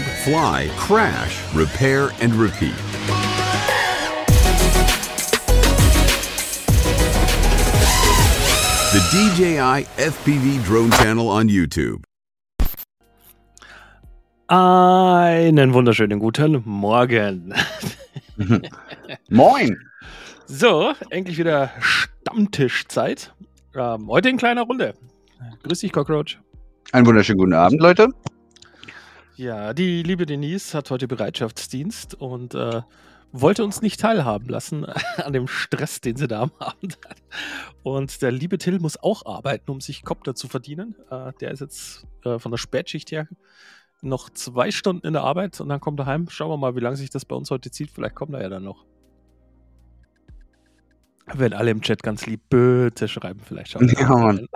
[0.00, 2.74] Fly, crash, repair, and repeat.
[8.92, 12.02] The DJI FPV Drone Channel on YouTube.
[14.48, 17.52] Einen wunderschönen guten Morgen.
[19.28, 19.76] Moin.
[20.46, 23.34] So, endlich wieder Stammtischzeit.
[23.74, 24.94] Ähm, heute in kleiner Runde.
[25.64, 26.38] Grüß dich, Cockroach.
[26.92, 28.08] Einen wunderschönen guten Abend, Leute.
[29.36, 32.80] Ja, die liebe Denise hat heute Bereitschaftsdienst und äh,
[33.32, 34.86] wollte uns nicht teilhaben lassen
[35.18, 37.18] an dem Stress, den sie da am Abend hat.
[37.82, 40.94] Und der liebe Till muss auch arbeiten, um sich Kopter zu verdienen.
[41.10, 43.28] Äh, der ist jetzt äh, von der Spätschicht her
[44.00, 46.28] noch zwei Stunden in der Arbeit und dann kommt er heim.
[46.30, 47.90] Schauen wir mal, wie lange sich das bei uns heute zieht.
[47.90, 48.86] Vielleicht kommt er ja dann noch.
[51.34, 54.46] Wenn alle im Chat ganz lieb bitte schreiben, vielleicht schauen wir Ja, mal.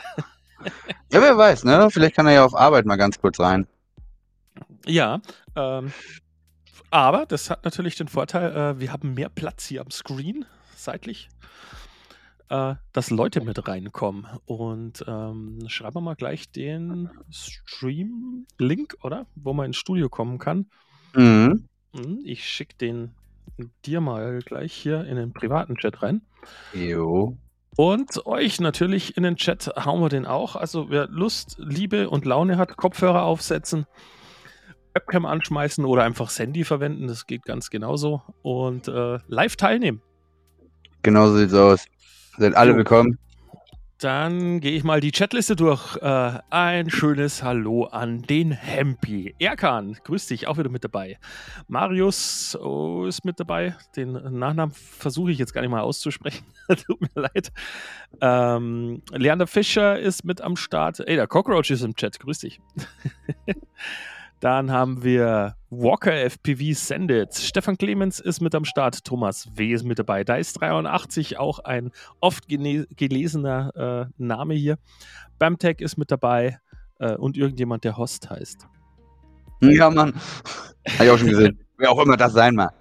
[1.13, 1.89] Ja, wer weiß, ne?
[1.91, 3.67] Vielleicht kann er ja auf Arbeit mal ganz kurz rein.
[4.87, 5.21] Ja,
[5.57, 5.93] ähm,
[6.91, 11.29] aber das hat natürlich den Vorteil, äh, wir haben mehr Platz hier am Screen, seitlich,
[12.49, 14.27] äh, dass Leute mit reinkommen.
[14.47, 19.27] Und ähm, schreiben wir mal gleich den Stream-Link, oder?
[19.37, 20.67] Wo man ins Studio kommen kann.
[21.15, 21.69] Mhm.
[21.95, 23.15] Hm, Ich schicke den
[23.85, 26.23] dir mal gleich hier in den privaten Chat rein.
[26.73, 27.37] Jo.
[27.77, 30.57] Und euch natürlich in den Chat hauen wir den auch.
[30.57, 33.87] Also wer Lust, Liebe und Laune hat, Kopfhörer aufsetzen,
[34.95, 38.23] Webcam anschmeißen oder einfach Sandy verwenden, das geht ganz genauso.
[38.43, 40.03] Und äh, live teilnehmen.
[41.03, 41.87] Genau so sieht's aus.
[42.39, 42.77] Seid alle So.
[42.79, 43.19] willkommen.
[44.01, 45.95] Dann gehe ich mal die Chatliste durch.
[45.97, 49.35] Äh, ein schönes Hallo an den Hempi.
[49.39, 51.19] Erkan, grüß dich, auch wieder mit dabei.
[51.69, 53.77] Marius oh, ist mit dabei.
[53.97, 56.47] Den Nachnamen versuche ich jetzt gar nicht mal auszusprechen.
[56.87, 57.53] Tut mir leid.
[58.23, 61.01] Ähm, Leander Fischer ist mit am Start.
[61.01, 62.19] Ey, der Cockroach ist im Chat.
[62.21, 62.59] Grüß dich.
[64.41, 67.35] Dann haben wir Walker FPV Sendit.
[67.35, 69.05] Stefan Clemens ist mit am Start.
[69.05, 69.73] Thomas W.
[69.73, 70.25] ist mit dabei.
[70.25, 74.79] Da ist 83 auch ein oft gelesener äh, Name hier.
[75.39, 76.59] Bamtech ist mit dabei
[76.99, 78.67] äh, und irgendjemand, der Host heißt.
[79.61, 80.15] Ja, Mann.
[80.89, 81.63] Hab ich auch schon gesehen.
[81.77, 82.73] Wer auch immer das sein mag.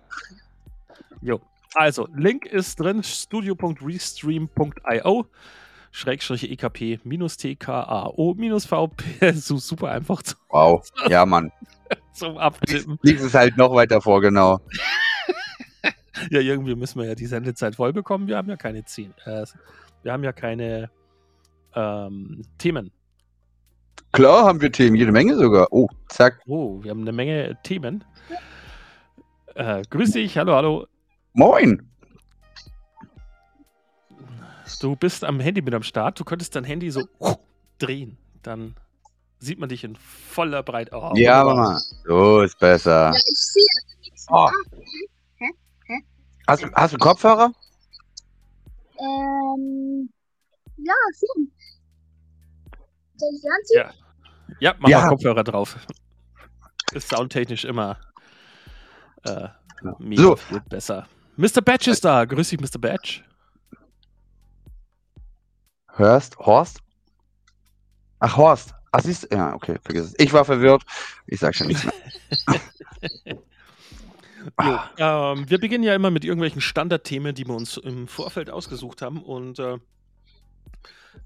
[1.22, 1.42] Jo.
[1.76, 5.26] Also, Link ist drin: studio.restream.io.
[5.92, 9.34] Schrägstrich EKP minus TKAO minus VP.
[9.34, 10.88] So super einfach zu, Wow.
[11.10, 11.52] Ja, Mann.
[12.14, 13.00] zum Abtippen.
[13.02, 14.60] Liegt es halt noch weiter vor, genau.
[16.32, 18.28] Ja, irgendwie müssen wir ja die Sendezeit voll bekommen.
[18.28, 19.14] Wir haben ja keine zehn.
[19.24, 19.46] Äh,
[20.04, 20.90] wir haben ja keine
[21.76, 22.92] ähm, Themen.
[24.12, 25.68] Klar haben wir Themen, jede Menge sogar.
[25.72, 26.42] Oh, zack.
[26.46, 28.04] Oh, wir haben eine Menge Themen.
[29.56, 30.88] Äh, grüß dich, hallo, hallo.
[31.34, 31.90] Moin.
[34.78, 36.20] Du bist am Handy mit am Start.
[36.20, 37.02] Du könntest dein Handy so
[37.80, 38.18] drehen.
[38.44, 38.76] Dann
[39.40, 40.92] sieht man dich in voller Breite.
[40.94, 41.44] Oh, ja.
[41.44, 41.80] Mama.
[42.06, 43.12] So ist besser.
[43.12, 43.64] Ja, ich sehe
[44.02, 44.26] nichts.
[44.30, 44.36] Oh.
[44.36, 44.52] Ah,
[45.38, 45.46] hä?
[45.86, 45.94] Hä?
[46.48, 47.52] Hast, du- hast du Kopfhörer?
[49.00, 50.10] Ähm,
[50.78, 51.52] ja, schon.
[53.74, 53.92] Ja.
[54.60, 55.02] Ja, mach Ja.
[55.02, 55.78] mal Kopfhörer drauf.
[56.94, 57.98] Ist soundtechnisch immer
[59.24, 59.48] äh,
[60.00, 60.36] mega So.
[60.38, 61.08] viel besser.
[61.38, 61.62] Mr.
[61.64, 62.26] Batch ist da.
[62.26, 62.80] Grüß dich, Mr.
[62.80, 63.24] Batch.
[66.00, 66.38] Hörst?
[66.40, 66.80] Horst?
[68.20, 68.74] Ach, Horst.
[68.92, 69.28] Ach, siehst?
[69.32, 70.14] Ja, okay, vergiss es.
[70.18, 70.84] Ich war verwirrt.
[71.28, 71.94] Ich sag schon nichts mehr.
[74.64, 79.02] Jo, ähm, wir beginnen ja immer mit irgendwelchen Standardthemen, die wir uns im Vorfeld ausgesucht
[79.02, 79.22] haben.
[79.22, 79.78] Und äh,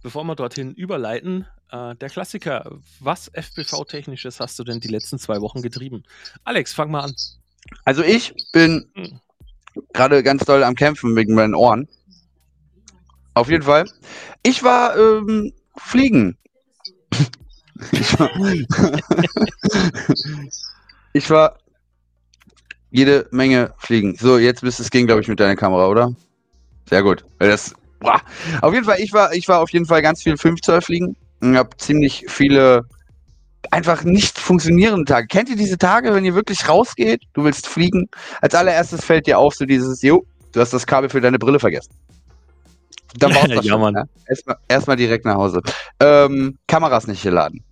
[0.01, 5.41] bevor wir dorthin überleiten, äh, der Klassiker, was FPV-Technisches hast du denn die letzten zwei
[5.41, 6.03] Wochen getrieben?
[6.44, 7.16] Alex, fang mal an.
[7.85, 9.19] Also ich bin Hm.
[9.94, 11.88] gerade ganz doll am Kämpfen wegen meinen Ohren.
[13.33, 13.85] Auf jeden Fall.
[14.44, 16.38] Ich war ähm, fliegen.
[17.91, 18.29] ich, war,
[21.13, 21.57] ich war
[22.91, 24.16] jede Menge fliegen.
[24.16, 26.13] So, jetzt müsste es gehen, glaube ich, mit deiner Kamera, oder?
[26.89, 27.25] Sehr gut.
[27.39, 27.73] Das.
[28.61, 31.15] Auf jeden Fall, ich war, ich war auf jeden Fall ganz viel 5 Zoll fliegen
[31.41, 32.85] und habe ziemlich viele
[33.71, 35.27] einfach nicht funktionierende Tage.
[35.27, 38.09] Kennt ihr diese Tage, wenn ihr wirklich rausgeht, du willst fliegen,
[38.41, 41.59] als allererstes fällt dir auf, so dieses, jo, du hast das Kabel für deine Brille
[41.59, 41.94] vergessen.
[43.18, 44.10] Dann war's das Ja, schon, Mann.
[44.27, 45.62] Erstmal erstmal direkt nach Hause.
[46.00, 47.63] Ähm, Kameras nicht geladen.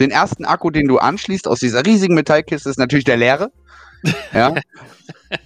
[0.00, 3.50] Den ersten Akku, den du anschließt aus dieser riesigen Metallkiste, ist natürlich der leere.
[4.34, 4.54] Ja.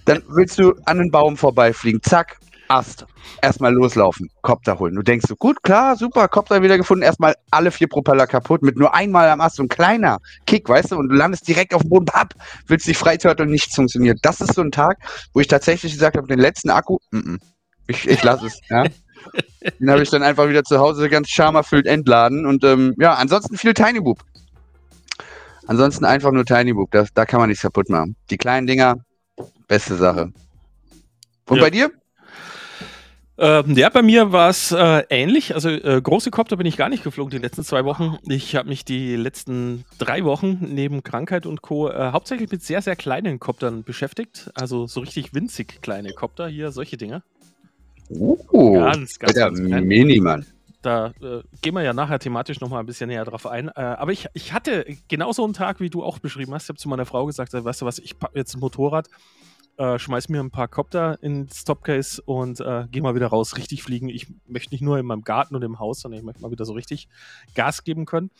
[0.03, 2.01] Dann willst du an den Baum vorbeifliegen.
[2.03, 2.37] Zack,
[2.69, 3.05] Ast.
[3.41, 4.95] Erstmal loslaufen, Kopter holen.
[4.95, 7.03] Du denkst so, gut, klar, super, Kopter wieder gefunden.
[7.03, 10.91] Erstmal alle vier Propeller kaputt mit nur einmal am Ast, so ein kleiner Kick, weißt
[10.91, 12.33] du, und du landest direkt auf dem Boden, papp,
[12.67, 14.19] willst dich freitörteln und nichts funktioniert.
[14.21, 14.97] Das ist so ein Tag,
[15.33, 17.39] wo ich tatsächlich gesagt habe, den letzten Akku, mm -mm,
[17.87, 18.83] ich, ich lasse es, ja.
[19.79, 23.57] Den habe ich dann einfach wieder zu Hause ganz schamerfüllt entladen und ähm, ja, ansonsten
[23.57, 24.19] viel Tiny Boop.
[25.67, 28.15] Ansonsten einfach nur Tiny Book, das, da kann man nichts kaputt machen.
[28.29, 28.95] Die kleinen Dinger,
[29.67, 30.31] beste Sache.
[31.47, 31.63] Und Ja.
[31.63, 31.91] bei dir?
[33.41, 35.55] Ähm, ja, bei mir war es äh, ähnlich.
[35.55, 38.17] Also äh, große Kopter bin ich gar nicht geflogen die letzten zwei Wochen.
[38.27, 41.89] Ich habe mich die letzten drei Wochen neben Krankheit und Co.
[41.89, 44.51] Äh, hauptsächlich mit sehr, sehr kleinen Koptern beschäftigt.
[44.55, 47.23] Also so richtig winzig kleine Kopter hier, solche Dinge.
[48.09, 49.85] Uh, Ganz, ganz, ganz klein.
[49.85, 50.45] Minimann.
[50.81, 53.67] Da äh, gehen wir ja nachher thematisch nochmal ein bisschen näher drauf ein.
[53.67, 56.63] Äh, aber ich, ich hatte genauso einen Tag, wie du auch beschrieben hast.
[56.63, 59.09] Ich habe zu meiner Frau gesagt, äh, weißt du was, ich packe jetzt ein Motorrad,
[59.77, 63.83] äh, schmeiß mir ein paar Kopter ins Topcase und äh, gehe mal wieder raus, richtig
[63.83, 64.07] fliegen.
[64.07, 66.65] Ich möchte nicht nur in meinem Garten und im Haus, sondern ich möchte mal wieder
[66.65, 67.09] so richtig
[67.55, 68.31] Gas geben können.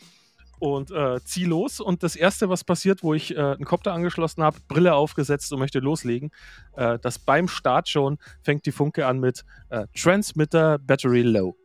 [0.59, 1.79] Und äh, zieh los.
[1.79, 5.59] Und das Erste, was passiert, wo ich äh, einen Kopter angeschlossen habe, Brille aufgesetzt und
[5.59, 6.31] möchte loslegen,
[6.75, 11.55] äh, dass beim Start schon fängt die Funke an mit äh, Transmitter Battery Low.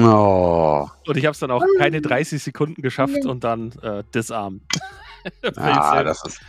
[0.00, 4.62] Oh, Und ich habe es dann auch keine 30 Sekunden geschafft und dann äh, disarm.
[5.56, 6.40] ah, das ist,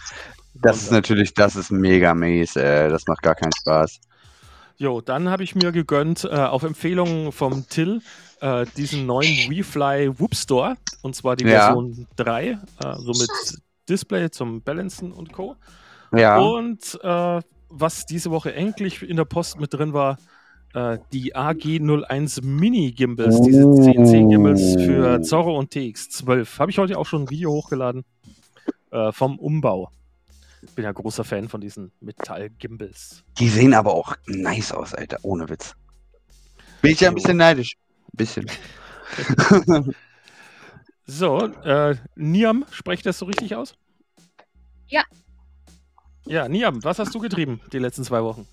[0.56, 2.90] das ist natürlich, das ist mega mies, ey.
[2.90, 4.00] Das macht gar keinen Spaß.
[4.78, 8.02] Jo, dann habe ich mir gegönnt, äh, auf Empfehlung vom Till,
[8.42, 10.76] äh, diesen neuen WeFly Whoop Store.
[11.02, 11.68] Und zwar die Ja.
[11.68, 12.58] Version 3, äh,
[12.98, 13.30] so mit
[13.90, 15.56] Display zum Balancen und Co.
[16.14, 16.38] Ja.
[16.40, 20.18] Und äh, was diese Woche endlich in der Post mit drin war,
[20.74, 23.76] äh, die AG01 Mini Gimbals, diese Oh.
[23.76, 26.60] 1010 Gimbals für Zorro und TX12.
[26.60, 28.04] Habe ich heute auch schon ein Video hochgeladen
[28.92, 29.90] äh, vom Umbau.
[30.76, 33.24] Bin ja großer Fan von diesen Metall-Gimbals.
[33.40, 35.20] Die sehen aber auch nice aus, Alter.
[35.22, 35.76] Ohne Witz.
[36.82, 37.76] Bin ich ja ein bisschen neidisch.
[38.16, 38.50] Bisschen.
[41.08, 43.76] So, äh, Niam, sprecht das so richtig aus?
[44.88, 45.04] Ja.
[46.26, 48.48] Ja, Niam, was hast du getrieben die letzten zwei Wochen?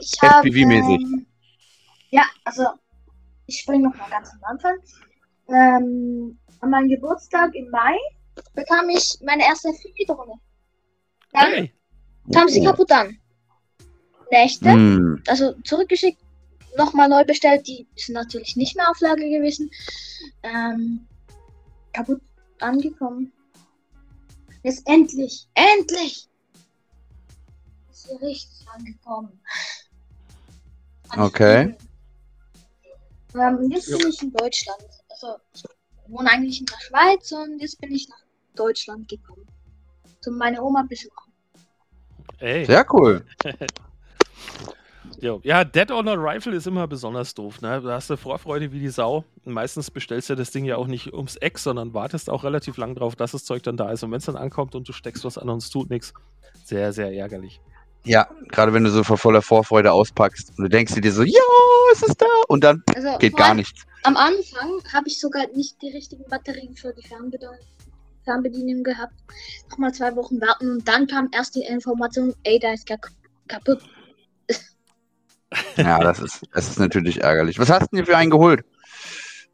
[0.00, 0.48] Ich habe.
[0.48, 1.00] FPV-mäßig.
[1.00, 1.26] Ähm,
[2.10, 2.64] ja, also
[3.46, 4.76] ich springe noch mal ganz am Anfang.
[5.48, 7.96] Ähm, an meinem Geburtstag im Mai
[8.54, 10.34] bekam ich meine erste FPV-Drohne.
[11.32, 11.72] Dann Hey,
[12.34, 13.16] kam sie kaputt an.
[14.32, 15.22] Nächte, Hm.
[15.28, 16.21] also zurückgeschickt,
[16.76, 17.66] nochmal neu bestellt.
[17.66, 19.70] Die sind natürlich nicht mehr auf Lager gewesen.
[20.42, 21.06] Ähm,
[21.92, 22.20] kaputt
[22.60, 23.32] angekommen.
[24.62, 26.28] Jetzt endlich, endlich
[27.90, 29.40] ist sie richtig angekommen.
[31.16, 31.76] Okay.
[33.34, 34.82] Ähm, jetzt bin ich in Deutschland.
[35.08, 35.64] Also ich
[36.06, 38.22] wohne eigentlich in der Schweiz und jetzt bin ich nach
[38.54, 39.46] Deutschland gekommen.
[40.26, 41.32] Um meine Oma besuchen.
[42.38, 42.64] ey.
[42.64, 43.26] Sehr cool.
[45.22, 45.40] Jo.
[45.44, 47.60] Ja, Dead on Arrival ist immer besonders doof.
[47.60, 47.80] Ne?
[47.80, 49.24] Da hast du Vorfreude wie die Sau.
[49.44, 52.76] Und meistens bestellst du das Ding ja auch nicht ums Eck, sondern wartest auch relativ
[52.76, 54.02] lang drauf, dass das Zeug dann da ist.
[54.02, 56.12] Und wenn es dann ankommt und du steckst was an und es tut nichts,
[56.64, 57.60] sehr, sehr ärgerlich.
[58.04, 61.40] Ja, gerade wenn du so vor voller Vorfreude auspackst und du denkst dir so, ja,
[61.92, 63.84] es ist da und dann Also geht gar nichts.
[64.02, 67.54] Am Anfang habe ich sogar nicht die richtigen Batterien für die Fernbedienung,
[68.24, 69.14] Fernbedienung gehabt.
[69.70, 72.98] Nochmal zwei Wochen warten und dann kam erst die Information, ey, da ist gar
[73.46, 73.78] kaputt.
[75.76, 77.58] Ja, das ist, das ist natürlich ärgerlich.
[77.58, 78.64] Was hast du denn für einen geholt?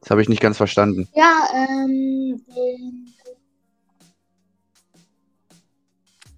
[0.00, 1.08] Das habe ich nicht ganz verstanden.
[1.14, 3.14] Ja, ähm, den,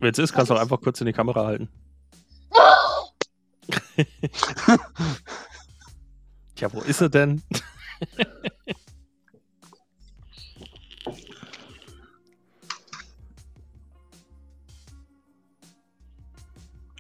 [0.00, 1.68] Wenn es ist, kannst du auch einfach kurz in die Kamera halten.
[6.56, 7.42] Tja, wo ist er denn?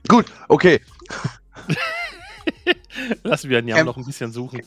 [0.08, 0.80] Gut, okay.
[3.22, 4.62] Lassen wir ihn ja Ähm, noch ein bisschen suchen.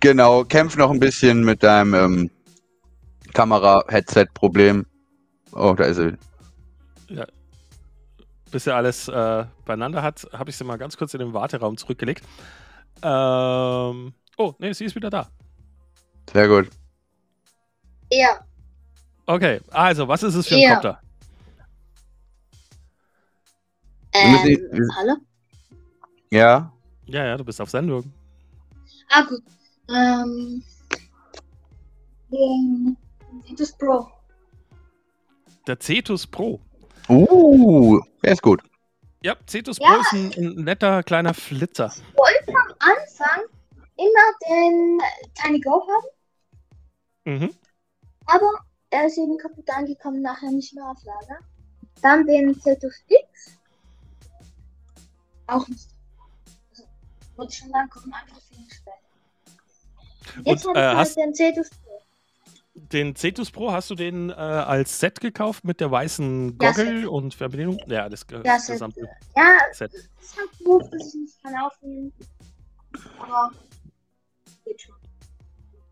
[0.00, 2.30] Genau, kämpf noch ein bisschen mit deinem ähm,
[3.32, 4.86] Kamera-Headset-Problem.
[5.52, 6.16] Oh, da ist er.
[8.50, 11.76] Bis er alles äh, beieinander hat, habe ich sie mal ganz kurz in den Warteraum
[11.76, 12.22] zurückgelegt.
[13.02, 15.28] Ähm, oh, nee, sie ist wieder da.
[16.32, 16.70] Sehr gut.
[18.10, 18.44] ja,
[19.26, 21.00] Okay, also, was ist es für ein Ja.
[24.12, 25.16] Müssen ähm, hallo?
[26.30, 26.72] Ja,
[27.06, 28.12] Ja, ja, du bist auf Sendung.
[29.10, 29.42] Ah, gut.
[29.88, 30.62] Ähm,
[32.30, 32.96] den
[33.46, 34.08] Vitus Pro.
[35.66, 36.60] Der Cetus Pro.
[37.08, 38.62] Uh, der ist gut.
[39.22, 39.88] Ja, Cetus Ja.
[39.88, 41.92] Pro ist ein, ein netter kleiner Flitzer.
[42.16, 43.42] wollte am Anfang
[43.96, 45.00] immer den
[45.34, 46.06] Tiny Go haben,
[47.26, 47.50] Mhm.
[48.26, 48.50] aber
[48.90, 51.38] er ist eben kaputt angekommen, nachher nicht mehr auf Lager.
[52.02, 53.58] Dann den Cetus X.
[55.46, 55.88] Auch nicht.
[57.36, 60.44] Wollte schon lang kommen, einfach viel später.
[60.44, 62.00] Jetzt Und, habe ich äh, hast- den Cetus Pro.
[62.76, 67.08] Den Cetus Pro hast du den äh, als Set gekauft mit der weißen Ja, Goggle
[67.10, 67.78] und Fernbedienung?
[67.86, 68.74] Ja, das, Ja, das Set.
[68.74, 69.92] gesamte Ja, Set.
[69.94, 72.12] ist halt doof, dass ich nicht kann aufnehmen.
[73.20, 73.52] Aber
[74.64, 74.94] geht schon.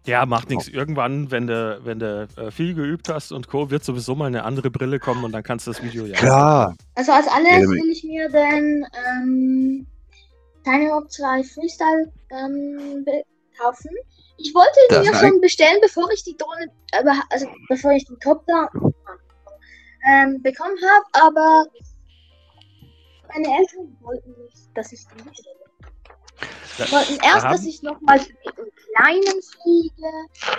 [0.06, 0.66] Ja, macht nichts.
[0.66, 4.42] Irgendwann, wenn du, wenn du äh, viel geübt hast und Co., wird sowieso mal eine
[4.42, 6.16] andere Brille kommen und dann kannst du das Video ja.
[6.18, 6.76] Klar.
[6.96, 9.86] Also als Ja, allererstes damit- will ich mir den ähm,
[10.64, 13.04] Tiny Hawk 2 Freestyle ähm,
[13.58, 13.90] kaufen.
[14.38, 16.66] Ich wollte ihn Das mir schon bestellen, bevor ich die Drohne,
[17.30, 18.68] also bevor ich den Copter
[20.08, 21.66] ähm, bekommen habe, aber
[23.34, 25.56] meine Eltern wollten nicht, dass ich den bestelle.
[26.78, 30.10] Da- Die wollten erst, haben- dass ich nochmal mit einem kleinen fliege,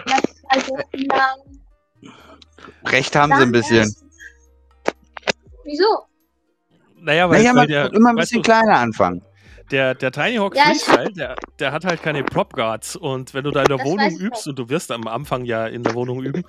[0.06, 2.14] nach zwei Wochen lang.
[2.86, 3.78] Recht haben sie ein bisschen.
[3.78, 4.06] erst-
[5.66, 5.86] Wieso?
[6.98, 9.22] Naja, weil, Naja, man muss immer ein bisschen du, kleiner anfangen.
[9.72, 13.34] Der, der Tiny Hawk Ja, ich- Freestyle, der, der hat halt keine Prop Guards und
[13.34, 15.68] wenn du da in der Das Wohnung ich übst und du wirst am Anfang ja
[15.68, 16.44] in der Wohnung üben,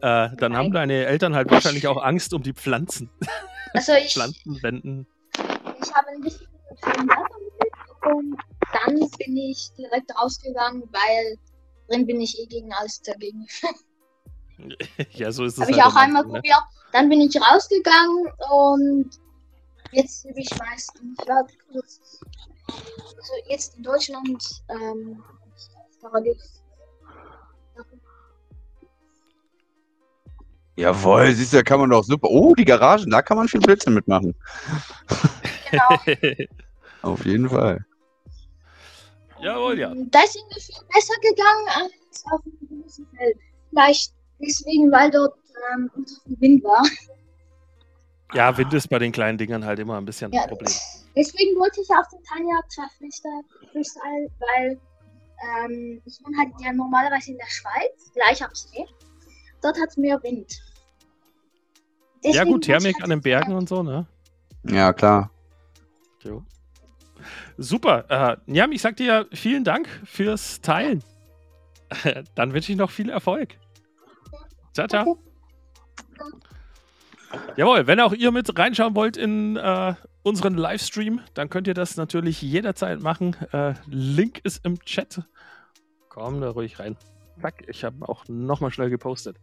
[0.00, 0.56] dann Nein.
[0.56, 3.10] haben deine Eltern halt wahrscheinlich auch Angst um die Pflanzen.
[3.74, 5.06] Also ich, Pflanzenwänden.
[5.82, 6.46] ich habe ein bisschen
[8.02, 8.36] und
[8.72, 11.36] dann bin ich direkt rausgegangen, weil
[11.88, 13.46] drin bin ich eh gegen alles dagegen.
[15.14, 16.32] ja, so ist es Habe ich halt auch am einmal ne?
[16.34, 16.62] probiert.
[16.92, 19.10] Dann bin ich rausgegangen und
[19.92, 21.18] jetzt übe ich meistens.
[22.68, 25.22] Also jetzt in Deutschland ähm,
[26.00, 26.62] Paradies.
[30.76, 32.28] Jawohl, siehst du, da kann man doch super.
[32.30, 34.34] Oh, die Garagen, da kann man viel Blödsinn mitmachen.
[35.70, 36.16] Genau.
[37.02, 37.84] Auf jeden Fall.
[39.40, 39.92] Jawohl, ja.
[39.94, 43.36] Da ist mir viel besser gegangen als auf dem großen Feld.
[43.70, 45.34] Vielleicht deswegen, weil dort
[45.74, 46.84] ähm, unter viel Wind war.
[48.34, 50.72] Ja, Wind ist bei den kleinen Dingern halt immer ein bisschen Ja, ein Problem.
[51.16, 54.80] Deswegen wollte ich auch den Tiny Hawk 2 Freestyle, Freestyle weil
[55.64, 58.86] ähm, ich bin halt ja normalerweise in der Schweiz, gleich am See.
[59.62, 60.60] Dort hat es mehr Wind.
[62.22, 64.06] Ja Deswegen gut, wollte ich Thermik halt an den Bergen und so, ne?
[64.64, 65.30] Ja, klar.
[66.22, 66.42] Jo.
[67.56, 68.04] Super.
[68.08, 71.02] Äh, Niam, ich sag dir vielen Dank fürs Teilen.
[72.34, 73.56] Dann wünsche ich noch viel Erfolg.
[74.72, 75.02] Ciao, ciao.
[75.10, 75.20] Okay.
[77.56, 79.94] Jawohl, wenn auch ihr mit reinschauen wollt in äh,
[80.28, 83.34] unseren Livestream, dann könnt ihr das natürlich jederzeit machen.
[83.52, 85.22] Äh, Link ist im Chat.
[86.08, 86.96] Komm da ruhig rein.
[87.40, 89.36] Zack, ich habe auch nochmal schnell gepostet.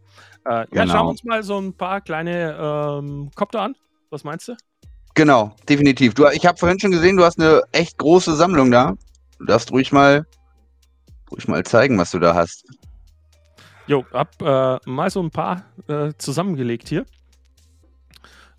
[0.45, 0.85] Äh, Ja, Genau.
[0.93, 3.75] schauen wir uns mal so ein paar kleine ähm, Kopter an.
[4.09, 4.55] Was meinst du?
[5.13, 6.13] Genau, definitiv.
[6.13, 8.95] Du, ich habe vorhin schon gesehen, du hast eine echt große Sammlung da.
[9.39, 10.25] Du darfst ruhig mal,
[11.31, 12.65] ruhig mal zeigen, was du da hast.
[13.87, 17.05] Jo, hab äh, mal so ein paar äh, zusammengelegt hier.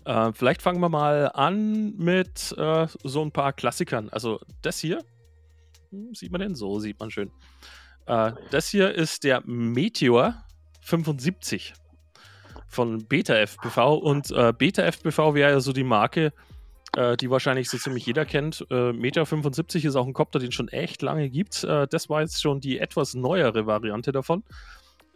[0.07, 4.07] Äh, vielleicht fangen wir mal an mit äh, so ein paar Klassikern.
[4.09, 5.03] Also das hier,
[5.91, 6.55] hm, sieht man den?
[6.55, 7.29] So sieht man schön.
[8.05, 10.45] Äh, das hier ist der Meteor
[10.79, 11.73] 75
[12.69, 16.31] von Beta FPV und äh, Beta FPV wäre ja so die Marke,
[16.95, 18.65] äh, die wahrscheinlich so ziemlich jeder kennt.
[18.69, 21.65] Äh, Meteor 75 ist auch ein Kopter, den schon echt lange gibt.
[21.65, 24.45] Äh, das war jetzt schon die etwas neuere Variante davon.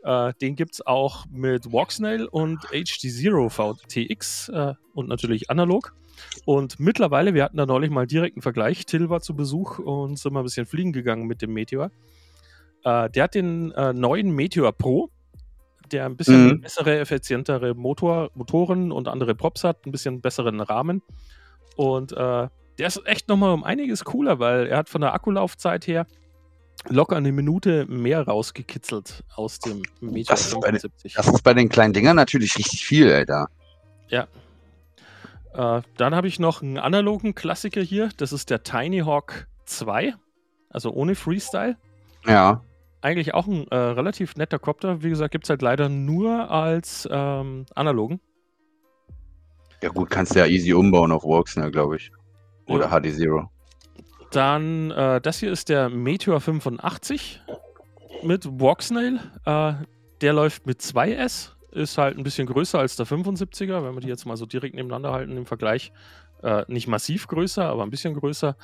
[0.03, 5.93] Äh, den gibt es auch mit Walksnail und HD Zero VTX äh, und natürlich analog.
[6.45, 8.85] Und mittlerweile, wir hatten da neulich mal direkt einen Vergleich.
[8.85, 11.91] Till war zu Besuch und sind mal ein bisschen fliegen gegangen mit dem Meteor.
[12.83, 15.09] Äh, der hat den äh, neuen Meteor Pro,
[15.91, 16.61] der ein bisschen Mhm.
[16.61, 21.01] bessere, effizientere Motor, Motoren und andere Props hat, ein bisschen besseren Rahmen.
[21.75, 25.85] Und äh, der ist echt nochmal um einiges cooler, weil er hat von der Akkulaufzeit
[25.87, 26.07] her
[26.89, 31.13] locker eine Minute mehr rausgekitzelt aus dem Meteor Das ist bei den- 75.
[31.13, 33.47] Das ist bei den kleinen Dingern natürlich richtig viel, Alter.
[35.53, 38.09] Äh, dann habe ich noch einen analogen Klassiker hier.
[38.15, 40.13] Das ist der Tiny Hawk 2.
[40.69, 41.75] Also ohne Freestyle.
[42.25, 42.63] Ja.
[43.01, 45.03] Eigentlich auch ein äh, relativ netter Copter.
[45.03, 48.21] Wie gesagt, gibt es halt leider nur als ähm, analogen.
[49.83, 52.11] Ja gut, kannst du ja easy umbauen auf Worksner, glaube ich.
[52.67, 52.99] Oder Ja.
[53.01, 53.49] HD Zero.
[54.31, 57.41] Dann, äh, das hier ist der Meteor 85
[58.23, 59.19] mit Walksnail.
[59.45, 59.73] Äh,
[60.21, 61.51] der läuft mit 2S.
[61.71, 64.75] Ist halt ein bisschen größer als der 75er, wenn wir die jetzt mal so direkt
[64.75, 65.91] nebeneinander halten im Vergleich.
[66.43, 68.55] Äh, nicht massiv größer, aber ein bisschen größer.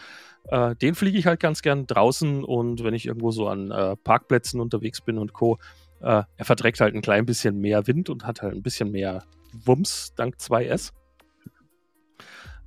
[0.46, 3.98] Äh, den fliege ich halt ganz gern draußen und wenn ich irgendwo so an äh,
[3.98, 5.58] Parkplätzen unterwegs bin und Co.
[6.00, 9.24] Äh, er verträgt halt ein klein bisschen mehr Wind und hat halt ein bisschen mehr
[9.66, 10.92] Wumms dank 2S.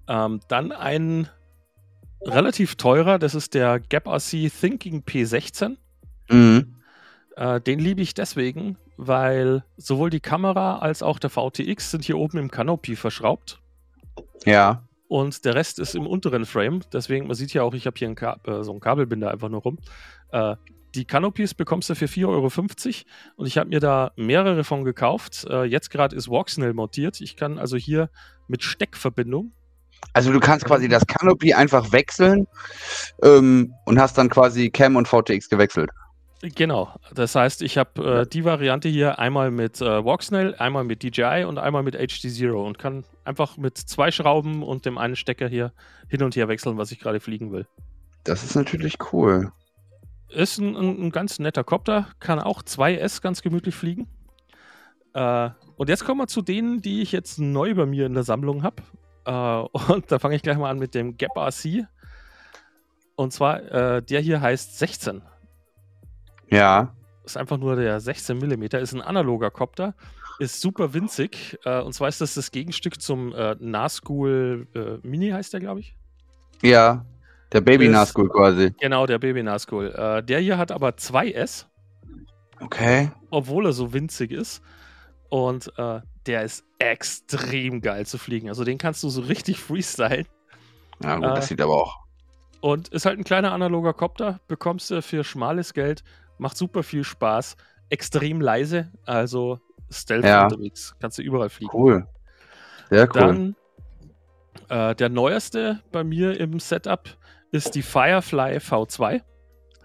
[0.06, 1.28] Ähm, dann ein
[2.24, 5.76] relativ teurer, das ist der Gap RC Thinking P16.
[6.28, 6.74] Mhm.
[7.36, 12.18] Äh, den liebe ich deswegen, weil sowohl die Kamera als auch der VTX sind hier
[12.18, 13.60] oben im Canopy verschraubt
[14.44, 14.82] Ja.
[15.08, 16.80] und der Rest ist im unteren Frame.
[16.92, 19.48] Deswegen, man sieht ja auch, ich habe hier ein Ka äh, so einen Kabelbinder einfach
[19.48, 19.78] nur rum.
[20.32, 20.56] Äh,
[20.94, 22.50] die Canopies bekommst du für 4,50 Euro
[23.36, 25.46] und ich habe mir da mehrere von gekauft.
[25.48, 27.20] Äh, jetzt gerade ist Walksnail montiert.
[27.20, 28.10] Ich kann also hier
[28.48, 29.52] mit Steckverbindung
[30.12, 32.46] Also du kannst quasi das Canopy einfach wechseln
[33.22, 35.90] ähm, und hast dann quasi Cam und VTX gewechselt.
[36.42, 36.94] Genau.
[37.14, 41.44] Das heißt, ich habe äh, die Variante hier einmal mit äh, Voxnell, einmal mit DJI
[41.44, 45.48] und einmal mit HD Zero und kann einfach mit zwei Schrauben und dem einen Stecker
[45.48, 45.72] hier
[46.08, 47.66] hin und her wechseln, was ich gerade fliegen will.
[48.24, 49.52] Das ist natürlich cool.
[50.30, 54.08] Ist ein, ein, ein ganz netter Copter, kann auch 2S ganz gemütlich fliegen.
[55.12, 58.22] Äh, und jetzt kommen wir zu denen, die ich jetzt neu bei mir in der
[58.22, 58.82] Sammlung habe.
[59.24, 59.30] Äh,
[59.92, 61.86] und da fange ich gleich mal an mit dem Gap RC.
[63.16, 65.22] Und zwar, äh, der hier heißt 16.
[66.50, 66.94] Ja.
[67.24, 69.94] Ist einfach nur der 16 mm, ist ein analoger Copter,
[70.38, 71.58] ist super winzig.
[71.64, 74.66] Äh, und zwar ist das das Gegenstück zum äh, Nazgul
[75.02, 75.94] Mini, heißt der, glaube ich.
[76.62, 77.04] Ja.
[77.52, 78.72] Der Baby Ist- Nazgul quasi.
[78.80, 80.22] Genau, der Baby Nazgul.
[80.26, 81.66] Der hier hat aber 2S,
[82.60, 83.10] Okay.
[83.30, 84.62] obwohl er so winzig ist.
[85.30, 88.48] Und äh, der ist extrem geil zu fliegen.
[88.48, 90.26] Also den kannst du so richtig freestylen.
[91.02, 91.96] Ja, gut, Äh, das sieht aber auch.
[92.60, 96.04] Und ist halt ein kleiner analoger Copter, bekommst du für schmales Geld,
[96.38, 97.56] macht super viel Spaß,
[97.88, 99.60] extrem leise, also
[99.90, 100.44] Stealth Ja.
[100.44, 101.72] unterwegs, kannst du überall fliegen.
[101.72, 102.06] Cool.
[102.90, 103.08] Sehr cool.
[103.14, 103.56] Dann
[104.68, 107.08] äh, der neueste bei mir im Setup
[107.50, 109.22] ist die Firefly V2.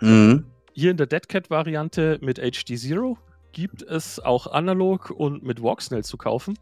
[0.01, 0.46] mhm.
[0.74, 3.18] Hier in der Deadcat-Variante mit HD Zero
[3.56, 6.60] gibt es auch analog und mit Voxnell zu kaufen.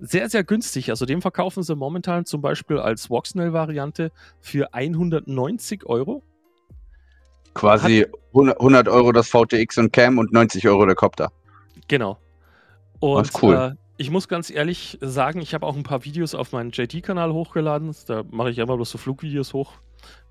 [0.00, 0.88] Sehr, sehr günstig.
[0.88, 4.10] Also den verkaufen sie momentan zum Beispiel als Voxnell-Variante
[4.40, 6.22] für 190 Euro.
[7.54, 11.30] Quasi 100 100 Euro das VTX und Cam und 90 Euro der Copter.
[11.86, 12.18] Genau.
[12.98, 13.54] Und Das ist cool.
[13.54, 17.30] Äh, ich muss ganz ehrlich sagen, ich habe auch ein paar Videos auf meinen JT-Kanal
[17.32, 17.94] hochgeladen.
[18.06, 19.74] Da mache ich immer bloß so Flugvideos hoch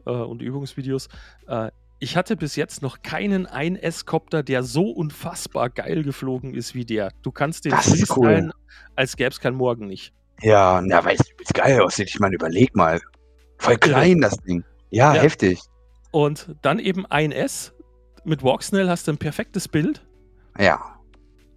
[0.08, 1.10] äh, und Übungsvideos.
[1.48, 1.70] Äh,
[2.02, 7.12] ich hatte bis jetzt noch keinen 1S-Copter, der so unfassbar geil geflogen ist wie der.
[7.22, 8.26] Du kannst den ist cool.
[8.26, 8.54] freestylen,
[8.96, 10.12] als gäbe es kein Morgen nicht.
[10.42, 12.10] Ja, na, weil es übelst geil aussieht.
[12.10, 13.00] Ich meine, überleg mal.
[13.60, 14.64] Voll klein, das Ding.
[14.90, 15.22] Ja, Ja.
[15.22, 15.62] heftig.
[16.12, 17.72] Und dann eben 1S.
[18.24, 20.04] Mit Voxnell hast du ein perfektes Bild.
[20.60, 21.00] Ja.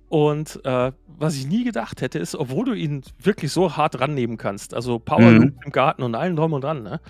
[0.08, 4.36] Und äh, was ich nie gedacht hätte, ist, obwohl du ihn wirklich so hart rannehmen
[4.36, 5.58] kannst, also Power Mhm.
[5.64, 7.00] Im Garten und allen drum und dran, ne?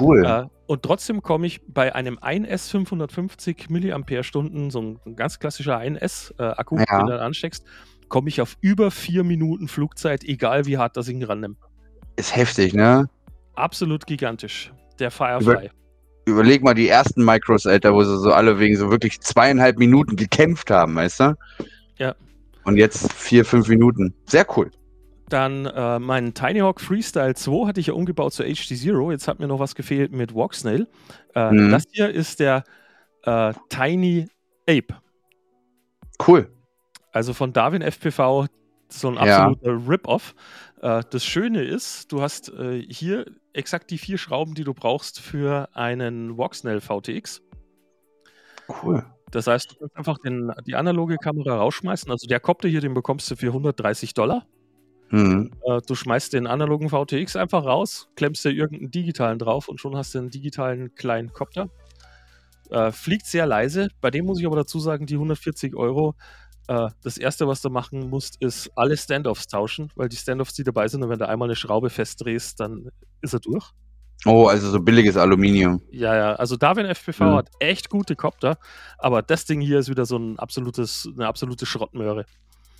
[0.00, 0.24] Cool.
[0.24, 6.78] Äh, und trotzdem komme ich bei einem 1S 550 mAh, so ein, ganz klassischer 1S-Akku,
[6.78, 6.84] Ja.
[6.84, 7.64] den du dann ansteckst,
[8.08, 11.58] komme ich auf über vier Minuten Flugzeit, egal wie hart das Ding rannimmt.
[12.16, 13.08] Ist heftig, ne?
[13.54, 14.72] Absolut gigantisch.
[14.98, 15.70] Der Firefly.
[16.26, 20.16] Überleg mal die ersten Micros, Alter, wo sie so alle wegen so wirklich zweieinhalb Minuten
[20.16, 21.34] gekämpft haben, weißt du?
[21.96, 22.14] Ja.
[22.70, 24.14] Und jetzt vier, fünf Minuten.
[24.26, 24.70] Sehr cool.
[25.28, 29.10] Dann äh, meinen Tiny Hawk Freestyle 2 hatte ich ja umgebaut zu HD Zero.
[29.10, 30.86] Jetzt hat mir noch was gefehlt mit Voxnail.
[31.34, 31.70] Äh, Mhm.
[31.70, 32.64] Das hier ist der
[33.24, 34.28] äh, Tiny
[34.68, 34.94] Ape.
[36.26, 36.48] Cool.
[37.12, 38.46] Also von Darwin FPV
[38.88, 39.46] so ein Ja.
[39.46, 40.34] absoluter Rip-Off.
[40.82, 45.20] Äh, das Schöne ist, du hast äh, hier exakt die vier Schrauben, die du brauchst
[45.20, 47.42] für einen Voxnell VTX.
[48.82, 49.04] Cool.
[49.30, 52.10] Das heißt, du kannst einfach den, die analoge Kamera rausschmeißen.
[52.10, 54.46] Also der Copter hier, den bekommst du für 130 Dollar.
[55.10, 55.50] Mhm.
[55.64, 59.96] Äh, du schmeißt den analogen VTX einfach raus, klemmst dir irgendeinen digitalen drauf und schon
[59.96, 61.68] hast du einen digitalen kleinen Copter.
[62.70, 63.88] Äh, fliegt sehr leise.
[64.00, 66.14] Bei dem muss ich aber dazu sagen, die 140 Euro.
[66.68, 70.62] Äh, das erste, was du machen musst, ist alle Standoffs tauschen, weil die Standoffs, die
[70.62, 72.90] dabei sind, und wenn du einmal eine Schraube festdrehst, dann
[73.22, 73.72] ist er durch.
[74.26, 75.80] Oh, also so billiges Aluminium.
[75.90, 77.34] Ja, ja, also Darwin FPV Mhm.
[77.36, 78.58] hat echt gute Copter,
[78.98, 82.26] aber das Ding hier ist wieder so ein absolutes, eine absolute Schrottmöhre.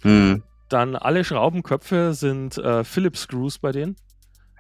[0.03, 0.43] Mhm.
[0.69, 3.97] Dann alle Schraubenköpfe sind äh, Phillips Screws bei denen.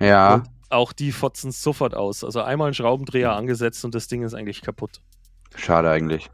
[0.00, 0.34] Ja.
[0.36, 2.24] Und auch die fotzen sofort aus.
[2.24, 5.00] Also einmal einen Schraubendreher angesetzt und das Ding ist eigentlich kaputt.
[5.56, 6.30] Schade eigentlich.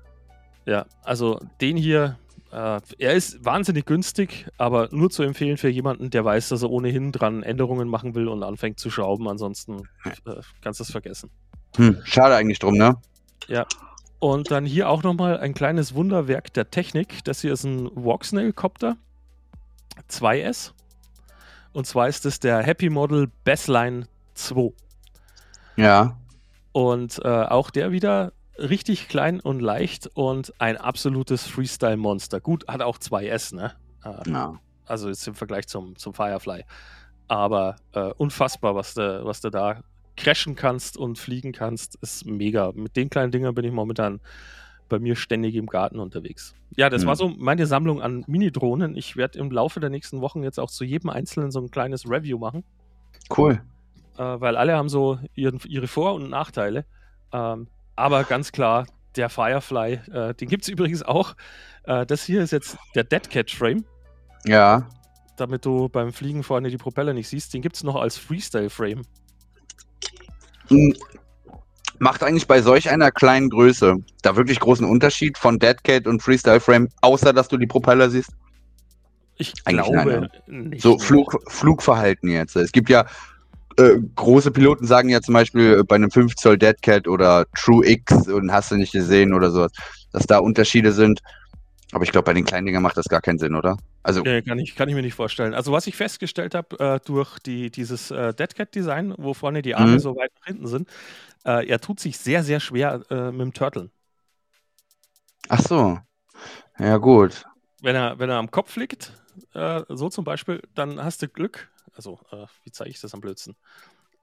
[0.64, 2.18] Ja, also den hier,
[2.56, 7.12] er ist wahnsinnig günstig, aber nur zu empfehlen für jemanden, der weiß, dass er ohnehin
[7.12, 9.28] dran Änderungen machen will und anfängt zu schrauben.
[9.28, 11.30] Ansonsten äh, kannst du es vergessen.
[11.76, 12.00] Hm.
[12.04, 12.96] Schade eigentlich drum, ne?
[14.18, 17.22] Und dann hier auch nochmal ein kleines Wunderwerk der Technik.
[17.24, 18.96] Das hier ist ein Voxnail-Copter
[20.10, 20.72] 2S.
[21.74, 24.72] Und zwar ist es der Happy Model Bassline 2.
[25.76, 26.16] Ja.
[26.72, 32.40] Und äh, auch der wieder richtig klein und leicht und ein absolutes Freestyle-Monster.
[32.40, 33.72] Gut, hat auch 2S, ne?
[34.04, 34.58] Äh, ja.
[34.86, 36.64] also jetzt im Vergleich zum, zum Firefly.
[37.28, 39.80] Aber äh, unfassbar, was du, was da
[40.16, 42.72] crashen kannst und fliegen kannst, ist mega.
[42.74, 44.20] Mit den kleinen Dingern bin ich momentan
[44.88, 46.54] bei mir ständig im Garten unterwegs.
[46.76, 47.08] Ja, das Hm.
[47.08, 48.96] war so meine Sammlung an Mini-Drohnen.
[48.96, 52.08] Ich werde im Laufe der nächsten Wochen jetzt auch zu jedem Einzelnen so ein kleines
[52.08, 52.62] Review machen
[53.36, 53.60] Cool.
[54.16, 56.84] äh, weil alle haben so ihren, ihre Vor- und Nachteile.
[57.32, 57.66] Ähm,
[57.96, 61.34] aber ganz klar, der Firefly, äh, den gibt es übrigens auch.
[61.84, 63.84] Äh, das hier ist jetzt der Dead Cat Frame,
[64.44, 64.86] Ja.
[65.36, 67.54] damit du beim Fliegen vorne die Propeller nicht siehst.
[67.54, 69.02] Den gibt es noch als Freestyle Frame.
[70.68, 70.94] Hm.
[71.98, 76.60] Macht eigentlich bei solch einer kleinen Größe da wirklich großen Unterschied von Deadcat und Freestyle
[76.60, 78.30] Frame, außer dass du die Propeller siehst?
[79.38, 80.82] Ich Eigentlich glaube nein, nicht.
[80.82, 82.56] So Flug, Flugverhalten jetzt.
[82.56, 83.06] Es gibt ja
[83.78, 87.86] äh, große Piloten sagen ja zum Beispiel äh, bei einem 5 Zoll Deadcat oder True
[87.88, 89.72] X und hast du nicht gesehen oder sowas,
[90.12, 91.20] dass da Unterschiede sind.
[91.92, 93.76] Aber ich glaube, bei den kleinen Dingern macht das gar keinen Sinn, oder?
[94.02, 95.54] Also, Nee, kann ich, kann ich mir nicht vorstellen.
[95.54, 99.94] Also was ich festgestellt habe äh, durch die, dieses äh, Deadcat-Design, wo vorne die Arme
[99.94, 99.98] Mhm.
[99.98, 100.88] so weit nach hinten sind,
[101.44, 103.90] äh, er tut sich sehr, sehr schwer äh, mit dem Turtle.
[105.48, 105.98] ach so.
[106.78, 107.44] Ja, gut.
[107.80, 109.12] Wenn er, wenn er am Kopf liegt,
[109.88, 111.68] so zum Beispiel, dann hast du Glück.
[111.96, 113.56] Also, äh, wie zeige ich das am blödsten?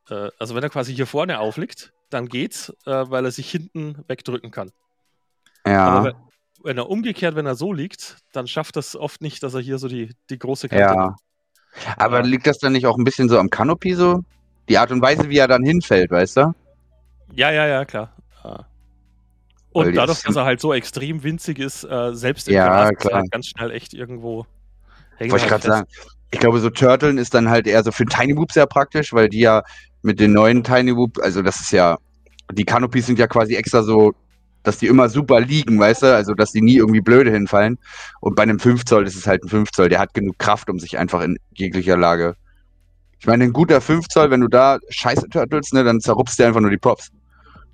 [0.09, 4.03] Äh, also wenn er quasi hier vorne aufliegt, dann geht's, äh, weil er sich hinten
[4.07, 4.71] wegdrücken kann.
[5.65, 5.85] Ja.
[5.85, 6.15] Aber wenn,
[6.63, 9.79] wenn er umgekehrt, wenn er so liegt, dann schafft das oft nicht, dass er hier
[9.79, 11.15] so die, die große Kante Ja.
[11.97, 12.25] Aber Ja.
[12.25, 14.23] liegt das dann nicht auch ein bisschen so am Canopy so?
[14.69, 16.53] Die Art und Weise, wie er dann hinfällt, weißt du?
[17.33, 18.15] Ja, ja, ja, klar.
[18.43, 18.67] Ja.
[19.73, 23.05] Weil Und dadurch, dass er halt so extrem winzig ist, äh, selbst im Ja, Gras
[23.05, 24.45] er halt ganz schnell echt irgendwo
[25.17, 25.31] hängen.
[25.31, 25.87] Wollte ich gerade sagen.
[26.33, 29.29] Ich glaube, so Turteln ist dann halt eher so für Tiny Whoop sehr praktisch, weil
[29.29, 29.61] die ja
[30.01, 31.99] mit den neuen Tiny Whoop, also das ist ja,
[32.51, 34.13] die Canopies sind ja quasi extra so,
[34.63, 36.15] dass die immer super liegen, weißt du?
[36.15, 37.77] Also, dass die nie irgendwie blöde hinfallen.
[38.19, 40.71] Und bei einem 5 Zoll ist es halt ein 5 Zoll, der hat genug Kraft,
[40.71, 42.35] um sich einfach in jeglicher Lage.
[43.19, 46.47] Ich meine, ein guter 5 Zoll, wenn du da scheiße turtelst, ne, dann zerrupst dir
[46.47, 47.11] einfach nur die Props.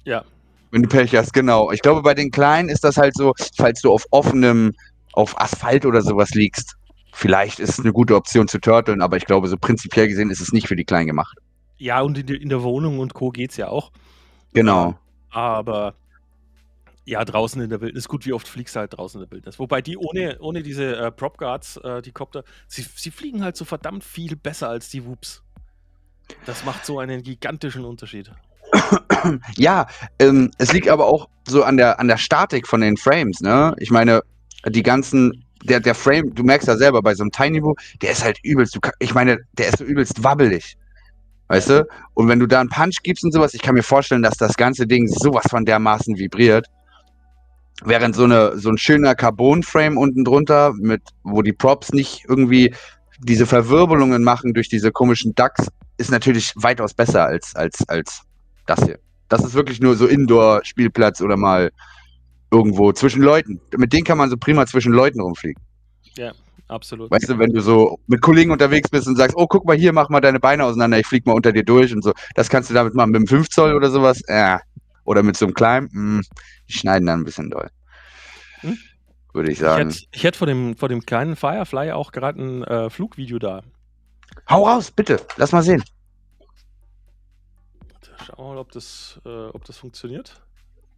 [0.04, 0.26] Ja.
[0.72, 1.72] Wenn du Pech hast, genau.
[1.72, 4.74] Ich glaube, bei den Kleinen ist das halt so, falls du auf offenem,
[5.14, 6.76] auf Asphalt oder sowas liegst,
[7.14, 10.42] vielleicht ist es eine gute Option zu turteln, aber ich glaube, so prinzipiell gesehen ist
[10.42, 11.38] es nicht für die Kleinen gemacht.
[11.78, 13.30] Ja, und in, der- in der Wohnung und Co.
[13.30, 13.92] geht's ja auch.
[14.54, 14.98] Genau.
[15.30, 15.94] Aber
[17.06, 19.58] ja, draußen in der Wildnis, gut, wie oft fliegst du halt draußen in der Wildnis?
[19.60, 23.56] Wobei die ohne, ohne diese äh, Prop Guards, äh, die Copter, sie, sie fliegen halt
[23.58, 25.42] so verdammt viel besser als die Whoops.
[26.46, 28.32] Das macht so einen gigantischen Unterschied.
[29.58, 29.88] Ja,
[30.20, 33.76] ähm, es liegt aber auch so an der, an der Statik von den Frames, ne?
[33.80, 34.22] Ich meine,
[34.66, 38.12] die ganzen, der, der Frame, du merkst ja selber bei so einem Tiny Woo, der
[38.12, 40.78] ist halt übelst, du, ich meine, der ist so übelst wabbelig.
[41.48, 41.88] Weißt du?
[42.14, 44.56] Und wenn du da einen Punch gibst und sowas, ich kann mir vorstellen, dass das
[44.56, 46.68] ganze Ding sowas von dermaßen vibriert.
[47.84, 52.76] Während so, eine, so ein schöner Carbon-Frame unten drunter, mit, wo die Props nicht irgendwie
[53.20, 55.68] diese Verwirbelungen machen durch diese komischen Ducks,
[55.98, 58.22] ist natürlich weitaus besser als, als, als
[58.66, 59.00] das hier.
[59.28, 61.72] Das ist wirklich nur so Indoor-Spielplatz oder mal
[62.52, 63.60] irgendwo zwischen Leuten.
[63.78, 65.62] Mit denen kann man so prima zwischen Leuten rumfliegen.
[66.68, 67.10] Absolut.
[67.10, 69.92] Weißt du, wenn du so mit Kollegen unterwegs bist und sagst, oh, guck mal hier,
[69.92, 72.14] mach mal deine Beine auseinander, ich flieg mal unter dir durch und so.
[72.36, 73.10] Das kannst du damit machen.
[73.10, 74.58] Mit einem 5 Zoll oder sowas, äh.
[75.04, 76.22] Oder mit so einem kleinen, mh,
[76.68, 77.70] die schneiden dann ein bisschen doll.
[78.60, 78.78] Hm?
[79.34, 79.90] Würde ich Ich sagen.
[79.90, 83.64] hätte, ich hätte vor, dem, vor dem kleinen Firefly auch gerade ein äh, Flugvideo da.
[84.48, 85.20] Hau raus, bitte.
[85.38, 85.84] Lass mal sehen.
[88.26, 90.40] Schauen wir mal, ob das, äh, ob das funktioniert.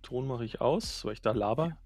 [0.01, 1.77] Ton mache ich aus, weil ich da laber.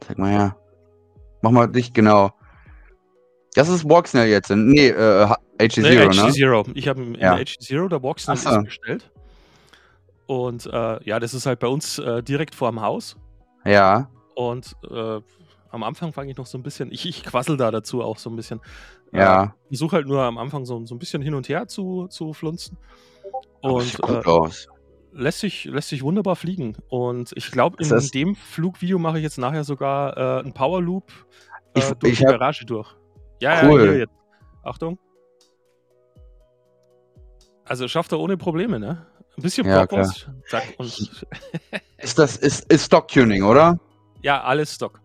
[0.00, 0.56] Zeig mal her.
[1.42, 2.32] Mach mal dich genau.
[3.54, 4.50] Das ist Walksnell jetzt.
[4.50, 5.26] Nee, äh,
[5.58, 6.06] HG0, Nee, ne?
[6.12, 6.70] HG0.
[6.74, 7.34] Ich habe in Ja.
[7.34, 8.62] HG0 der Box Ach so.
[8.62, 9.10] bestellt.
[10.26, 13.16] Und äh, ja, das ist halt bei uns äh, direkt vorm Haus.
[13.64, 15.20] Ja, Und äh,
[15.70, 18.30] am Anfang fange ich noch so ein bisschen, ich, ich quassel da dazu auch so
[18.30, 18.60] ein bisschen.
[19.12, 19.54] Ja.
[19.70, 22.32] Ich versuche halt nur am Anfang so, so ein bisschen hin und her zu, zu
[22.32, 22.76] flunzen.
[23.60, 24.68] Und gut äh, aus.
[25.12, 26.76] lässt, sich, lässt sich wunderbar fliegen.
[26.88, 30.80] Und ich glaube, in das- dem Flugvideo mache ich jetzt nachher sogar äh, einen Power
[30.82, 31.10] Loop
[31.74, 32.94] äh, Ich- durch ich die hab- Garage durch.
[33.40, 33.80] Ja, Cool.
[33.84, 34.14] ja, hier jetzt.
[34.62, 34.98] Achtung.
[37.64, 39.06] Also schafft er ohne Probleme, ne?
[39.36, 40.86] Ein bisschen Ja, Propos, zack, und
[41.98, 43.78] Ist das, ist, ist Stock-Tuning, oder?
[44.22, 45.00] ja, alles Stock.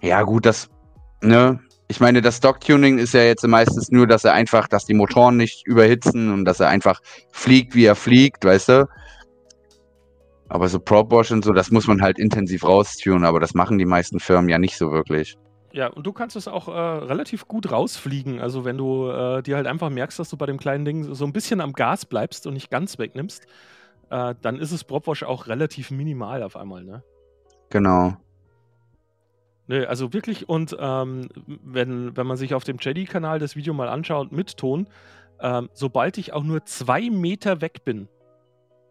[0.00, 0.70] Ja, gut, das,
[1.22, 1.60] ne?
[1.90, 5.38] Ich meine, das Stock-Tuning ist ja jetzt meistens nur, dass er einfach, dass die Motoren
[5.38, 7.00] nicht überhitzen und dass er einfach
[7.32, 8.88] fliegt, wie er fliegt, weißt du?
[10.50, 13.78] Aber so Prop Wash und so, das muss man halt intensiv raustunen, aber das machen
[13.78, 15.36] die meisten Firmen ja nicht so wirklich.
[15.72, 18.40] Ja, und du kannst es auch äh, relativ gut rausfliegen.
[18.40, 21.24] Also wenn du äh, dir halt einfach merkst, dass du bei dem kleinen Ding so
[21.24, 23.46] ein bisschen am Gas bleibst und nicht ganz wegnimmst,
[24.10, 27.02] äh, dann ist es Propwash auch relativ minimal auf einmal, ne?
[27.70, 28.16] Genau.
[29.68, 33.88] Nö, also wirklich, und ähm, wenn, wenn man sich auf dem Jedi-Kanal das Video mal
[33.88, 34.88] anschaut mit Ton,
[35.40, 38.08] ähm, sobald ich auch nur zwei Meter weg bin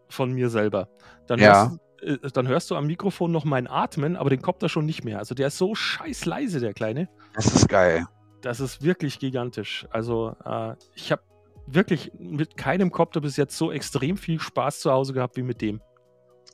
[0.08, 0.88] von mir selber,
[1.26, 1.72] dann, Ja.
[2.00, 5.04] hörst, äh, dann hörst du am Mikrofon noch mein Atmen, aber den Kopter schon nicht
[5.04, 5.18] mehr.
[5.18, 7.08] Also der ist so scheiß leise, der Kleine.
[7.34, 8.06] Das ist geil.
[8.40, 9.84] Das ist wirklich gigantisch.
[9.90, 11.22] Also äh, ich habe
[11.66, 15.60] wirklich mit keinem Kopter bis jetzt so extrem viel Spaß zu Hause gehabt wie mit
[15.60, 15.80] dem.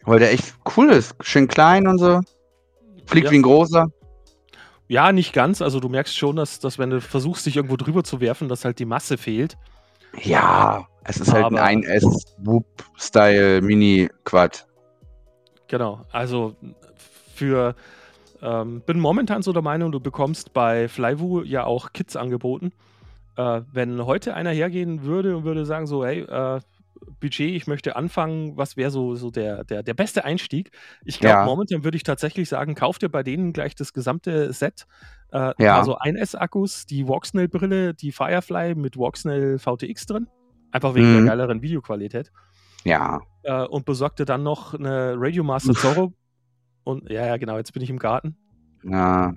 [0.04, 1.14] Weil der echt cool ist.
[1.20, 2.20] Schön klein und so.
[3.06, 3.30] Fliegt Ja.
[3.30, 3.86] wie ein großer.
[4.88, 5.62] Ja, nicht ganz.
[5.62, 8.64] Also du merkst schon, dass, dass wenn du versuchst, dich irgendwo drüber zu werfen, dass
[8.64, 9.56] halt die Masse fehlt.
[10.22, 14.66] Ja, es ist halt Aber- ein 1S Whoop-Style Mini-Quad.
[15.68, 16.54] Genau, also
[17.34, 17.74] für
[18.42, 22.72] ähm, bin momentan so der Meinung, du bekommst bei Flywu ja auch Kits angeboten.
[23.36, 26.60] Äh, wenn heute einer hergehen würde und würde sagen, so, hey, äh,
[27.20, 30.70] Budget, ich möchte anfangen, was wäre so, so der, der, der beste Einstieg?
[31.04, 31.44] Ich glaube, Ja.
[31.44, 34.86] momentan würde ich tatsächlich sagen, kauf dir bei denen gleich das gesamte Set.
[35.32, 35.78] Äh, Ja.
[35.78, 40.28] Also 1S-Akkus, die Voxnell-Brille, die Firefly mit Voxnell VTX drin.
[40.70, 41.16] Einfach wegen Mhm.
[41.18, 42.30] der geileren Videoqualität
[42.84, 43.20] Ja.
[43.42, 46.12] äh, und besorgte dann noch eine Radio Master Zorro.
[46.84, 48.36] Und ja, ja, genau, jetzt bin ich im Garten.
[48.82, 49.34] Ja.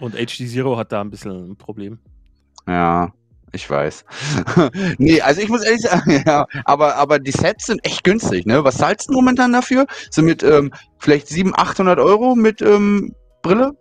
[0.00, 1.98] Und HD Zero hat da ein bisschen ein Problem.
[2.66, 3.12] Ja,
[3.52, 4.04] ich weiß.
[4.98, 8.64] nee, also ich muss ehrlich sagen, ja, aber, aber die Sets sind echt günstig, ne?
[8.64, 9.86] Was zahlst du momentan dafür?
[10.10, 13.72] So mit ähm, vielleicht 700, 800 Euro mit ähm, Brille?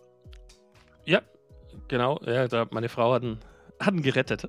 [1.05, 1.21] Ja,
[1.87, 2.19] genau.
[2.25, 4.47] Ja, da, meine Frau hat ihn gerettet.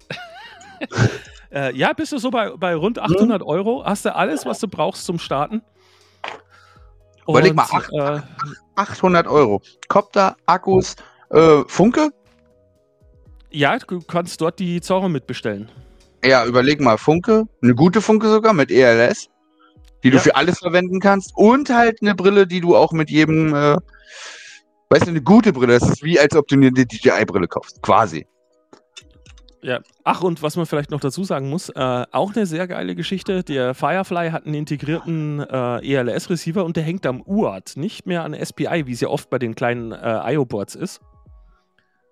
[1.53, 3.85] äh, ja, bist du so bei, bei rund 800 Euro.
[3.85, 5.63] Hast du alles, was du brauchst zum Starten.
[7.27, 8.21] Überleg mal, Und, äh,
[8.77, 9.61] 800 Euro.
[9.89, 10.97] Copter, Akkus,
[11.31, 12.11] äh, Funke?
[13.51, 15.71] Ja, du kannst dort die Zorro mitbestellen.
[16.25, 19.29] Ja, überleg mal, Funke, eine gute Funke sogar mit ELS,
[20.03, 20.23] die du Ja.
[20.23, 23.77] für alles verwenden kannst und halt eine Brille, die du auch mit jedem, äh,
[24.91, 28.27] weißt du, eine gute Brille, das ist wie als ob du eine DJI-Brille kaufst, quasi.
[29.61, 29.81] Ja.
[30.05, 33.43] Ach, und was man vielleicht noch dazu sagen muss, äh, auch eine sehr geile Geschichte.
[33.43, 38.35] Der Firefly hat einen integrierten äh, ELS-Receiver und der hängt am UART, nicht mehr an
[38.35, 41.01] SPI, wie es ja oft bei den kleinen äh, IO-Boards ist.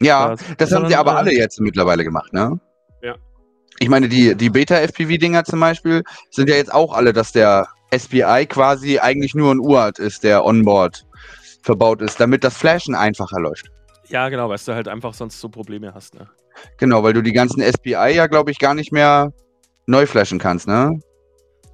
[0.01, 2.59] Ja, Äh, das haben sie aber äh, alle jetzt mittlerweile gemacht, ne?
[3.03, 3.15] Ja.
[3.79, 8.47] Ich meine, die, die Beta-FPV-Dinger zum Beispiel sind ja jetzt auch alle, dass der SPI
[8.49, 11.07] quasi eigentlich nur ein UART ist, der onboard
[11.63, 13.71] verbaut ist, damit das Flashen einfacher läuft.
[14.09, 16.15] Ja, genau, weil du halt einfach sonst so Probleme hast.
[16.15, 16.29] Ne?
[16.79, 19.33] Genau, weil du die ganzen SPI ja, glaube ich, gar nicht mehr
[19.87, 21.01] neu flashen kannst, ne?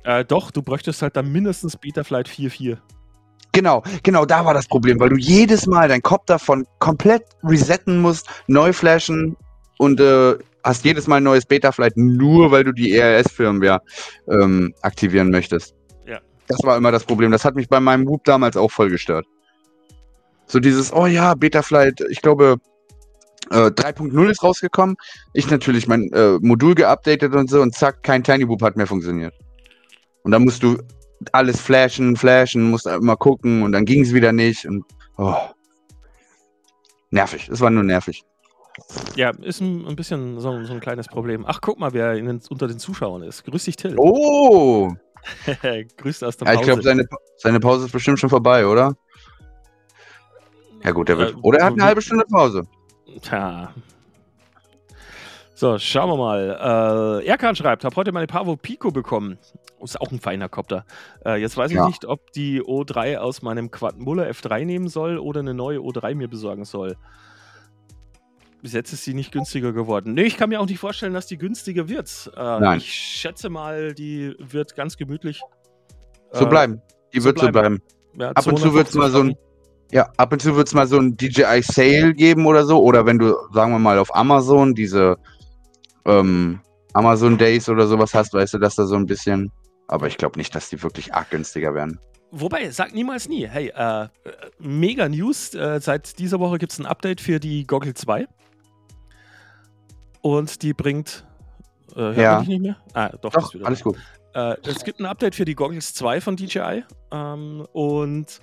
[0.05, 2.79] Äh, doch, du bräuchtest halt dann mindestens Betaflight 4.4.
[3.53, 8.01] Genau, genau, da war das Problem, weil du jedes Mal dein Kopf davon komplett resetten
[8.01, 9.37] musst, neu flashen
[9.79, 13.83] und äh, hast jedes Mal ein neues Betaflight, nur weil du die ERS-Firmware
[14.29, 15.75] ähm, aktivieren möchtest.
[16.07, 16.21] Ja.
[16.47, 17.31] Das war immer das Problem.
[17.31, 19.27] Das hat mich bei meinem Whoop damals auch voll gestört.
[20.47, 22.57] So dieses, oh ja, Betaflight, ich glaube,
[23.51, 24.97] äh, 3.0 ist rausgekommen.
[25.35, 28.87] Ich natürlich mein äh, Modul geupdatet und so und zack, kein Tiny Whoop hat mehr
[28.87, 29.35] funktioniert.
[30.23, 30.79] Und dann musst du
[31.33, 34.65] alles flashen, flashen, musst immer gucken und dann ging es wieder nicht.
[34.67, 34.85] Und,
[35.19, 35.35] oh.
[37.11, 38.23] Nervig, es war nur nervig.
[39.17, 41.45] Ja, ist ein, ein bisschen so, ein- so ein kleines Problem.
[41.47, 43.45] Ach, guck mal, wer den, unter den Zuschauern ist.
[43.45, 43.95] Grüß dich, Till.
[43.99, 44.91] Oh!
[45.99, 46.61] Grüß aus der Ja, Pause.
[46.61, 47.07] ich glaube, seine,
[47.37, 48.97] seine Pause ist bestimmt schon vorbei, oder?
[50.83, 51.35] Ja gut, der wird.
[51.35, 52.63] Äh, oder er hat eine halbe Stunde Pause.
[53.21, 53.73] Tja.
[55.55, 57.21] So, schauen wir mal.
[57.23, 59.39] Äh, Erkan schreibt, habe heute meine Pavo Pico bekommen.
[59.83, 60.85] Ist auch ein feiner Kopter.
[61.25, 61.87] Äh, jetzt weiß ich Ja.
[61.87, 66.15] nicht, ob die O3 aus meinem Quad Muller F3 nehmen soll oder eine neue O3
[66.15, 66.97] mir besorgen soll.
[68.63, 70.15] Bis jetzt ist sie nicht günstiger geworden.
[70.15, 72.31] Nee, ich kann mir auch nicht vorstellen, dass die günstiger wird.
[72.37, 72.79] Äh, Nein.
[72.79, 75.41] Ich schätze mal, die wird ganz gemütlich.
[76.31, 76.81] So äh, bleiben.
[77.13, 77.81] Die wird so bleiben.
[78.15, 78.21] bleiben.
[78.21, 79.37] ja, Ab und zu wird's 250 mal so ein-.
[79.91, 82.81] Ja, ab und zu wird es mal so ein DJI Sale geben oder so.
[82.81, 85.17] Oder wenn du, sagen wir mal, auf Amazon diese
[86.07, 86.61] ähm,
[86.95, 89.51] Amazon Days oder sowas hast, weißt du, dass da so ein bisschen.
[89.93, 91.99] Aber ich glaube nicht, dass die wirklich arg günstiger werden.
[92.31, 93.47] Wobei, sag niemals nie.
[93.47, 94.09] Hey, äh,
[94.59, 95.53] mega News.
[95.55, 98.27] Äh, seit dieser Woche gibt es ein Update für die Goggle 2.
[100.23, 101.27] Und die bringt.
[101.95, 102.41] Äh, Ja.
[102.43, 102.77] nicht mehr?
[102.95, 103.99] Ah, doch, Doch, alles gut.
[104.35, 106.85] Äh, es gibt ein Update für die Goggles 2 von DJI.
[107.11, 108.41] Ähm, und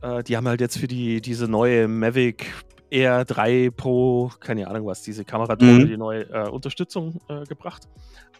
[0.00, 2.46] äh, die haben halt jetzt für die, diese neue Mavic
[2.90, 5.88] Air 3 Pro, keine Ahnung was, diese Kameradrohne, Mhm.
[5.88, 7.88] die neue äh, Unterstützung äh, gebracht.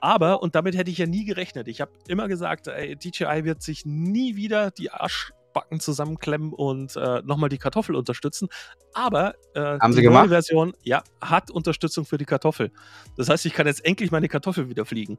[0.01, 3.63] Aber, und damit hätte ich ja nie gerechnet, ich habe immer gesagt, ey, DJI wird
[3.63, 8.49] sich nie wieder die Arschbacken zusammenklemmen und äh, nochmal die Kartoffel unterstützen.
[8.95, 10.29] Aber äh, Haben die sie neue?
[10.29, 12.71] Version ja, hat Unterstützung für die Kartoffel.
[13.17, 15.19] Das heißt, ich kann jetzt endlich meine Kartoffel wieder fliegen.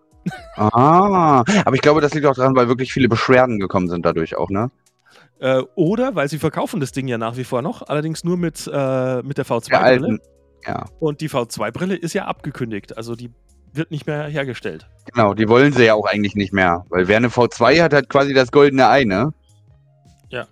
[0.56, 4.36] Ah, aber ich glaube, das liegt auch daran, weil wirklich viele Beschwerden gekommen sind dadurch
[4.38, 4.72] auch, ne?
[5.40, 8.68] Äh, oder weil sie verkaufen das Ding ja nach wie vor noch, allerdings nur mit,
[8.68, 9.82] äh, mit der Der V2-Brille.
[9.84, 10.20] alten.
[10.68, 13.32] Ja, Und die V2-Brille ist ja abgekündigt, also die
[13.72, 14.90] wird nicht mehr hergestellt.
[15.14, 16.86] genau, die wollen sie ja auch eigentlich nicht mehr.
[16.90, 19.32] Weil wer eine V2 hat, hat quasi das goldene Ei, ne?
[20.30, 20.46] Ja.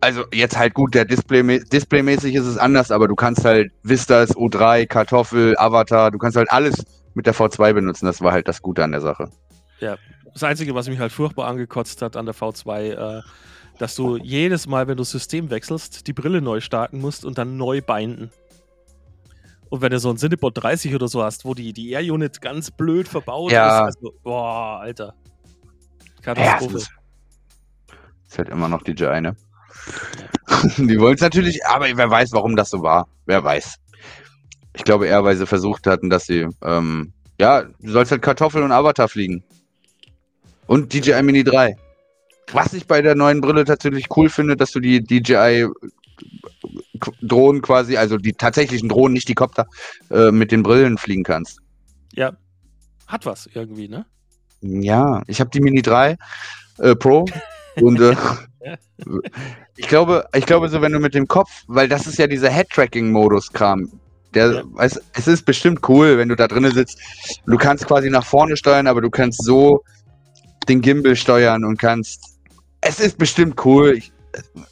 [0.00, 4.34] Also jetzt halt gut, der Display, displaymäßig ist es anders, aber du kannst halt Vistas,
[4.36, 8.06] O3, Kartoffel, Avatar, du kannst halt alles mit der V2 benutzen.
[8.06, 9.30] Das war halt das Gute an der Sache.
[10.32, 13.22] Das Einzige, was mich halt furchtbar angekotzt hat an der V2, äh,
[13.78, 17.38] dass du jedes Mal, wenn du das System wechselst, die Brille neu starten musst und
[17.38, 18.30] dann neu binden.
[19.70, 22.70] Und wenn du so ein Cinebot 30 oder so hast, wo die, die Air-Unit ganz
[22.70, 23.88] blöd verbaut Ja.
[23.88, 25.14] ist, also, boah, Alter.
[26.24, 26.72] Ja, Katastrophe.
[26.74, 26.88] das
[28.28, 29.36] ist, halt immer noch DJI, ne?
[30.76, 33.06] Die wollen es natürlich, aber wer weiß, warum das so war.
[33.26, 33.76] Wer weiß.
[34.74, 38.62] Ich glaube eher, weil sie versucht hatten, dass sie, ähm, ja, du sollst halt Kartoffel
[38.62, 39.44] und Avatar fliegen.
[40.66, 41.76] Und DJI Mini 3.
[42.52, 45.66] Was ich bei der neuen Brille tatsächlich cool finde, dass du die DJI
[47.22, 49.66] Drohnen quasi, also die tatsächlichen Drohnen, nicht die Kopter,
[50.10, 51.60] äh, mit den Brillen fliegen kannst.
[52.12, 52.36] ja,
[53.06, 54.04] hat was irgendwie, ne?
[54.60, 56.16] Ja, ich habe die Mini 3
[56.78, 57.24] äh, Pro
[57.76, 58.16] und äh,
[59.76, 62.50] ich glaube, ich glaube so, wenn du mit dem Kopf, weil das ist ja dieser
[62.50, 63.88] Head-Tracking-Modus-Kram.
[64.34, 64.62] Der, Ja.
[64.64, 66.98] weiß, es ist bestimmt cool, wenn du da drinnen sitzt.
[67.46, 69.82] Du kannst quasi nach vorne steuern, aber du kannst so
[70.68, 72.37] den Gimbal steuern und kannst.
[72.80, 73.94] Es ist bestimmt cool.
[73.96, 74.12] Ich,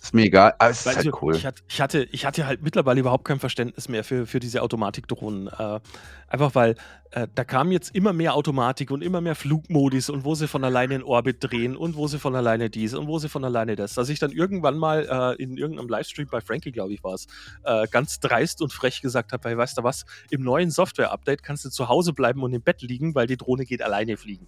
[0.03, 1.35] ist mir egal, aber es ist halt cool.
[1.35, 4.63] ich, hatte, ich, hatte, ich hatte halt mittlerweile überhaupt kein Verständnis mehr für, für diese
[4.63, 5.49] Automatikdrohnen.
[5.49, 5.81] Äh,
[6.29, 6.75] einfach weil
[7.13, 10.63] äh, da kam jetzt immer mehr Automatik und immer mehr Flugmodis und wo sie von
[10.63, 13.77] alleine in Orbit drehen und wo sie von alleine dies und wo sie von alleine
[13.77, 13.95] das.
[13.95, 17.27] Dass ich dann irgendwann mal äh, in irgendeinem Livestream bei Frankie, glaube ich, war es,
[17.65, 21.65] äh, ganz dreist und frech gesagt habe, hey, weißt du was, im neuen Software-Update kannst
[21.65, 24.47] du zu Hause bleiben und im Bett liegen, weil die Drohne geht alleine fliegen.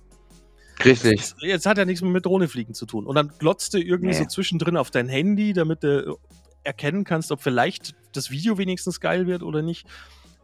[0.84, 1.34] Richtig.
[1.40, 3.06] Jetzt hat ja nichts mehr mit Drohnefliegen zu tun.
[3.06, 4.18] Und dann glotzt du irgendwie Nee.
[4.18, 6.18] so zwischendrin auf dein Handy, damit du
[6.64, 9.86] erkennen kannst, ob vielleicht das Video wenigstens geil wird oder nicht.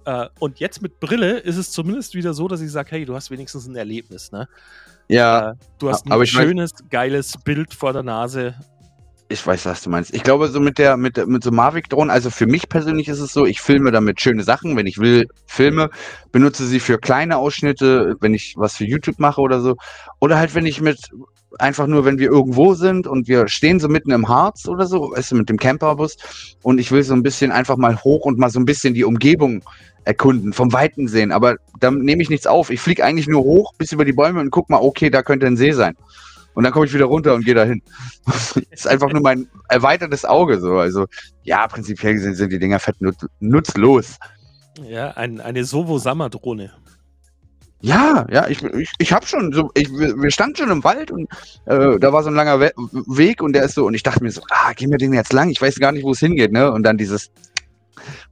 [0.07, 3.15] Äh, und jetzt mit Brille ist es zumindest wieder so, dass ich sage, hey, du
[3.15, 4.33] hast wenigstens ein Erlebnis.
[4.33, 4.49] Ne?
[5.09, 8.55] Ja, Äh, du hast ein schönes, geiles Bild vor der Nase.
[9.29, 10.15] Ich weiß, was du meinst.
[10.15, 13.33] Ich glaube, so mit der, mit, mit so Mavic-Drohnen, also für mich persönlich ist es
[13.33, 15.91] so, ich filme damit schöne Sachen, wenn ich will, filme,
[16.31, 19.77] benutze sie für kleine Ausschnitte, wenn ich was für YouTube mache oder so.
[20.21, 21.11] Oder halt, wenn ich mit,
[21.59, 25.13] einfach nur, wenn wir irgendwo sind und wir stehen so mitten im Harz oder so,
[25.13, 26.17] weißt du, mit dem Camperbus
[26.63, 29.05] und ich will so ein bisschen einfach mal hoch und mal so ein bisschen die
[29.05, 29.63] Umgebung
[30.05, 31.33] erkunden, vom Weiten sehen.
[31.33, 32.71] Aber da nehme ich nichts auf.
[32.71, 35.47] Ich fliege eigentlich nur hoch bis über die Bäume und guck mal, okay, da könnte
[35.47, 35.97] ein See sein.
[36.55, 37.83] Und dann komme ich wieder runter und gehe dahin.
[38.71, 40.79] ist einfach nur mein erweitertes Auge so.
[40.79, 41.07] Also
[41.43, 44.19] ja, prinzipiell gesehen sind die Dinger fett nut nutzlos.
[44.89, 46.73] Ja, ein, eine Sovo-Sammer-Drohne.
[47.81, 51.29] Ja, ja, ich, ich, ich habe schon so, ich, wir standen schon im Wald und
[51.67, 52.73] äh, da war so ein langer We
[53.07, 55.35] Weg und der ist so, und ich dachte mir so, ah, gehen wir den jetzt
[55.35, 55.51] lang?
[55.51, 56.73] Ich weiß gar nicht, wo es hingeht, ne?
[56.73, 57.31] Und dann dieses,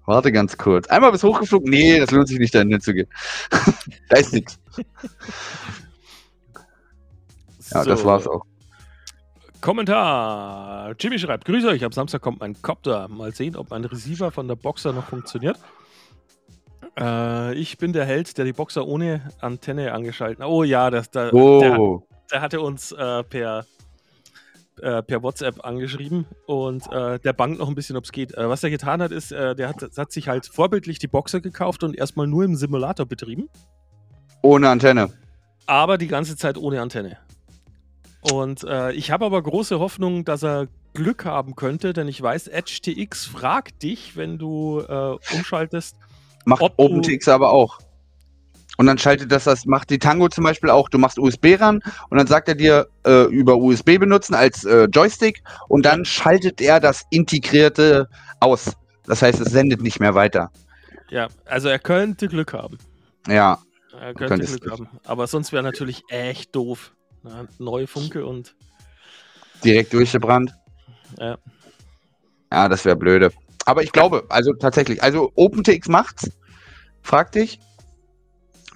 [0.07, 0.87] warte ganz kurz.
[0.89, 3.09] Einmal bis hochgeflogen, nee, das lohnt sich nicht, dahin hinzugehen.
[4.09, 4.59] da ist nichts.
[7.75, 8.07] Ja, das So.
[8.07, 8.43] war's auch.
[9.61, 10.95] Kommentar.
[10.99, 13.07] Jimmy schreibt, grüße euch, am Samstag kommt mein Copter.
[13.09, 15.57] Mal sehen, ob mein Receiver von der Boxer noch funktioniert.
[16.99, 20.49] Äh, ich bin der Held, der die Boxer ohne Antenne angeschaltet hat.
[20.49, 23.65] Oh ja, das, da, der, Oh, der hatte uns äh, per,
[24.81, 28.35] äh, per WhatsApp angeschrieben und äh, der bangt noch ein bisschen, ob es geht.
[28.35, 31.41] Äh, was er getan hat, ist, äh, der hat, hat sich halt vorbildlich die Boxer
[31.41, 33.49] gekauft und erstmal nur im Simulator betrieben,
[34.43, 35.13] ohne Antenne.
[35.67, 37.17] aber die ganze Zeit ohne Antenne.
[38.23, 42.49] Und äh, ich habe aber große Hoffnung, dass er Glück haben könnte, denn ich weiß,
[42.49, 45.97] Edge TX fragt dich, wenn du äh, umschaltest.
[46.45, 47.79] Macht OpenTX aber auch.
[48.79, 50.89] Und dann schaltet das, das macht die Tango zum Beispiel auch.
[50.89, 51.81] Du machst USB ran
[52.11, 56.61] und dann sagt er dir äh, über USB benutzen als äh, Joystick und dann schaltet
[56.61, 58.09] er das integrierte
[58.41, 58.73] aus.
[59.05, 60.51] Das heißt, es sendet nicht mehr weiter.
[61.11, 62.79] Ja, also er könnte Glück haben.
[63.29, 63.59] Ja,
[64.01, 64.89] Er könnte Glück haben.
[65.05, 66.93] Aber sonst wäre natürlich echt doof.
[67.25, 68.55] Ja, neue Funke und
[69.65, 70.53] direkt durchgebrannt.
[71.19, 71.39] Ja.
[72.53, 73.33] Ja, das wäre blöde.
[73.65, 76.31] Aber ich glaube, also tatsächlich, also OpenTX macht's.
[77.03, 77.59] Frag dich.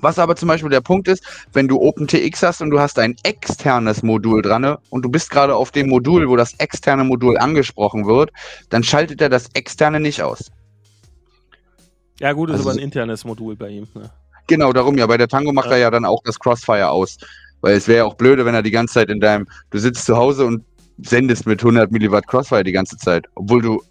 [0.00, 3.16] Was aber zum Beispiel der Punkt ist, wenn du OpenTX hast und du hast ein
[3.22, 7.38] externes Modul dran ne, und du bist gerade auf dem Modul, wo das externe Modul
[7.38, 8.30] angesprochen wird,
[8.68, 10.50] dann schaltet er das externe nicht aus.
[12.20, 13.88] Ja, gut, ist Also aber ein internes Modul bei ihm.
[13.94, 14.10] Ne?
[14.46, 15.06] Genau, darum ja.
[15.06, 15.72] Bei der Tango macht Ja.
[15.72, 17.16] er ja dann auch das Crossfire aus.
[17.60, 20.04] Weil es wäre ja auch blöde, wenn er die ganze Zeit in deinem, du sitzt
[20.04, 20.64] zu Hause und
[20.98, 23.82] sendest mit 100 Milliwatt Crossfire die ganze Zeit, obwohl du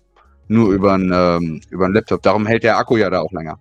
[0.48, 2.22] nur über einen ähm, über einen Laptop.
[2.22, 3.60] Darum hält der Akku ja da auch länger.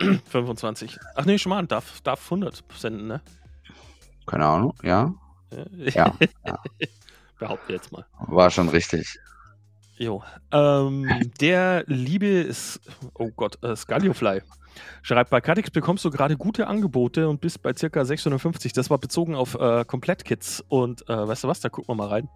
[0.28, 0.98] 25.
[1.14, 3.20] Ach nee, Schmarrn, darf, darf 100 senden, ne?
[4.26, 5.14] Keine Ahnung, ja,
[5.76, 6.12] ja,
[7.38, 8.04] Behaupte jetzt mal.
[8.18, 9.18] war schon richtig.
[9.96, 10.22] Jo.
[10.50, 11.06] Ähm,
[11.40, 12.80] der liebe, ist,
[13.14, 14.40] oh Gott, äh, Scaliofly
[15.02, 18.72] schreibt, bei Cadix bekommst du gerade gute Angebote und bist bei circa 650.
[18.72, 20.64] Das war bezogen auf äh, Komplettkits.
[20.68, 22.28] Und äh, weißt du was, da gucken wir mal rein.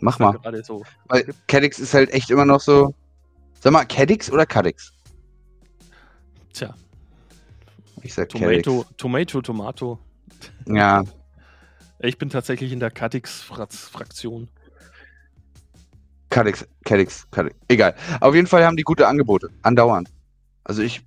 [0.00, 0.32] Mach mal.
[0.32, 0.84] Gerade so.
[1.06, 2.94] Weil Cadix ist halt echt immer noch so.
[3.60, 4.92] Sag mal, Cadix oder Cadix?
[6.52, 6.74] Tja,
[8.02, 8.96] Ich sag Tomato, Cadix.
[8.96, 9.98] Tomato, Tomato.
[10.66, 11.02] Ja,
[12.00, 14.48] Ich bin tatsächlich in der Cadix-Fraktion.
[16.30, 17.56] Cadix, Cadix, Cadix.
[17.68, 17.94] Egal.
[18.20, 19.50] Auf jeden Fall haben die gute Angebote.
[19.62, 20.10] Andauernd.
[20.62, 21.02] Also ich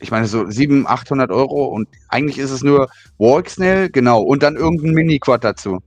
[0.00, 2.88] ich meine, so 700, 800 Euro und eigentlich ist es nur
[3.18, 5.80] Walksnail, genau, und dann irgendein Mini-Quad dazu.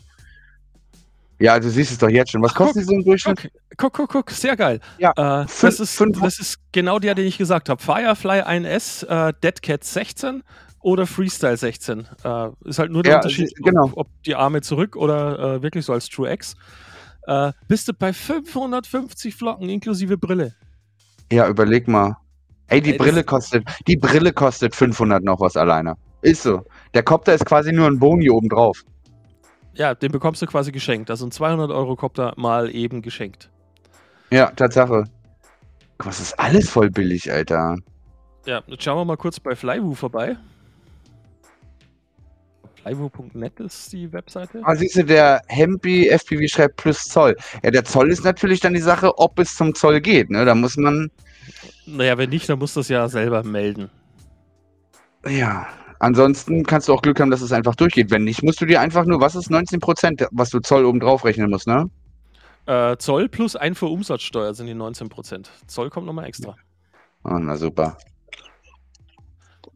[1.39, 2.41] Ja, du siehst es doch jetzt schon.
[2.43, 3.51] Was kostet die so im Durchschnitt?
[3.77, 4.79] Guck, guck, guck, sehr geil.
[4.99, 7.81] Ja, Äh, fünf- das, ist, fünf- das ist genau der, den ich gesagt habe.
[7.81, 10.43] Firefly 1S, äh, Deadcat 16
[10.81, 12.07] oder Freestyle 16.
[12.23, 13.85] Äh, ist halt nur der Ja, Unterschied, sie- genau.
[13.85, 16.53] ob, ob die Arme zurück oder äh, wirklich so als True X.
[17.25, 20.53] Äh, bist du bei 550 Flocken inklusive Brille.
[21.31, 22.17] Ja, überleg mal.
[22.71, 25.95] Ey, die Ey, Brille kostet, die Brille kostet 500 noch was alleine.
[26.21, 26.63] Ist so.
[26.93, 28.83] Der Copter ist quasi nur ein Boni obendrauf.
[29.73, 31.09] Ja, den bekommst du quasi geschenkt.
[31.09, 33.49] Also ein 200 Euro Copter mal eben geschenkt.
[34.31, 35.03] Ja, Tatsache.
[35.97, 37.75] Guck, Was ist alles voll billig, Alter.
[38.45, 40.37] Ja, jetzt schauen wir mal kurz bei Flywoo vorbei.
[42.81, 44.61] Flywoo.net ist die Webseite.
[44.63, 47.35] Ah, siehst du, der Hempi FPV schreibt plus Zoll.
[47.63, 50.29] Ja, der Zoll ist natürlich dann die Sache, ob es zum Zoll geht.
[50.29, 50.45] Ne?
[50.45, 51.11] Da muss man,
[51.85, 53.89] Naja, wenn nicht, dann musst du es ja selber melden.
[55.27, 55.67] ja.
[56.01, 58.09] Ansonsten kannst du auch Glück haben, dass es einfach durchgeht.
[58.09, 61.23] Wenn nicht, musst du dir einfach nur, was ist 19 Prozent, was du Zoll obendrauf
[61.23, 61.91] rechnen musst, ne?
[62.65, 65.45] Äh, Zoll plus Einfuhrumsatzsteuer sind die 19%.
[65.67, 66.55] Zoll kommt nochmal extra.
[67.23, 67.97] Ah, na super.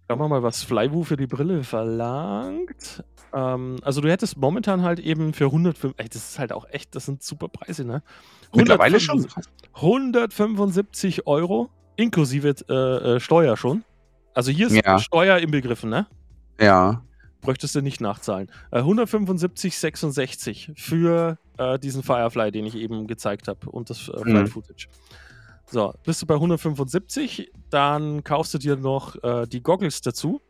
[0.10, 3.04] Schauen wir mal, was Flywoo für die Brille verlangt.
[3.32, 6.96] Ähm, also du hättest momentan halt eben für 105, ey, das ist halt auch echt,
[6.96, 8.02] das sind super Preise, ne?
[8.56, 9.20] Mittlerweile schon.
[9.20, 12.74] 175 175 Euro inklusive äh,
[13.16, 13.84] äh, Steuer schon.
[14.34, 15.00] Also hier ist Ja.
[15.00, 16.08] Steuer inbegriffen, ne?
[16.60, 17.02] Ja.
[17.42, 18.50] Bräuchtest du nicht nachzahlen.
[18.72, 24.44] Äh, 175,66 für äh, diesen Firefly, den ich eben gezeigt habe und das äh, Flight
[24.44, 24.48] Mhm.
[24.48, 24.88] Footage.
[25.68, 30.42] So, bist du bei 175, dann kaufst du dir noch äh, die Goggles dazu.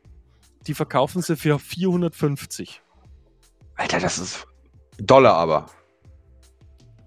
[0.67, 2.81] Die verkaufen sie für 450.
[3.75, 4.45] Alter, das ist
[4.97, 5.67] Dollar aber.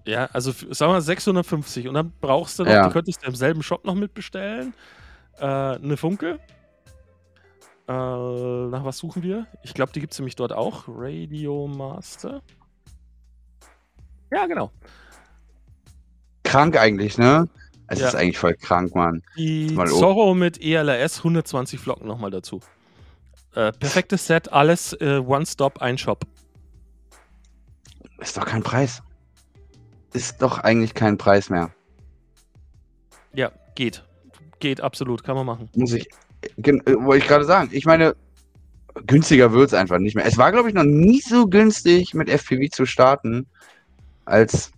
[0.05, 1.87] Ja, also sagen wir 650.
[1.87, 2.87] Und dann brauchst du noch, Ja.
[2.87, 4.73] die könntest du im selben Shop noch mitbestellen.
[5.39, 6.39] Äh, eine Funke.
[7.87, 9.47] Äh, nach was suchen wir?
[9.63, 10.83] Ich glaube, die gibt es nämlich dort auch.
[10.87, 12.41] Radio Master.
[14.31, 14.71] Ja, genau.
[16.43, 17.47] Krank eigentlich, ne?
[17.87, 18.07] Es Ja.
[18.09, 19.23] ist eigentlich voll krank, Mann.
[19.37, 22.59] Die Mal Zorro mit ELRS 120 Flocken nochmal dazu.
[23.55, 26.23] Äh, perfektes Set, alles äh, One-Stop, ein Shop.
[28.19, 29.01] Ist doch kein Preis.
[30.13, 31.71] Ist doch eigentlich kein Preis mehr.
[33.33, 34.03] Ja, geht.
[34.59, 35.69] Geht absolut, kann man machen.
[35.75, 36.09] Muss ich,
[36.57, 37.69] äh, wollte ich gerade sagen.
[37.71, 38.15] Ich meine,
[39.05, 40.25] günstiger wird es einfach nicht mehr.
[40.25, 43.45] Es war, glaube ich, noch nie so günstig mit FPV zu starten,
[44.25, 44.71] als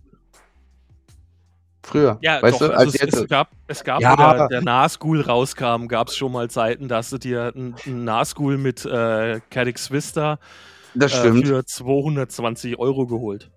[1.83, 2.17] früher.
[2.21, 3.15] Ja, weißt doch, du, also als es, jetzt.
[3.15, 4.15] es gab, es gab Ja.
[4.15, 8.03] der, der Nahschool rauskam, gab es schon mal Zeiten, da hast du dir ein, ein
[8.03, 10.39] Nahschool mit äh, Cadix Vista
[10.99, 13.49] äh, für 220 Euro geholt.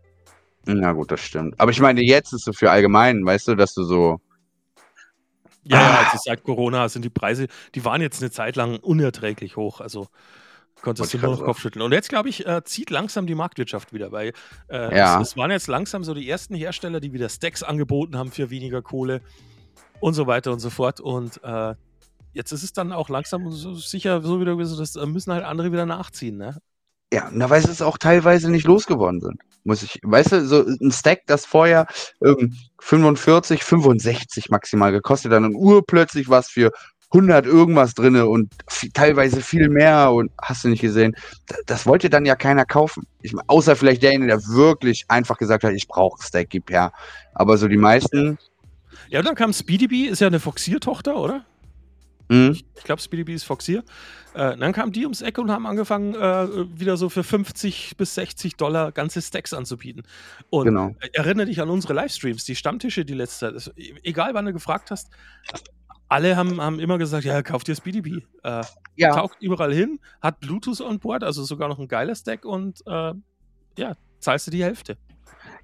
[0.66, 1.58] Na gut, das stimmt.
[1.60, 4.20] Aber ich meine, jetzt ist so für allgemein, weißt du, dass du so.
[5.66, 5.98] Ja, ja, Ah.
[6.04, 9.80] also seit Corona sind die Preise, die waren jetzt eine Zeit lang unerträglich hoch.
[9.80, 10.08] Also
[10.82, 11.82] konntest du ich nur noch Kopfschütteln.
[11.82, 14.32] Und jetzt, glaube ich, äh, zieht langsam die Marktwirtschaft wieder, weil
[14.68, 15.20] äh, Ja.
[15.22, 18.50] es, es waren jetzt langsam so die ersten Hersteller, die wieder Stacks angeboten haben für
[18.50, 19.22] weniger Kohle
[20.00, 21.00] und so weiter und so fort.
[21.00, 21.74] Und äh,
[22.34, 25.72] jetzt ist es dann auch langsam so sicher, so wieder, das äh, müssen halt andere
[25.72, 26.58] wieder nachziehen, ne?
[27.14, 29.40] Ja, na, weil sie es auch teilweise nicht losgeworden sind.
[29.62, 31.86] Muss ich, weißt du, so ein Stack, das vorher
[32.20, 36.72] ähm, 45, 65 maximal gekostet hat und urplötzlich was für
[37.12, 38.52] 100 irgendwas drinne und
[38.94, 41.14] teilweise viel mehr und hast du nicht gesehen.
[41.46, 43.06] Das, das wollte dann ja keiner kaufen.
[43.22, 46.90] Ich, außer vielleicht derjenige, der wirklich einfach gesagt hat, ich brauche Stack, gib her.
[47.32, 48.38] Aber so die meisten,
[49.08, 51.44] Ja, und dann kam Speedy Bee, ist ja eine Foxier-Tochter, oder?
[52.28, 53.82] Mh, Ich glaube, Speedy Bee ist Foxier.
[54.34, 58.14] Äh, dann kamen die ums Eck und haben angefangen, äh, wieder so für 50 bis
[58.14, 60.02] 60 Dollar ganze Stacks anzubieten.
[60.50, 60.94] Und genau.
[61.12, 63.72] erinnere dich an unsere Livestreams, die Stammtische die letzte Zeit.
[63.76, 65.10] e- Egal, wann du gefragt hast,
[66.08, 68.22] alle haben, haben immer gesagt, ja, kauf dir Speedy Bee.
[68.42, 68.62] Äh,
[68.96, 72.80] Ja, Taucht überall hin, hat Bluetooth on Board, also sogar noch ein geiler Stack und
[72.86, 73.12] äh,
[73.78, 74.96] ja, zahlst du die Hälfte.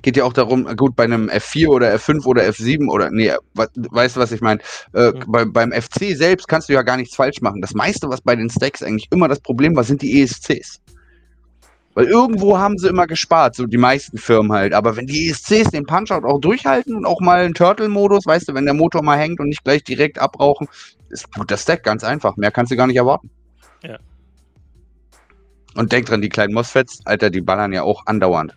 [0.03, 4.17] Geht ja auch darum, gut, bei einem F4 oder F5 oder F7 oder, nee, weißt
[4.17, 4.61] du, was ich meine?
[4.95, 5.25] Äh, Mhm.
[5.29, 7.61] bei, beim FC selbst kannst du ja gar nichts falsch machen.
[7.61, 10.81] Das meiste, was bei den Stacks eigentlich immer das Problem war, sind die ESCs.
[11.95, 14.73] Weil irgendwo haben sie immer gespart, so die meisten Firmen halt.
[14.75, 18.55] Aber wenn die ESCs den Punch-Out auch durchhalten und auch mal einen Turtle-Modus, weißt du,
[18.55, 20.69] wenn der Motor mal hängt und nicht gleich direkt abrauchen,
[21.09, 22.37] ist gut, das Stack ganz einfach.
[22.37, 23.29] Mehr kannst du gar nicht erwarten.
[23.83, 23.99] Ja.
[25.75, 28.57] Und denk dran, die kleinen MOSFETs, Alter, die ballern ja auch andauernd.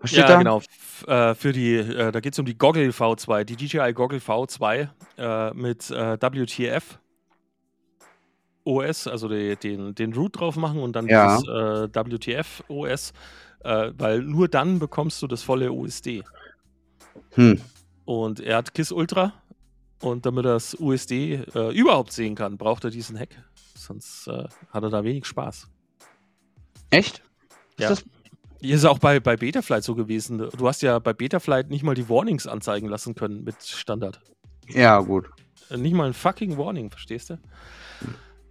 [0.00, 0.38] Was steht Ja, da?
[0.38, 0.58] genau.
[0.58, 4.18] F äh, für die, äh, da geht es um die Goggle V2, die DJI Goggle
[4.18, 6.98] V2 äh, mit äh, WTF
[8.64, 11.36] OS, also die, den, den Root drauf machen und dann Ja.
[11.38, 13.12] dieses äh, WTF OS,
[13.64, 16.22] äh, weil nur dann bekommst du das volle USD.
[17.32, 17.60] Hm.
[18.04, 19.32] Und er hat KISS Ultra.
[20.00, 21.42] Und damit er das USD
[21.74, 23.30] überhaupt sehen kann, braucht er diesen Hack.
[23.74, 25.66] Sonst hat er da wenig Spaß.
[26.90, 27.20] Echt?
[27.80, 27.90] Ja.
[27.90, 28.17] Ist das, Hier
[28.60, 30.38] ist auch bei, bei Betaflight so gewesen.
[30.38, 34.20] Du hast ja bei Betaflight nicht mal die Warnings anzeigen lassen können mit Standard.
[34.68, 35.28] ja, gut.
[35.70, 37.34] Äh, Nicht mal ein fucking Warning, verstehst du?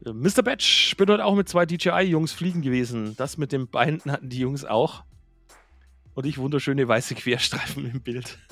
[0.06, 0.44] Äh, Mr.
[0.44, 3.16] Batch bin heute auch mit zwei DJI-Jungs fliegen gewesen.
[3.18, 5.04] Das mit den Beinen hatten die Jungs auch.
[6.14, 8.38] Und ich wunderschöne weiße Querstreifen im Bild.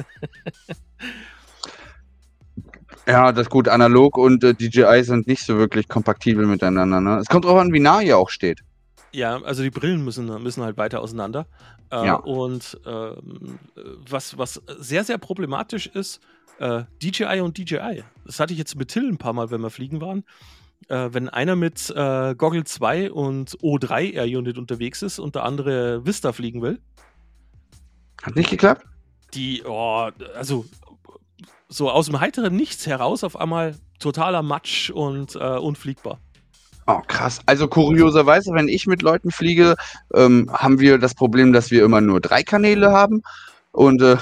[3.08, 3.68] Ja, das ist gut.
[3.68, 7.01] Analog und äh, DJI sind nicht so wirklich kompatibel miteinander.
[7.01, 7.18] Ne?
[7.20, 8.62] Es kommt drauf an, wie nah ihr auch steht.
[9.16, 11.47] Ja, also die Brillen müssen, müssen halt weiter auseinander.
[11.91, 12.16] Äh, Ja.
[12.16, 13.59] Und ähm,
[14.09, 16.20] was, was sehr, sehr problematisch ist,
[16.59, 18.03] äh, DJI und DJI.
[18.26, 20.24] Das hatte ich jetzt mit Till ein paar Mal, wenn wir fliegen waren.
[20.88, 25.43] Äh, wenn einer mit äh, Goggle 2 und O3 Air Unit unterwegs ist und der
[25.43, 26.80] andere Vista fliegen will,
[28.22, 28.86] Hat nicht geklappt?
[29.34, 30.66] die, oh, also
[31.68, 36.20] so aus dem heiteren Nichts heraus auf einmal totaler Matsch und äh, unfliegbar.
[36.88, 37.39] Oh, krass.
[37.47, 39.75] Also kurioserweise, wenn ich mit Leuten fliege,
[40.13, 43.23] ähm, haben wir das Problem, dass wir immer nur drei Kanäle haben.
[43.71, 44.17] Und äh,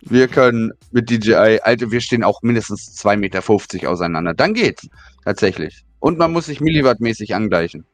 [0.00, 4.34] wir können mit DJI, Alter, wir stehen auch mindestens 2,50 Meter auseinander.
[4.34, 4.88] Dann geht's.
[5.24, 5.84] Tatsächlich.
[6.00, 7.86] Und man muss sich milliwattmäßig angleichen.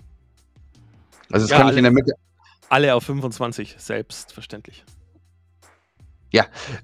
[1.31, 2.13] Also das Ja, kann ich alle- in der Mitte.
[2.71, 4.85] Alle auf 25, selbstverständlich.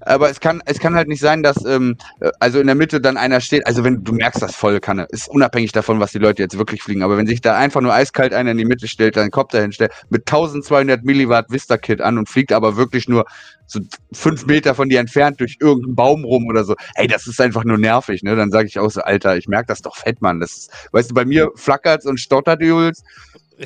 [0.01, 2.99] Aber es kann, es kann halt nicht sein, dass ähm, äh, also in der Mitte
[2.99, 3.65] dann einer steht.
[3.65, 6.83] Also wenn du merkst, das volle Kanne, ist unabhängig davon, was die Leute jetzt wirklich
[6.83, 7.03] fliegen.
[7.03, 9.91] Aber wenn sich da einfach nur eiskalt einer in die Mitte stellt, dann Kopter hinstellt,
[10.09, 13.25] mit 1200 Milliwatt Vista Kit an und fliegt aber wirklich nur
[13.67, 13.79] so
[14.13, 16.75] fünf Meter von dir entfernt durch irgendeinen Baum rum oder so.
[16.95, 18.35] Ey, das ist einfach nur nervig, ne?
[18.35, 20.39] Dann sage ich auch so, Alter, ich merke das doch fett, Mann.
[20.39, 23.03] Das ist, weißt du, bei mir flackert's und stottert Jules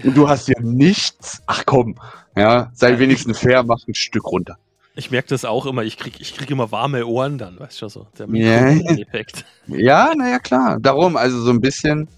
[0.03, 1.41] und du hast hier nichts.
[1.45, 1.95] Ach komm,
[2.36, 4.57] ja, sei Ja, wenigstens fair, mach ein Stück runter.
[4.95, 7.79] Ich merke das auch immer, ich krieg, ich krieg immer warme Ohren dann, weißt du
[7.79, 8.07] schon so.
[8.17, 8.61] Der Ja.
[8.71, 9.45] Mikrofoneffekt.
[9.67, 10.79] Ja, naja, klar.
[10.81, 12.09] Darum, also so ein bisschen.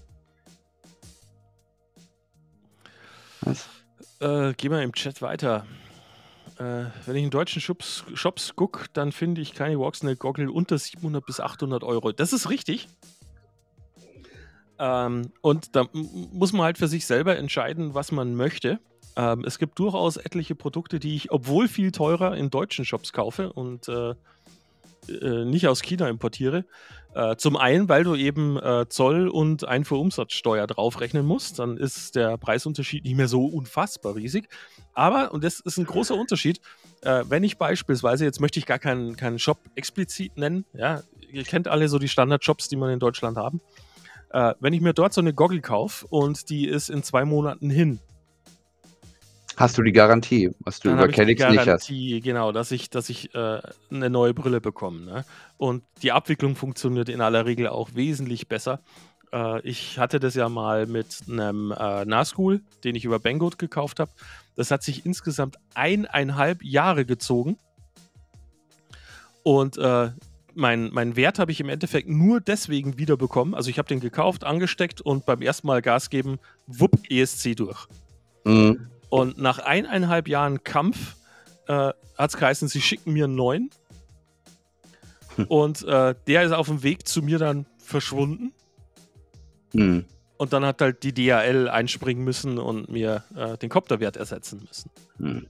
[3.42, 3.68] Was?
[4.20, 5.66] Äh, geh mal im Chat weiter.
[6.58, 10.78] Äh, wenn ich in deutschen Shops, Shops gucke, dann finde ich keine Walksnail Goggle unter
[10.78, 12.12] 700 bis 800 Euro.
[12.12, 12.88] Das ist richtig.
[14.78, 18.80] Ähm, und da muss man halt für sich selber entscheiden, was man möchte.
[19.16, 23.52] Ähm, es gibt durchaus etliche Produkte, die ich, obwohl viel teurer, in deutschen Shops kaufe
[23.52, 24.14] und äh,
[25.08, 26.64] äh, nicht aus China importiere.
[27.14, 32.36] Äh, zum einen, weil du eben äh, Zoll und Einfuhrumsatzsteuer draufrechnen musst, dann ist der
[32.38, 34.48] Preisunterschied nicht mehr so unfassbar riesig.
[34.94, 36.60] Aber, und das ist ein großer Unterschied,
[37.02, 41.44] äh, wenn ich beispielsweise, jetzt möchte ich gar keinen, keinen Shop explizit nennen, ja, ihr
[41.44, 43.60] kennt alle so die Standard-Shops, die man in Deutschland haben.
[44.58, 48.00] Wenn ich mir dort so eine Goggle kaufe und die ist in zwei Monaten hin,
[49.56, 51.66] Hast du die Garantie, was du dann über Calyx nicht hast?
[51.66, 55.00] Garantie, genau, dass ich, dass ich äh, eine neue Brille bekomme.
[55.00, 55.24] Ne?
[55.56, 58.80] Und die Abwicklung funktioniert in aller Regel auch wesentlich besser.
[59.32, 64.00] Äh, ich hatte das ja mal mit einem äh, Nahschool, den ich über Banggood gekauft
[64.00, 64.10] habe.
[64.56, 67.56] Das hat sich insgesamt eineinhalb Jahre gezogen.
[69.42, 70.10] Und äh,
[70.54, 73.54] mein, mein Wert habe ich im Endeffekt nur deswegen wiederbekommen.
[73.54, 77.86] Also ich habe den gekauft, angesteckt und beim ersten Mal Gas geben, wupp, ESC durch.
[78.44, 78.88] Mhm.
[79.14, 81.14] Und nach eineinhalb Jahren Kampf
[81.68, 83.70] äh, hat es geheißen, sie schicken mir einen neuen.
[85.36, 85.44] Hm.
[85.46, 88.52] Und äh, der ist auf dem Weg zu mir dann verschwunden.
[89.72, 90.04] Mhm.
[90.36, 94.90] Und dann hat halt die DHL einspringen müssen und mir äh, den Kopterwert ersetzen müssen.
[95.18, 95.46] Mhm.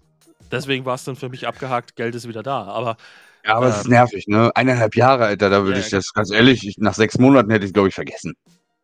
[0.50, 2.64] Deswegen war es dann für mich abgehakt, Geld ist wieder da.
[2.64, 2.98] Aber
[3.46, 3.92] Ja, aber es ist Ähm.
[3.92, 4.50] nervig, ne?
[4.54, 7.64] Eineinhalb Jahre, Alter, da würde Ja, ich das, ganz ehrlich, ich, nach sechs Monaten hätte
[7.64, 8.34] ich glaube ich, vergessen.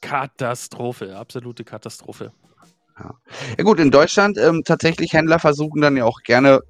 [0.01, 2.33] Katastrophe, absolute Katastrophe.
[3.59, 6.61] Ja gut, in Deutschland ähm, tatsächlich Händler versuchen dann ja auch gerne,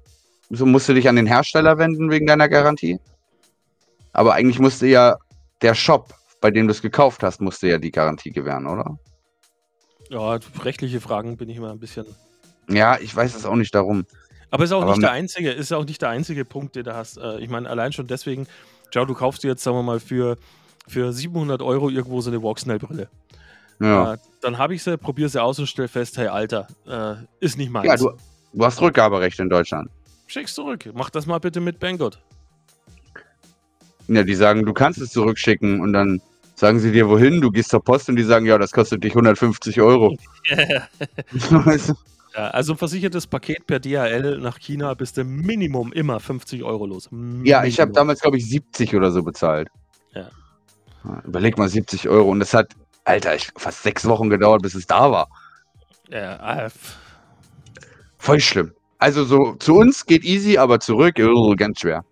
[0.49, 2.99] so musst du dich an den Hersteller wenden wegen deiner Garantie.
[4.13, 5.17] Aber eigentlich musste ja
[5.61, 8.97] der Shop, bei dem du es gekauft hast, musste ja die Garantie gewähren, oder?
[10.09, 12.05] Ja, rechtliche Fragen bin ich immer ein bisschen.
[12.67, 14.05] Ja, ich weiß es auch nicht darum.
[14.49, 16.93] Aber ist auch Aber nicht der einzige, ist auch nicht der einzige Punkt, den du
[16.93, 17.17] hast.
[17.17, 18.47] Äh, Ich meine, allein schon deswegen,
[18.93, 20.35] schau, du kaufst dir jetzt, sagen wir mal, für,
[20.87, 23.07] für 700 Euro irgendwo so eine Walksnail-Brille.
[23.81, 27.15] Ja, Äh, dann habe ich sie, probiere sie aus und stell fest, hey, Alter, äh,
[27.43, 27.87] ist nicht meins.
[27.87, 28.11] ja du,
[28.53, 29.89] du hast Rückgaberecht in Deutschland.
[30.27, 30.89] Schick's zurück.
[30.93, 32.21] Mach das mal bitte mit Banggood.
[34.07, 36.21] Ja, die sagen, du kannst es zurückschicken und dann
[36.55, 39.11] sagen sie dir wohin, du gehst zur Post und die sagen, ja, das kostet dich
[39.13, 40.15] 150 Euro.
[41.31, 41.93] Weißt du?
[42.35, 46.85] Ja, also ein versichertes Paket per DHL nach China bist du Minimum immer 50 Euro
[46.85, 47.09] los.
[47.43, 47.93] ja, ich habe Minimum.
[47.93, 49.67] damals, glaube ich, 70 oder so bezahlt.
[50.13, 50.29] Ja.
[51.03, 52.29] Ja, Überleg mal, 70 Euro.
[52.31, 52.71] Und das hat,
[53.05, 55.27] Alter, ich, fast sechs Wochen gedauert, bis es da war.
[56.09, 56.69] Ja, äh,
[58.17, 58.73] Voll schlimm.
[58.99, 62.03] Also so zu uns geht easy, aber zurück, oh, ganz schwer.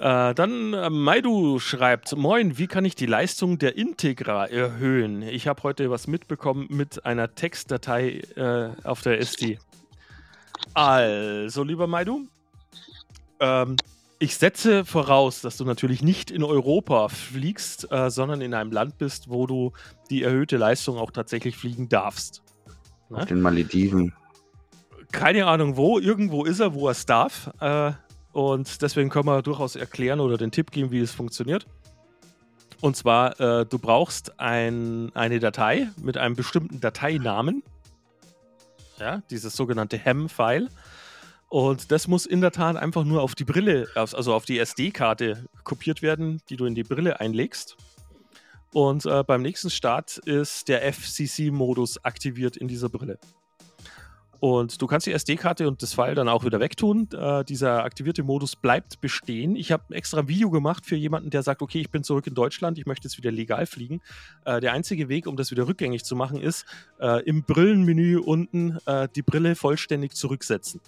[0.00, 5.20] Äh, dann äh, Maidu schreibt: Moin, wie kann ich die Leistung der Integra erhöhen?
[5.20, 9.58] Ich habe heute was mitbekommen mit einer Textdatei äh, auf der SD.
[10.72, 12.26] Also, lieber Maidu,
[13.40, 13.76] ähm,
[14.22, 18.98] ich setze voraus, dass du natürlich nicht in Europa fliegst, äh, sondern in einem Land
[18.98, 19.72] bist, wo du
[20.10, 22.42] die erhöhte Leistung auch tatsächlich fliegen darfst.
[23.08, 24.12] Auf den Malediven.
[25.10, 27.50] Keine Ahnung wo, irgendwo ist er, wo er es darf.
[27.60, 27.92] Äh,
[28.32, 31.66] und deswegen können wir durchaus erklären oder den Tipp geben, wie es funktioniert.
[32.82, 37.62] Und zwar, äh, du brauchst ein, eine Datei mit einem bestimmten Dateinamen.
[38.98, 40.68] Ja, dieses sogenannte HEM-File.
[41.50, 45.48] Und das muss in der Tat einfach nur auf die Brille, also auf die SD-Karte
[45.64, 47.76] kopiert werden, die du in die Brille einlegst.
[48.72, 53.18] Und äh, beim nächsten Start ist der FCC-Modus aktiviert in dieser Brille.
[54.38, 57.08] Und du kannst die SD-Karte und das File dann auch wieder wegtun.
[57.12, 59.56] Äh, dieser aktivierte Modus bleibt bestehen.
[59.56, 62.34] Ich habe extra ein Video gemacht für jemanden, der sagt, okay, ich bin zurück in
[62.34, 64.02] Deutschland, ich möchte jetzt wieder legal fliegen.
[64.44, 66.64] Äh, der einzige Weg, um das wieder rückgängig zu machen, ist
[67.00, 70.80] äh, im Brillenmenü unten äh, die Brille vollständig zurücksetzen.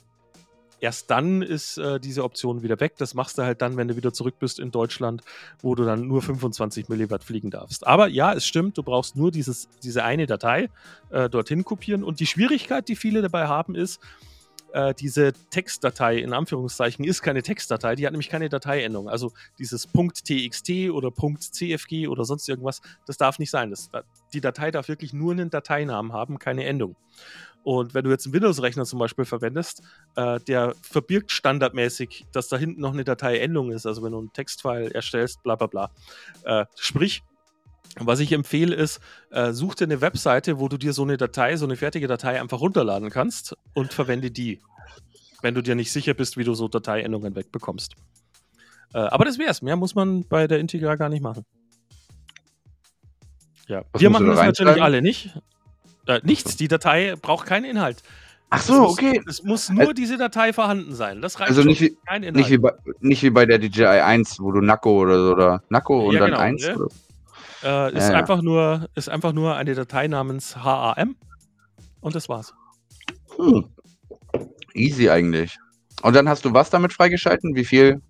[0.83, 2.95] Erst dann ist äh, diese Option wieder weg.
[2.99, 5.23] Das machst du halt dann, wenn du wieder zurück bist in Deutschland,
[5.61, 7.87] wo du dann nur 25 Milliwatt fliegen darfst.
[7.87, 10.71] Aber ja, es stimmt, du brauchst nur dieses, diese eine Datei
[11.11, 12.03] äh, dorthin kopieren.
[12.03, 14.01] Und die Schwierigkeit, die viele dabei haben, ist,
[14.73, 19.09] äh, diese Textdatei in Anführungszeichen ist keine Textdatei, die hat nämlich keine Dateiendung.
[19.09, 23.71] Also dieses .txt oder .cfg oder sonst irgendwas, das darf nicht sein.
[23.71, 23.91] Das,
[24.33, 26.97] die Datei darf wirklich nur einen Dateinamen haben, keine Endung.
[27.65, 29.83] Und wenn du jetzt einen Windows-Rechner zum Beispiel verwendest,
[30.17, 33.87] äh, der verbirgt standardmäßig, dass da hinten noch eine Dateiendung ist.
[33.87, 35.91] Also wenn du einen Textfile erstellst, bla bla bla.
[36.45, 37.23] Äh, sprich,
[37.99, 41.57] was ich empfehle ist, äh, such dir eine Webseite, wo du dir so eine Datei,
[41.57, 44.61] so eine fertige Datei einfach runterladen kannst und verwende die.
[45.43, 47.95] Wenn du dir nicht sicher bist, wie du so Dateiendungen wegbekommst.
[48.95, 49.61] Äh, aber das wär's.
[49.61, 51.45] Mehr muss man bei der Integra gar nicht machen.
[53.67, 55.31] Ja, Was wir machen da das natürlich alle nicht.
[56.07, 58.03] Äh, nichts, die Datei braucht keinen Inhalt.
[58.51, 59.21] Ach Es so, muss, okay.
[59.27, 61.23] Es muss nur diese Datei vorhanden sein.
[61.23, 61.97] Das reicht Also nicht wie,
[62.33, 65.63] nicht, wie bei, nicht wie bei der DJI 1, wo du Nacko oder so, oder
[65.71, 66.63] Nacko und Ja, dann genau, 1.
[66.63, 66.77] ne?
[66.77, 66.89] Oder?
[67.63, 68.19] Äh, ist, Ja, ja.
[68.19, 71.17] Einfach nur, ist einfach nur eine Datei namens HAM
[72.01, 72.55] und das war's.
[73.37, 73.65] Hm.
[74.75, 75.59] Easy eigentlich.
[76.03, 77.55] Und dann hast du was damit freigeschalten?
[77.55, 78.01] Wie viel?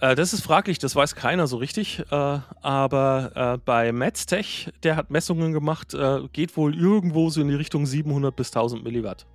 [0.00, 2.00] Äh, das ist fraglich, das weiß keiner so richtig.
[2.10, 7.48] Äh, aber äh, bei Metztech, der hat Messungen gemacht, äh, geht wohl irgendwo so in
[7.48, 9.26] die Richtung 700 bis 1000 Milliwatt.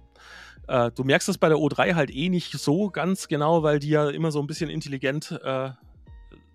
[0.68, 3.90] Äh, du merkst das bei der O3 halt eh nicht so ganz genau, weil die
[3.90, 5.72] ja immer so ein bisschen intelligent äh,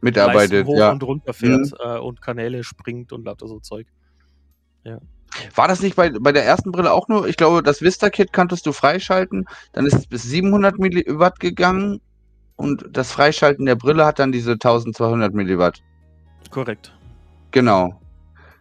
[0.05, 0.92] Mitarbeitet, hoch ja.
[0.92, 3.86] und runter fährt äh, und Kanäle springt und lauter so Zeug.
[5.55, 7.26] War das nicht bei, bei der ersten Brille auch nur?
[7.26, 9.46] Ich glaube, das Vista-Kit kanntest du freischalten.
[9.72, 12.00] Dann ist es bis 700 Milliwatt gegangen.
[12.57, 15.82] Und das Freischalten der Brille hat dann diese 1200 Milliwatt.
[16.50, 16.96] Korrekt.
[17.50, 18.00] Genau.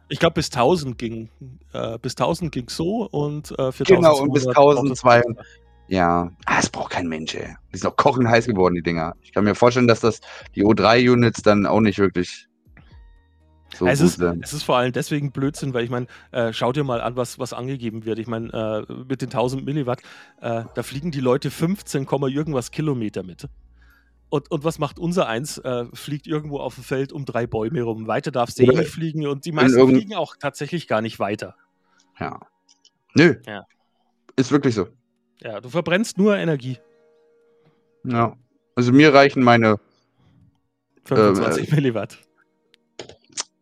[0.09, 1.29] Ich glaube, bis 1000 ging,
[1.73, 5.45] äh, bis 1000 ging so und äh, für Genau, und bis 1200 braucht es 1200.
[5.87, 6.31] Ja.
[6.45, 7.55] Ah, es braucht kein Mensch, ey.
[7.73, 9.15] Die sind auch kochend heiß geworden, die Dinger.
[9.21, 10.21] Ich kann mir vorstellen, dass das
[10.55, 12.47] die O3-Units dann auch nicht wirklich
[13.75, 14.43] so es, gut ist, sind.
[14.43, 17.39] es ist vor allem deswegen Blödsinn, weil ich meine, äh, schau dir mal an, was,
[17.39, 18.19] was angegeben wird.
[18.19, 20.01] Ich meine, äh, mit den 1000 Milliwatt,
[20.41, 23.47] äh, da fliegen die Leute 15, Komma irgendwas Kilometer mit.
[24.29, 25.59] Und, und was macht unser Eins?
[25.59, 28.07] Äh, fliegt irgendwo auf dem Feld um drei Bäume rum.
[28.07, 31.55] Weiter darfst du eh nicht fliegen und die meisten fliegen auch tatsächlich gar nicht weiter.
[32.19, 32.39] Ja.
[33.13, 33.35] Nö.
[33.45, 33.65] Ja.
[34.35, 34.87] Ist wirklich so.
[35.41, 36.77] Ja, du verbrennst nur Energie.
[38.03, 38.35] Ja.
[38.75, 39.79] Also mir reichen meine
[41.05, 42.17] 25 äh, Milliwatt.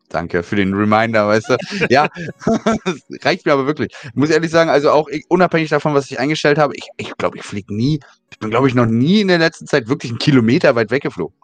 [0.09, 1.57] Danke für den Reminder, weißt du?
[1.89, 2.09] Ja,
[2.86, 3.93] das reicht mir aber wirklich.
[4.03, 6.95] Ich muss ehrlich sagen, also auch ich- unabhängig davon, was ich eingestellt habe, ich glaube,
[6.97, 7.99] ich, glaub, ich fliege nie,
[8.30, 11.36] ich bin, glaube ich, noch nie in der letzten Zeit wirklich einen Kilometer weit weggeflogen.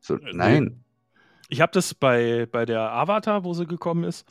[0.00, 0.30] So, nee.
[0.32, 0.84] nein.
[1.50, 4.26] Ich habe das bei, bei der Avatar, wo sie gekommen ist,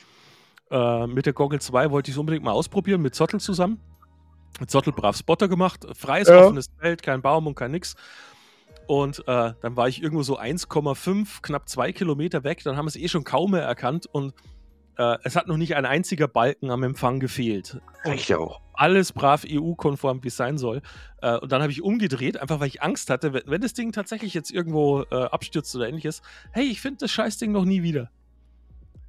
[0.72, 3.80] äh, mit der Goggle 2 wollte ich es unbedingt mal ausprobieren, mit Zottel zusammen.
[4.60, 6.46] Mit Zottel brav Spotter gemacht, freies, Ja.
[6.46, 7.96] offenes Feld, kein Baum und kein nix.
[8.88, 12.64] Und äh, dann war ich irgendwo so 1,5, knapp 2 Kilometer weg.
[12.64, 14.34] Dann haben wir es eh schon kaum mehr erkannt und
[14.98, 17.80] äh, es hat noch nicht ein einziger Balken am Empfang gefehlt.
[18.04, 18.62] Reicht ja auch.
[18.74, 20.82] Alles brav EU-konform, wie es sein soll.
[21.22, 23.92] Äh, und dann habe ich umgedreht, einfach weil ich Angst hatte, wenn, wenn das Ding
[23.92, 26.22] tatsächlich jetzt irgendwo äh, abstürzt oder ähnliches.
[26.52, 28.10] Hey, ich finde das Scheißding noch nie wieder.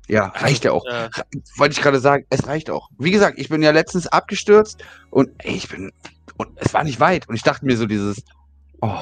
[0.09, 0.85] Ja, reicht ja auch.
[0.87, 1.11] Äh,
[1.57, 2.89] Wollte ich gerade sagen, es reicht auch.
[2.99, 5.93] Wie gesagt, ich bin ja letztens abgestürzt und ey, ich bin,
[6.39, 7.29] und es war nicht weit.
[7.29, 8.23] Und ich dachte mir so dieses,
[8.81, 8.95] oh,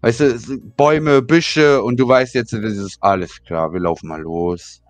[0.00, 4.80] weißt du, Bäume, Büsche und du weißt jetzt dieses, alles klar, wir laufen mal los.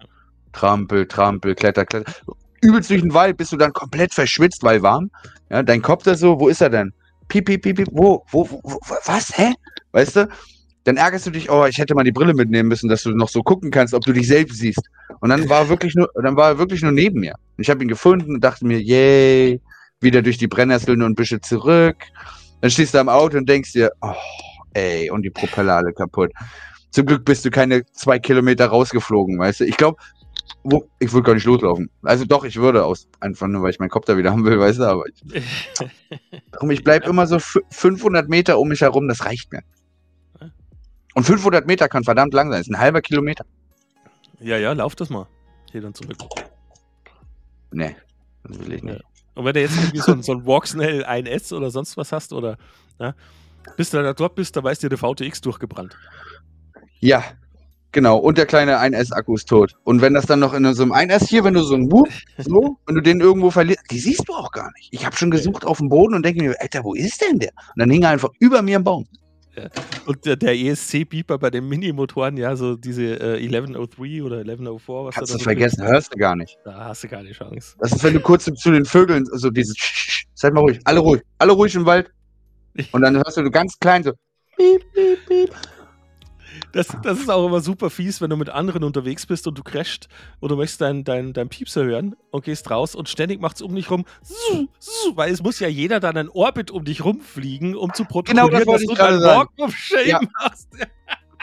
[0.53, 2.13] Trampel, trampel, kletter, kletter.
[2.61, 5.11] Übelst durch den Wald bist du dann komplett verschwitzt, weil warm.
[5.51, 6.93] Ja, dein Kopf da so, wo ist er denn?
[7.29, 9.55] Piep, piep, piep, piep, wo, wo, wo, wo was, hä?
[9.91, 10.29] Weißt du?
[10.85, 13.29] Dann ärgerst du dich, oh, ich hätte mal die Brille mitnehmen müssen, dass du noch
[13.29, 14.83] so gucken kannst, ob du dich selbst siehst.
[15.21, 17.35] Und dann war er wirklich nur, dann war er wirklich nur neben mir.
[17.57, 19.61] Und ich habe ihn gefunden und dachte mir, yay,
[20.01, 21.97] wieder durch die Brennnesseln und Büsche zurück.
[22.61, 24.13] Dann stehst du am Auto und denkst dir, oh,
[24.75, 26.33] ey, und die Propeller alle kaputt.
[26.91, 29.65] Zum Glück bist du keine zwei Kilometer rausgeflogen, weißt du?
[29.65, 29.97] Ich glaube,
[30.99, 31.91] ich würde gar nicht loslaufen.
[32.03, 34.59] Also doch, ich würde aus, einfach nur, weil ich meinen Kopf da wieder haben will,
[34.59, 35.45] weißt du, aber ich,
[36.53, 39.63] Darum, ich bleibe immer so f- 500 Meter um mich herum, das reicht mir.
[41.15, 43.45] Und 500 Meter kann verdammt lang sein, ist ein halber Kilometer.
[44.41, 45.27] Ja, ja, lauf das mal.
[45.73, 46.17] Hier dann zurück.
[47.73, 47.97] Nee,
[48.45, 49.01] das will ich nicht.
[49.35, 52.33] Und wenn du jetzt irgendwie so, ein- so ein Walksnell 1S oder sonst was hast,
[52.33, 52.57] oder
[53.01, 53.15] ja,
[53.77, 55.97] bis du da dort bist, da weißt dir der VTX durchgebrannt.
[57.01, 57.25] Ja,
[57.93, 58.17] genau.
[58.19, 59.75] Und der kleine 1S-Akku ist tot.
[59.85, 62.09] Und wenn das dann noch in so einem 1S hier, wenn du so einen Whoop,
[62.39, 64.89] so, wenn du den irgendwo verlierst, die siehst du auch gar nicht.
[64.93, 67.51] Ich habe schon gesucht auf dem Boden und denke mir, Alter, wo ist denn der?
[67.75, 69.07] Und dann hing er einfach über mir im Baum.
[70.07, 75.15] Und der, der ESC-Beeper bei den Minimotoren, ja, so diese äh, 1103 oder 1104, was
[75.15, 76.59] Kannst du vergessen, hörst du gar nicht.
[76.65, 77.77] Da hast du gar keine Chance.
[77.79, 79.77] Das ist, wenn du kurz zu den Vögeln, so dieses,
[80.35, 82.11] seid mal ruhig, alle ruhig, alle ruhig im Wald.
[82.93, 84.13] Und dann hörst du ganz klein so,
[86.75, 89.63] Das, das ist auch immer super fies, wenn du mit anderen unterwegs bist und du
[89.63, 90.09] crasht
[90.41, 93.63] und du möchtest deinen dein, dein Piepser hören und gehst raus und ständig macht es
[93.63, 94.05] um dich rum,
[95.15, 98.65] weil es muss ja jeder dann einen Orbit um dich rumfliegen, um zu Genau, das
[98.65, 99.23] protokollieren, wollte dass ich du deinen.
[99.23, 100.21] Walk of Shame Ja.
[100.41, 100.69] machst.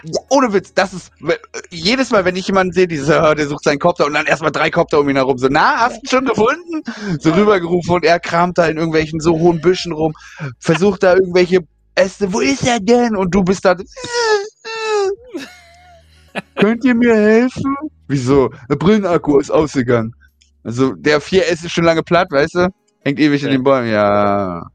[0.03, 1.35] Ja, ohne Witz, das ist äh,
[1.69, 4.51] jedes Mal, wenn ich jemanden sehe, dieses, äh, der sucht seinen Kopter und dann erstmal
[4.51, 6.81] drei Kopter um ihn herum, so, na, hast du ihn schon gefunden?
[7.19, 10.13] So rübergerufen und er kramt da in irgendwelchen so hohen Büschen rum,
[10.59, 11.59] versucht da irgendwelche
[11.93, 13.15] Äste, wo ist er denn?
[13.15, 13.75] Und du bist da,
[16.55, 17.75] könnt ihr mir helfen?
[18.07, 18.49] Wieso?
[18.69, 20.13] Der Brillenakku ist ausgegangen.
[20.63, 22.69] Also der 4S ist schon lange platt, weißt du?
[23.03, 23.55] Hängt ewig in Ja.
[23.55, 24.67] den Bäumen, ja.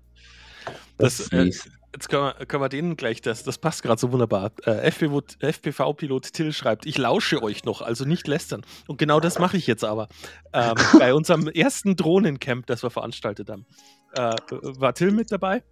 [0.98, 1.50] Das, ist äh.
[1.96, 4.50] Jetzt können wir, können wir denen gleich, das, das passt gerade so wunderbar.
[4.64, 8.66] Äh, FPV-Pilot Till schreibt, ich lausche euch noch, also nicht lästern.
[8.86, 10.08] Und genau das mache ich jetzt aber.
[10.52, 13.64] Ähm, bei unserem ersten Drohnencamp, das wir veranstaltet haben,
[14.12, 15.62] äh, war Till mit dabei.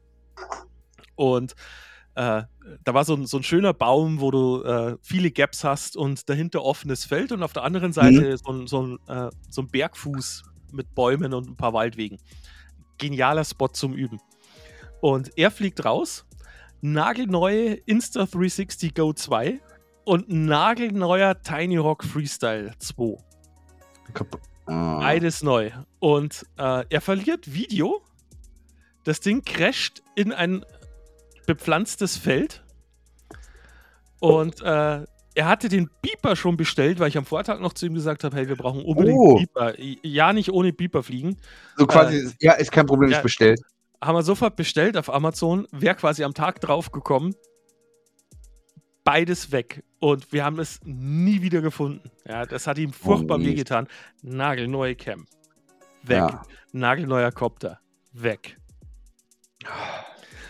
[1.15, 1.55] Und
[2.15, 2.43] äh,
[2.85, 6.29] da war so ein, so ein schöner Baum, wo du äh, viele Gaps hast und
[6.29, 9.69] dahinter offenes Feld und auf der anderen Seite so, ein, so, ein, äh, so ein
[9.69, 12.19] Bergfuß mit Bäumen und ein paar Waldwegen.
[12.99, 14.21] Genialer Spot zum Üben.
[15.01, 16.25] Und er fliegt raus,
[16.81, 19.61] nagelneue Insta360 Go 2
[20.05, 23.17] und nagelneuer Tiny Hawk Freestyle 2.
[24.13, 24.41] Kaputt.
[24.67, 24.99] Ah.
[24.99, 25.71] Beides neu.
[25.99, 28.03] Und äh, er verliert Video.
[29.05, 30.65] Das Ding crasht in ein
[31.47, 32.63] bepflanztes Feld.
[34.21, 35.05] Und äh,
[35.37, 38.37] er hatte den Beeper schon bestellt, weil ich am Vortag noch zu ihm gesagt habe,
[38.37, 39.37] hey, wir brauchen unbedingt Oh.
[39.37, 39.75] Beeper.
[40.03, 41.37] Ja, nicht ohne Beeper fliegen.
[41.77, 43.19] So quasi, ja, ist kein Problem, ja.
[43.19, 43.61] ist bestellt.
[44.01, 47.35] haben wir sofort bestellt auf Amazon, wäre quasi am Tag drauf gekommen.
[49.03, 49.85] Beides weg.
[49.99, 52.11] Und wir haben es nie wieder gefunden.
[52.27, 53.51] Ja, das hat ihm furchtbar Mist.
[53.51, 53.89] wehgetan.
[54.23, 55.27] Nagelneue Cam.
[56.03, 56.19] Weg.
[56.19, 56.43] Ja.
[56.73, 57.81] Nagelneuer Copter.
[58.13, 58.57] Weg.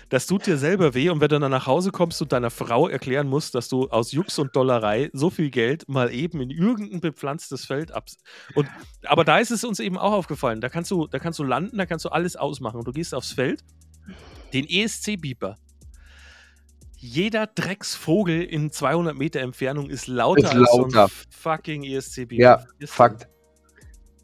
[0.09, 2.89] Das tut dir selber weh und wenn du dann nach Hause kommst und deiner Frau
[2.89, 7.01] erklären musst, dass du aus Jux und Dollerei so viel Geld mal eben in irgendein
[7.01, 8.17] bepflanztes Feld abs.
[8.55, 8.69] Und,
[9.05, 10.61] aber da ist es uns eben auch aufgefallen.
[10.61, 12.79] Da kannst du, da kannst du landen, da kannst du alles ausmachen.
[12.79, 13.63] Und du gehst aufs Feld,
[14.53, 15.57] den ESC-Beeper.
[16.97, 21.05] Jeder Drecksvogel in 200 Meter Entfernung ist lauter, Ist als so lauter.
[21.05, 22.41] ein fucking ESC-Beeper.
[22.41, 22.65] Ja.
[22.87, 23.29] Fakt.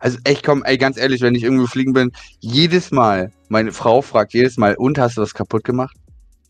[0.00, 4.02] Also echt, komm, ey, ganz ehrlich, wenn ich irgendwo fliegen bin, jedes Mal, meine Frau
[4.02, 5.96] fragt jedes Mal, und hast du was kaputt gemacht?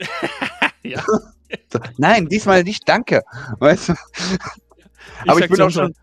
[0.83, 1.05] Ja.
[1.71, 3.21] So, nein, diesmal nicht, danke.
[3.59, 3.93] Weißt du?
[5.27, 5.95] Aber sag ich bin auch schon.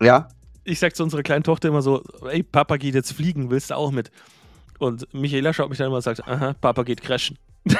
[0.00, 0.28] Ja,
[0.64, 3.76] ich sag zu unserer kleinen Tochter immer so, ey, Papa geht jetzt fliegen, willst du
[3.76, 4.10] auch mit?
[4.78, 7.38] Und Michaela schaut mich dann immer und sagt, aha, Papa geht crashen.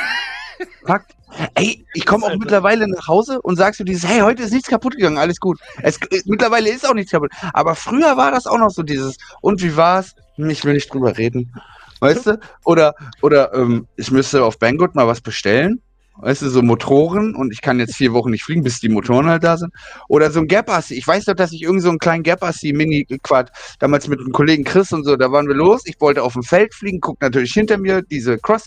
[0.87, 1.15] Fakt.
[1.55, 2.39] Ey, ich komme auch Alter.
[2.41, 5.59] mittlerweile nach Hause und sagst du dieses, hey, heute ist nichts kaputt gegangen, alles gut.
[5.83, 7.31] Es, äh, mittlerweile ist auch nichts kaputt.
[7.53, 10.15] Aber früher war das auch noch so dieses, und wie war's?
[10.37, 11.53] Hm, Ich will nicht drüber reden.
[12.01, 12.41] Weißt du?
[12.65, 15.81] Oder, oder ähm, ich müsste auf Banggood mal was bestellen.
[16.23, 19.27] Weißt du, so Motoren und ich kann jetzt vier Wochen nicht fliegen, bis die Motoren
[19.27, 19.73] halt da sind.
[20.09, 20.95] Oder so ein Gapassi.
[20.95, 24.33] Ich weiß doch, dass ich irgend so einen kleinen Gapassi Mini Quad damals mit einem
[24.33, 25.83] Kollegen Chris und so, da waren wir los.
[25.87, 28.65] Ich wollte auf dem Feld fliegen, guckt natürlich hinter mir diese Cross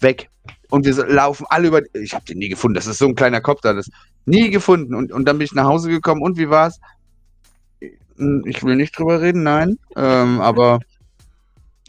[0.00, 0.28] weg.
[0.72, 1.82] Und wir laufen alle über.
[1.92, 2.74] Ich habe den nie gefunden.
[2.74, 3.74] Das ist so ein kleiner Kopter.
[3.74, 3.90] Das
[4.24, 4.94] nie gefunden.
[4.94, 6.22] Und, und dann bin ich nach Hause gekommen.
[6.22, 6.80] Und wie war's?
[8.46, 9.78] Ich will nicht drüber reden, nein.
[9.96, 10.80] Ähm, aber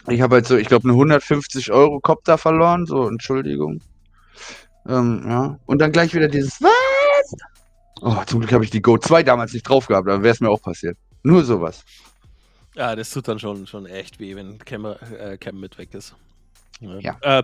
[0.09, 2.85] ich habe halt so, ich glaube, eine 150 Euro Kopter verloren.
[2.85, 3.79] So, Entschuldigung.
[4.85, 5.57] Ähm, ja.
[5.65, 7.35] Und dann gleich wieder dieses Was?
[8.01, 10.41] Oh, zum Glück habe ich die Go 2 damals nicht drauf gehabt, dann wäre es
[10.41, 10.97] mir auch passiert.
[11.23, 11.85] Nur sowas.
[12.75, 16.13] Ja, das tut dann schon, schon echt weh, wenn Cam, äh, Cam mit weg ist.
[16.81, 17.15] Ja.
[17.21, 17.43] Äh,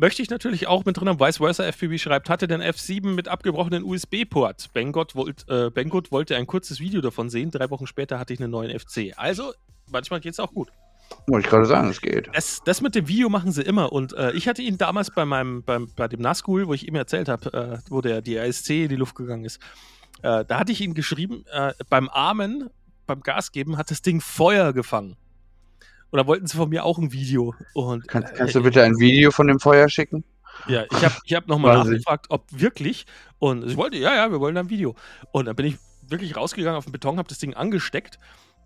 [0.00, 1.20] Möchte ich natürlich auch mit drin haben.
[1.20, 4.72] Vice versa FPV schreibt, hatte den F7 mit abgebrochenen USB-Port.
[4.72, 5.70] Banggood wollt, äh,
[6.10, 7.50] wollte ein kurzes Video davon sehen.
[7.50, 9.12] Drei Wochen später hatte ich einen neuen FC.
[9.16, 9.52] Also,
[9.90, 10.70] manchmal geht es auch gut.
[11.26, 12.30] Wollte ich gerade sagen, es geht.
[12.32, 13.92] Das, das mit dem Video machen sie immer.
[13.92, 16.94] Und äh, ich hatte ihn damals bei meinem, beim, bei dem NASCOOL, wo ich ihm
[16.94, 19.60] erzählt habe, äh, wo der die ASC in die Luft gegangen ist.
[20.22, 22.70] Äh, da hatte ich ihm geschrieben, äh, beim Armen,
[23.06, 25.18] beim Gas geben, hat das Ding Feuer gefangen.
[26.10, 27.54] Und da wollten sie von mir auch ein Video.
[27.74, 30.24] Und, Kann, kannst du bitte ein Video von dem Feuer schicken?
[30.66, 33.06] Ja, ich habe ich hab nochmal nachgefragt, ob wirklich.
[33.38, 34.94] Und ich wollte, ja, ja, wir wollen da ein Video.
[35.32, 38.18] Und dann bin ich wirklich rausgegangen auf den Beton, habe das Ding angesteckt.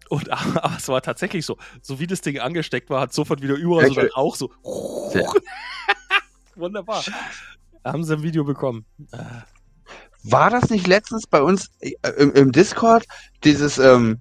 [0.08, 1.58] Und aber es war tatsächlich so.
[1.82, 4.50] So wie das Ding angesteckt war, hat sofort wieder überall so dann auch so.
[6.56, 7.02] Wunderbar.
[7.82, 8.86] Da haben sie ein Video bekommen.
[9.12, 9.18] Äh,
[10.22, 13.04] War das nicht letztens bei uns äh, im, im Discord
[13.42, 14.20] dieses, ähm,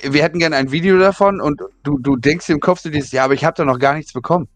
[0.00, 3.24] wir hätten gerne ein Video davon und du, du denkst im Kopf so dieses, ja,
[3.24, 4.48] aber ich habe da noch gar nichts bekommen.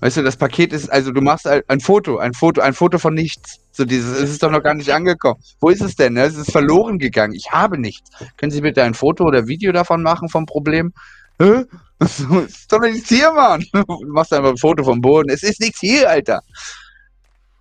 [0.00, 2.98] Weißt du, das Paket ist, also du machst ein, ein Foto, ein Foto, ein Foto
[2.98, 3.60] von nichts.
[3.70, 5.40] So dieses, es ist doch noch gar nicht angekommen.
[5.60, 6.16] Wo ist es denn?
[6.16, 7.34] Es ist verloren gegangen.
[7.34, 8.10] Ich habe nichts.
[8.36, 10.92] Können Sie bitte ein Foto oder Video davon machen vom Problem?
[11.40, 11.64] Hä?
[12.02, 13.64] So, ist doch nichts hier, Mann.
[13.72, 15.30] Du machst einfach ein Foto vom Boden.
[15.30, 16.40] Es ist nichts hier, Alter.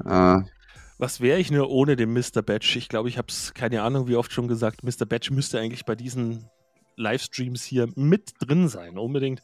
[0.03, 0.39] Äh,
[0.97, 2.41] was wäre ich nur ohne den Mr.
[2.41, 2.75] Batch?
[2.75, 4.83] Ich glaube, ich habe es keine Ahnung, wie oft schon gesagt.
[4.83, 5.05] Mr.
[5.05, 6.49] Batch müsste eigentlich bei diesen
[7.01, 9.41] Livestreams hier mit drin sein, unbedingt.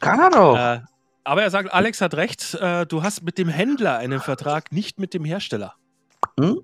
[0.00, 0.56] kann er doch.
[0.56, 0.80] Äh,
[1.24, 4.98] aber er sagt, Alex hat recht, äh, du hast mit dem Händler einen Vertrag, nicht
[4.98, 5.74] mit dem Hersteller.
[6.38, 6.60] Hm?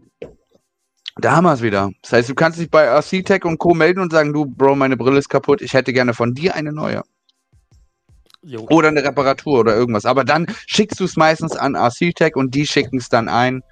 [1.16, 1.90] Da haben wir es wieder.
[2.02, 3.74] Das heißt, du kannst dich bei RC-Tech und Co.
[3.74, 6.72] melden und sagen, du, Bro, meine Brille ist kaputt, ich hätte gerne von dir eine
[6.72, 7.02] neue.
[8.42, 8.66] Jo.
[8.70, 10.04] Oder eine Reparatur oder irgendwas.
[10.04, 13.62] Aber dann schickst du es meistens an RC-Tech und die schicken es dann ein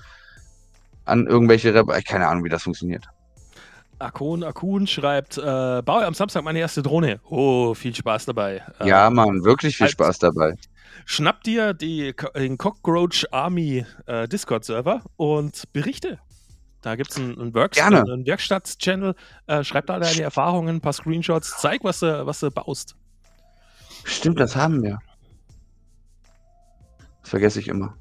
[1.05, 3.07] an irgendwelche Rep Keine Ahnung, wie das funktioniert.
[4.03, 7.21] Akun Akun schreibt, äh, baue am Samstag meine erste Drohne.
[7.29, 8.63] Oh, viel Spaß dabei.
[8.81, 10.55] Äh, Ja, Mann, wirklich viel als- Spaß dabei.
[11.05, 16.19] Schnapp dir die, den Cockroach Army äh, Discord-Server und berichte.
[16.83, 19.15] Da gibt es einen, einen, Works einen Werkstatt-Channel.
[19.47, 22.97] Äh, schreib da deine Erfahrungen, ein paar Screenshots, zeig, was du, was du baust.
[24.05, 24.99] Stimmt, das haben wir.
[27.23, 27.95] Das vergesse ich immer.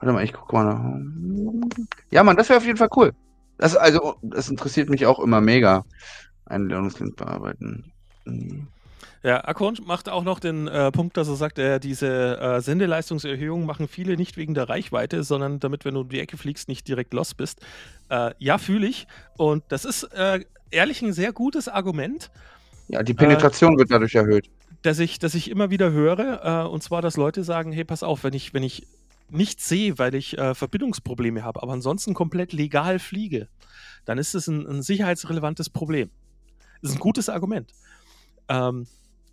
[0.00, 1.68] Warte mal, ich gucke mal nach.
[2.10, 3.12] Ja, Mann, das wäre auf jeden Fall cool.
[3.58, 5.84] Das, also, das interessiert mich auch immer mega.
[6.46, 7.92] Einladungslink bearbeiten.
[8.24, 8.68] Hm.
[9.24, 13.66] Ja, Akon macht auch noch den äh, Punkt, dass er sagt, äh, diese äh, Sendeleistungserhöhung
[13.66, 16.86] machen viele nicht wegen der Reichweite, sondern damit, wenn du um die Ecke fliegst, nicht
[16.86, 17.60] direkt los bist.
[18.10, 19.08] Äh, ja, fühle ich.
[19.36, 22.30] Und das ist äh, ehrlich ein sehr gutes Argument,
[22.86, 24.48] Ja, die Penetration wird dadurch erhöht.
[24.82, 26.64] das ich, das ich immer wieder höre.
[26.64, 28.86] Äh, und zwar, dass Leute sagen, hey, pass auf, wenn ich, wenn ich
[29.30, 33.48] nichts sehe, weil ich äh, Verbindungsprobleme habe, aber ansonsten komplett legal fliege,
[34.04, 36.10] dann ist es ein, ein sicherheitsrelevantes Problem.
[36.80, 37.72] Das ist ein gutes Argument.
[38.48, 38.86] Ähm,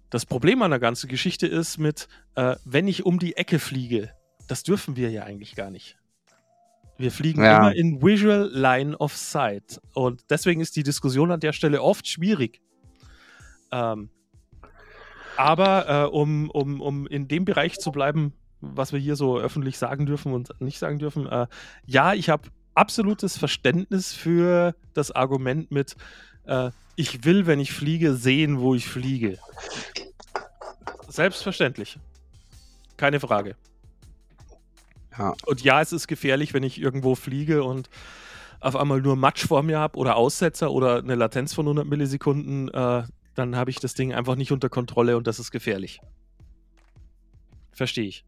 [0.09, 4.11] das Problem an der ganzen Geschichte ist mit, äh, wenn ich um die Ecke fliege,
[4.47, 5.97] das dürfen wir ja eigentlich gar nicht.
[6.97, 7.57] Wir fliegen Ja.
[7.57, 9.81] immer in Visual Line of Sight.
[9.93, 12.61] Und deswegen ist die Diskussion an der Stelle oft schwierig.
[13.71, 14.09] Ähm,
[15.37, 19.77] aber äh, um, um, um in dem Bereich zu bleiben, was wir hier so öffentlich
[19.77, 21.47] sagen dürfen und nicht sagen dürfen, äh,
[21.85, 25.95] ja, ich habe absolutes Verständnis für das Argument mit,
[26.45, 29.37] äh, ich will, wenn ich fliege, sehen, wo ich fliege.
[31.07, 31.99] Selbstverständlich.
[32.97, 33.55] Keine Frage.
[35.17, 35.33] Ja.
[35.45, 37.89] Und ja, es ist gefährlich, wenn ich irgendwo fliege und
[38.59, 42.69] auf einmal nur Matsch vor mir habe oder Aussetzer oder eine Latenz von 100 Millisekunden,
[42.69, 43.03] äh,
[43.35, 45.99] dann habe ich das Ding einfach nicht unter Kontrolle und das ist gefährlich.
[47.71, 48.25] Verstehe ich.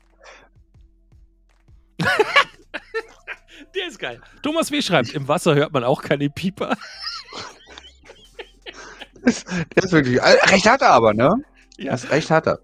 [3.75, 4.21] Der ist geil.
[4.41, 4.81] Thomas W.
[4.81, 6.75] schreibt, im Wasser hört man auch keine Pieper.
[9.25, 10.17] Der ist wirklich.
[10.17, 11.35] äh, Recht hat er aber, ne?
[11.77, 11.91] Ja.
[11.91, 12.59] Das recht hat er.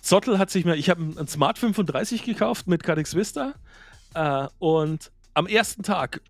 [0.00, 3.54] Zottel hat sich mal, ich habe ein Smart 35 gekauft mit Cadix Vista
[4.14, 6.20] äh, und am ersten Tag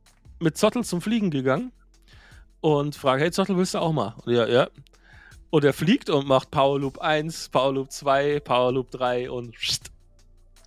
[0.41, 1.73] mit Zottel zum Fliegen gegangen
[2.61, 4.15] und frage, hey Zottel, willst du auch mal?
[4.25, 4.69] Und ja, ja.
[5.51, 9.55] Und er fliegt und macht Power Loop 1, Power Loop 2, Power Loop 3 und
[9.55, 9.91] pssst,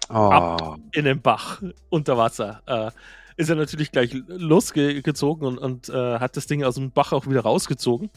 [0.10, 0.76] Oh.
[0.94, 2.62] in den Bach unter Wasser.
[2.66, 2.92] Äh,
[3.40, 7.28] ist er natürlich gleich losgezogen und, und äh, hat das Ding aus dem Bach auch
[7.28, 8.10] wieder rausgezogen.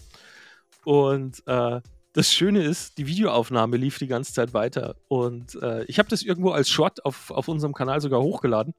[0.84, 1.80] Und äh,
[2.12, 4.96] das Schöne ist, die Videoaufnahme lief die ganze Zeit weiter.
[5.08, 8.74] Und äh, ich habe das irgendwo als Shot auf, auf unserem Kanal sogar hochgeladen.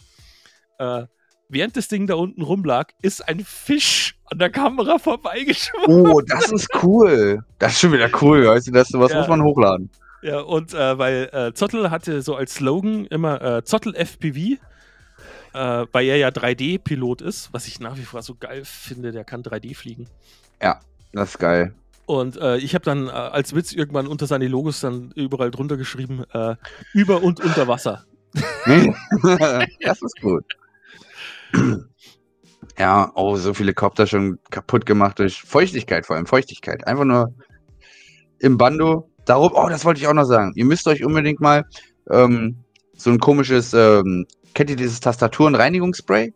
[0.79, 1.05] Äh,
[1.47, 6.11] während das Ding da unten rumlag, ist ein Fisch an der Kamera vorbeigeschwommen.
[6.11, 7.43] oh, das ist cool.
[7.59, 9.19] Das ist schon wieder cool, weißt du, das sowas Ja.
[9.19, 9.89] muss man hochladen.
[10.21, 14.57] Ja, und äh, weil äh, Zottel hatte so als Slogan immer äh, Zottel FPV, äh,
[15.91, 19.41] weil er ja 3D-Pilot ist, was ich nach wie vor so geil finde, der kann
[19.41, 20.07] 3D fliegen.
[21.13, 21.73] Das ist geil.
[22.05, 25.77] Und äh, ich habe dann äh, als Witz irgendwann unter seine Logos dann überall drunter
[25.77, 26.55] geschrieben, äh,
[26.93, 28.05] über und unter Wasser.
[28.33, 30.45] das ist gut.
[32.77, 36.87] Ja, oh, so viele Kopter schon kaputt gemacht durch Feuchtigkeit, vor allem Feuchtigkeit.
[36.87, 37.33] Einfach nur
[38.39, 39.10] im Bando.
[39.25, 40.51] Darum, oh, das wollte ich auch noch sagen.
[40.55, 41.65] Ihr müsst euch unbedingt mal
[42.09, 42.55] ähm,
[42.95, 46.33] so ein komisches, ähm, kennt ihr dieses Tastaturenreinigungsspray?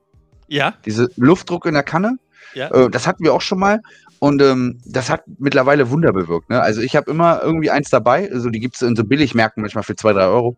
[0.47, 2.17] Ja, Diese Luftdruck in der Kanne?
[2.53, 2.69] ja.
[2.71, 3.81] Äh, das hatten wir auch schon mal.
[4.19, 6.49] Und ähm, das hat mittlerweile Wunder bewirkt.
[6.49, 6.61] Ne?
[6.61, 8.31] Also ich habe immer irgendwie eins dabei.
[8.31, 10.55] Also die gibt es in so Billigmärkten manchmal für 2, 3 Euro.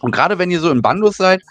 [0.00, 1.42] Und gerade wenn ihr so in Bandos seid,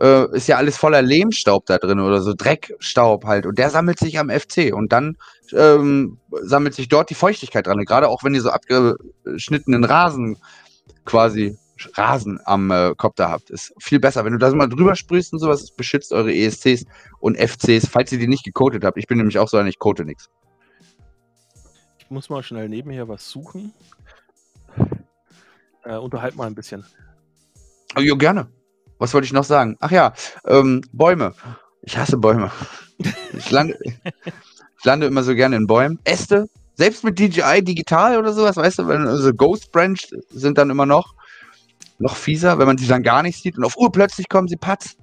[0.00, 3.46] äh, ist ja alles voller Lehmstaub da drin oder so Dreckstaub halt.
[3.46, 4.72] Und der sammelt sich am FC.
[4.72, 5.16] Und dann
[5.52, 7.78] ähm, sammelt sich dort die Feuchtigkeit dran.
[7.78, 10.36] Und gerade auch wenn ihr so abgeschnittenen Rasen
[11.04, 11.56] quasi
[11.94, 14.24] Rasen am äh, Kopter habt, ist viel besser.
[14.24, 16.84] Wenn du da so mal drüber sprühst und sowas, es beschützt eure ESCs
[17.20, 18.98] und FCs, falls ihr die nicht gecoatet habt.
[18.98, 20.28] Ich bin nämlich auch so einer, ich coate nichts.
[21.98, 23.72] Ich muss mal schnell nebenher was suchen.
[25.84, 26.84] Äh, unterhalt mal ein bisschen.
[27.96, 28.48] Oh, jo, gerne.
[28.98, 29.76] Was wollte ich noch sagen?
[29.80, 30.12] Ach ja,
[30.46, 31.34] ähm, Bäume.
[31.82, 32.50] Ich hasse Bäume.
[33.32, 36.00] Ich lande, ich lande immer so gerne in Bäumen.
[36.04, 40.86] Äste, selbst mit DJI digital oder sowas, weißt du, also Ghost Branch sind dann immer
[40.86, 41.14] noch
[42.00, 44.56] noch fieser, wenn man sie dann gar nicht sieht und auf Uhr plötzlich kommen sie
[44.56, 44.96] patz.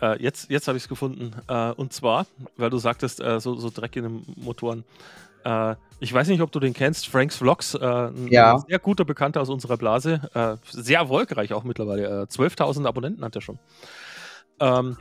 [0.00, 1.32] Äh, jetzt jetzt habe ich es gefunden.
[1.48, 2.26] Äh, und zwar,
[2.56, 4.84] weil du sagtest, äh, so, so Dreck in den Motoren.
[5.44, 8.58] Äh, ich weiß nicht, ob du den kennst, Franks Vlogs, äh, ein Ja.
[8.58, 12.22] sehr guter Bekannter aus unserer Blase, äh, sehr erfolgreich auch mittlerweile.
[12.22, 13.58] Äh, 12.000 Abonnenten hat er schon.
[14.60, 14.96] Ähm,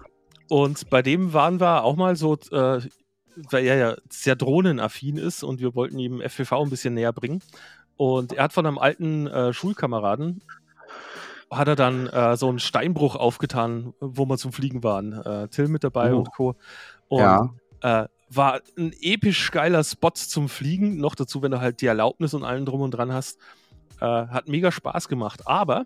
[0.49, 5.59] und bei dem waren wir auch mal so, weil er ja sehr drohnenaffin ist und
[5.59, 7.41] wir wollten ihm FPV ein bisschen näher bringen.
[7.97, 10.41] Und er hat von einem alten Schulkameraden
[11.51, 15.13] hat er dann äh, so einen Steinbruch aufgetan, wo wir zum Fliegen waren.
[15.13, 16.17] Äh, Till mit dabei Oh.
[16.19, 16.55] und Co.
[17.09, 17.49] Und Ja.
[18.03, 20.97] äh, war ein episch geiler Spot zum Fliegen.
[20.97, 23.39] Noch dazu, wenn du halt die Erlaubnis und allen drum und dran hast.
[23.99, 25.47] Äh, hat mega Spaß gemacht.
[25.47, 25.85] Aber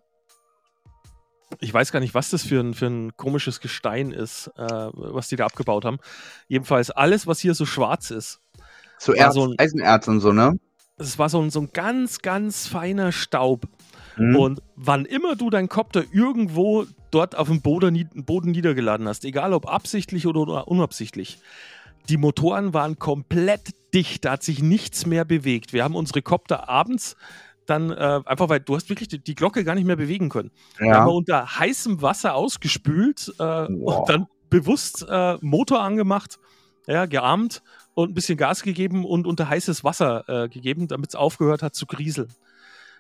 [1.60, 5.30] ich weiß gar nicht, was das für ein, für ein komisches Gestein ist, äh, was
[5.30, 6.00] die da abgebaut haben.
[6.48, 8.41] Jedenfalls alles, was hier so schwarz ist.
[8.98, 10.60] So Erz, so ein- Eisenerz und so, ne?
[10.98, 13.68] Es war so ein, so ein ganz, ganz feiner Staub.
[14.18, 14.36] Mhm.
[14.36, 19.54] Und wann immer du deinen Kopter irgendwo dort auf dem Boden, Boden niedergeladen hast, egal
[19.54, 21.39] ob absichtlich oder unabsichtlich,
[22.10, 25.74] die Motoren waren komplett dicht, da hat sich nichts mehr bewegt.
[25.74, 27.16] Wir haben unsere Kopter abends
[27.66, 30.51] dann äh, einfach, weil du hast wirklich die, die Glocke gar nicht mehr bewegen können.
[30.78, 31.05] Wir haben ja.
[31.05, 33.99] wir unter heißem Wasser ausgespült äh, Wow.
[33.99, 36.39] und dann bewusst äh, Motor angemacht,
[36.88, 37.62] ja, gearmt
[37.93, 41.76] und ein bisschen Gas gegeben und unter heißes Wasser äh, gegeben, damit es aufgehört hat
[41.76, 42.30] zu grieseln.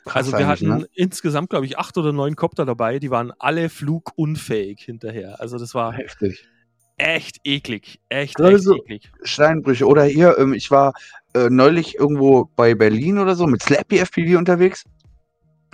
[0.03, 0.87] Krass Also wir eigentlich, hatten ne?
[0.93, 5.39] insgesamt, glaube ich, acht oder neun Kopter dabei, die waren alle flugunfähig hinterher.
[5.39, 6.47] Also das war Heftig.
[6.97, 7.99] Echt eklig.
[8.09, 9.11] Echt, Gerade echt eklig.
[9.23, 9.85] Steinbrüche.
[9.85, 10.93] Oder hier, ähm, ich war
[11.33, 14.83] äh, neulich irgendwo bei Berlin oder so mit Slappy FPV unterwegs.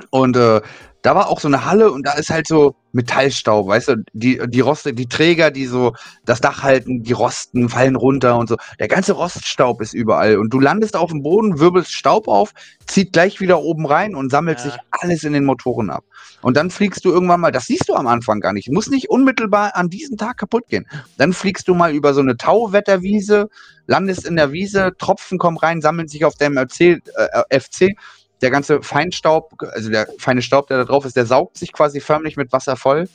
[0.09, 0.61] Und äh,
[1.03, 4.39] da war auch so eine Halle und da ist halt so Metallstaub, weißt du, die,
[4.47, 8.55] die Roste, die Träger, die so das Dach halten, die rosten, fallen runter und so.
[8.79, 12.53] Der ganze Roststaub ist überall und du landest auf dem Boden, wirbelst Staub auf,
[12.87, 14.63] zieht gleich wieder oben rein und sammelt Ja.
[14.65, 16.05] sich alles in den Motoren ab.
[16.41, 19.09] Und dann fliegst du irgendwann mal, das siehst du am Anfang gar nicht, muss nicht
[19.09, 20.87] unmittelbar an diesem Tag kaputt gehen.
[21.17, 23.49] Dann fliegst du mal über so eine Tauwetterwiese,
[23.87, 26.81] landest in der Wiese, Tropfen kommen rein, sammeln sich auf dem FC,
[27.15, 27.95] äh, FC.
[28.43, 32.01] Der ganze Feinstaub, also der feine Staub, der da drauf ist, der saugt sich quasi
[32.01, 33.07] förmlich mit Wasser voll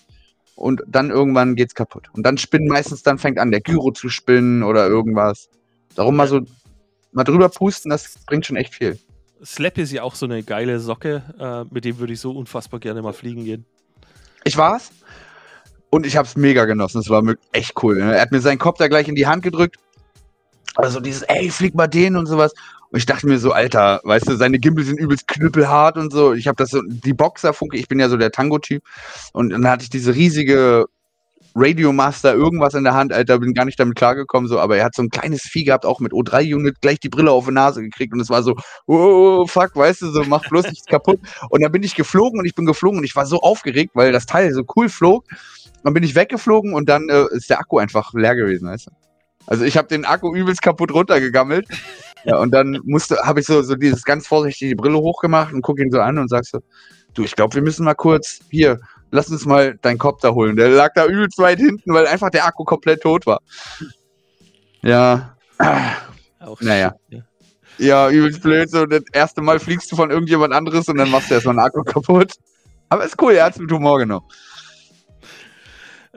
[0.56, 2.08] und dann irgendwann geht's kaputt.
[2.14, 5.50] Und dann spinnen meistens, dann fängt an, der Gyro zu spinnen oder irgendwas.
[5.94, 6.40] Darum mal so
[7.12, 8.98] mal drüber pusten, das bringt schon echt viel.
[9.44, 12.80] Slap ist ja auch so eine geile Socke, äh, mit dem würde ich so unfassbar
[12.80, 13.66] gerne mal fliegen gehen.
[14.44, 14.90] Ich war's
[15.90, 17.00] und ich hab's mega genossen.
[17.00, 17.22] Es war
[17.52, 17.98] echt cool.
[17.98, 18.14] ne?
[18.14, 19.76] Er hat mir seinen Kopf da gleich in die Hand gedrückt.
[20.78, 22.54] Also dieses, ey, flieg mal den und sowas.
[22.90, 26.34] Und ich dachte mir so, Alter, weißt du, seine Gimbal sind übelst knüppelhart und so.
[26.34, 28.82] Ich habe das so, die Boxerfunke, ich bin ja so der Tango-Typ.
[29.32, 30.86] Und dann hatte ich diese riesige
[31.56, 34.94] Radiomaster irgendwas in der Hand, Alter, bin gar nicht damit klargekommen, so, aber er hat
[34.94, 38.12] so ein kleines Vieh gehabt, auch mit O3-Unit, gleich die Brille auf die Nase gekriegt
[38.12, 38.54] und es war so,
[38.86, 41.18] oh, fuck, weißt du, so, mach bloß nichts kaputt.
[41.50, 44.12] Und dann bin ich geflogen und ich bin geflogen und ich war so aufgeregt, weil
[44.12, 45.24] das Teil so cool flog.
[45.82, 49.07] Dann bin ich weggeflogen und dann äh, ist der Akku einfach leer gewesen, weißt du.
[49.48, 51.66] Also ich habe den Akku übelst kaputt runtergegammelt.
[52.24, 55.62] Ja, und dann musste, habe ich so, so dieses ganz vorsichtig die Brille hochgemacht und
[55.62, 56.60] gucke ihn so an und sag so,
[57.14, 58.78] du, ich glaube, wir müssen mal kurz hier,
[59.10, 60.56] lass uns mal deinen Kopf da holen.
[60.56, 63.40] Der lag da übelst weit hinten, weil einfach der Akku komplett tot war.
[64.82, 65.34] Ja.
[66.40, 66.94] Auch Naja.
[67.08, 67.24] shit, ne?
[67.78, 68.68] Ja, übelst blöd.
[68.70, 71.66] So, das erste Mal fliegst du von irgendjemand anderes und dann machst du erstmal einen
[71.66, 72.32] Akku kaputt.
[72.90, 74.26] Aber ist cool, er hat es mit Humor genommen.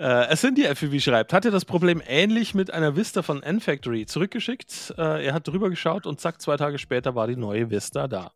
[0.01, 4.07] Äh, es sind die FPV schreibt, hatte das Problem ähnlich mit einer Vista von N-Factory
[4.07, 4.95] zurückgeschickt.
[4.97, 8.31] Äh, er hat drüber geschaut und zack, zwei Tage später war die neue Vista da.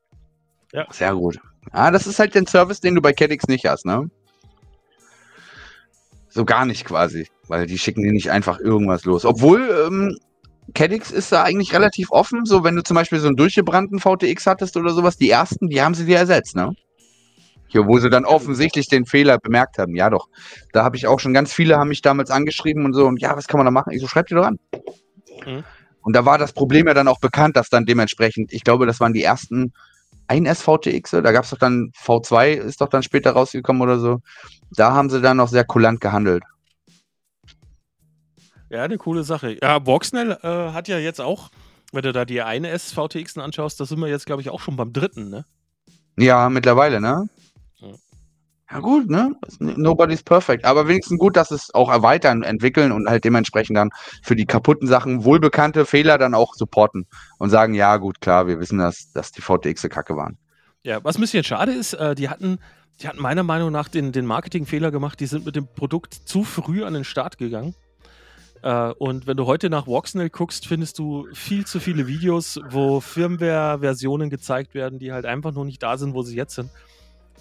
[0.74, 0.86] Ja.
[0.92, 1.40] Sehr gut.
[1.72, 4.08] Ah, das ist halt der Service, den du bei Cadix nicht hast, ne?
[6.30, 9.26] So gar nicht quasi, weil die schicken dir nicht einfach irgendwas los.
[9.26, 10.20] Obwohl, ähm,
[10.76, 14.46] Cadix ist da eigentlich relativ offen, so wenn du zum Beispiel so einen durchgebrannten VTX
[14.46, 16.76] hattest oder sowas, die ersten, die haben sie dir ersetzt, ne?
[17.76, 19.98] Hier, wo sie dann offensichtlich den Fehler bemerkt haben.
[19.98, 20.30] Ja, doch.
[20.72, 23.36] Da habe ich auch schon ganz viele haben mich damals angeschrieben und so, und ja,
[23.36, 23.92] was kann man da machen?
[23.92, 24.60] Ich so, schreib dir doch an.
[25.46, 25.66] Mhm.
[26.00, 29.02] Und da war das Problem ja dann auch bekannt, dass dann dementsprechend, ich glaube, das
[29.02, 29.74] waren die ersten
[30.30, 34.22] 1S VTX, da gab es doch dann V2, ist doch dann später rausgekommen oder so.
[34.72, 36.44] Da haben sie dann noch sehr kulant gehandelt.
[38.70, 39.58] Ja, eine coole Sache.
[39.62, 41.50] Ja, Voxnell äh, hat ja jetzt auch,
[41.92, 44.78] wenn du da die eine SVTX anschaust, da sind wir jetzt, glaube ich, auch schon
[44.78, 45.44] beim dritten, ne?
[46.18, 47.28] Ja, mittlerweile, ne?
[48.72, 48.80] Ja.
[48.80, 49.36] Gut, ne?
[49.60, 50.66] Nobody's perfect.
[50.66, 53.90] Aber wenigstens gut, dass es auch erweitern, entwickeln und halt dementsprechend dann
[54.24, 57.06] für die kaputten Sachen wohlbekannte Fehler dann auch supporten
[57.38, 60.38] und sagen, ja, gut, klar, wir wissen, dass, dass die VTX kacke waren.
[60.82, 62.60] Ja, was ein bisschen schade ist, äh, die hatten,
[63.02, 66.44] die hatten meiner Meinung nach den, den Marketingfehler gemacht, die sind mit dem Produkt zu
[66.44, 67.76] früh an den Start gegangen.
[68.64, 73.00] Äh, und wenn du heute nach Voxnell guckst, findest du viel zu viele Videos, wo
[73.00, 76.72] Firmware-Versionen gezeigt werden, die halt einfach noch nicht da sind, wo sie jetzt sind.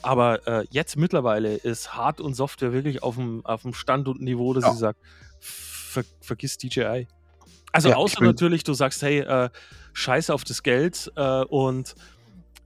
[0.03, 4.21] Aber äh, jetzt mittlerweile ist Hard- und Software wirklich auf dem, auf dem Stand und
[4.21, 4.73] Niveau, dass Ja.
[4.73, 4.99] ich sage,
[5.41, 7.07] ver vergiss DJI.
[7.73, 9.49] Also Ja, außer natürlich, du sagst, hey, äh,
[9.95, 11.95] scheiß auf das Geld äh, und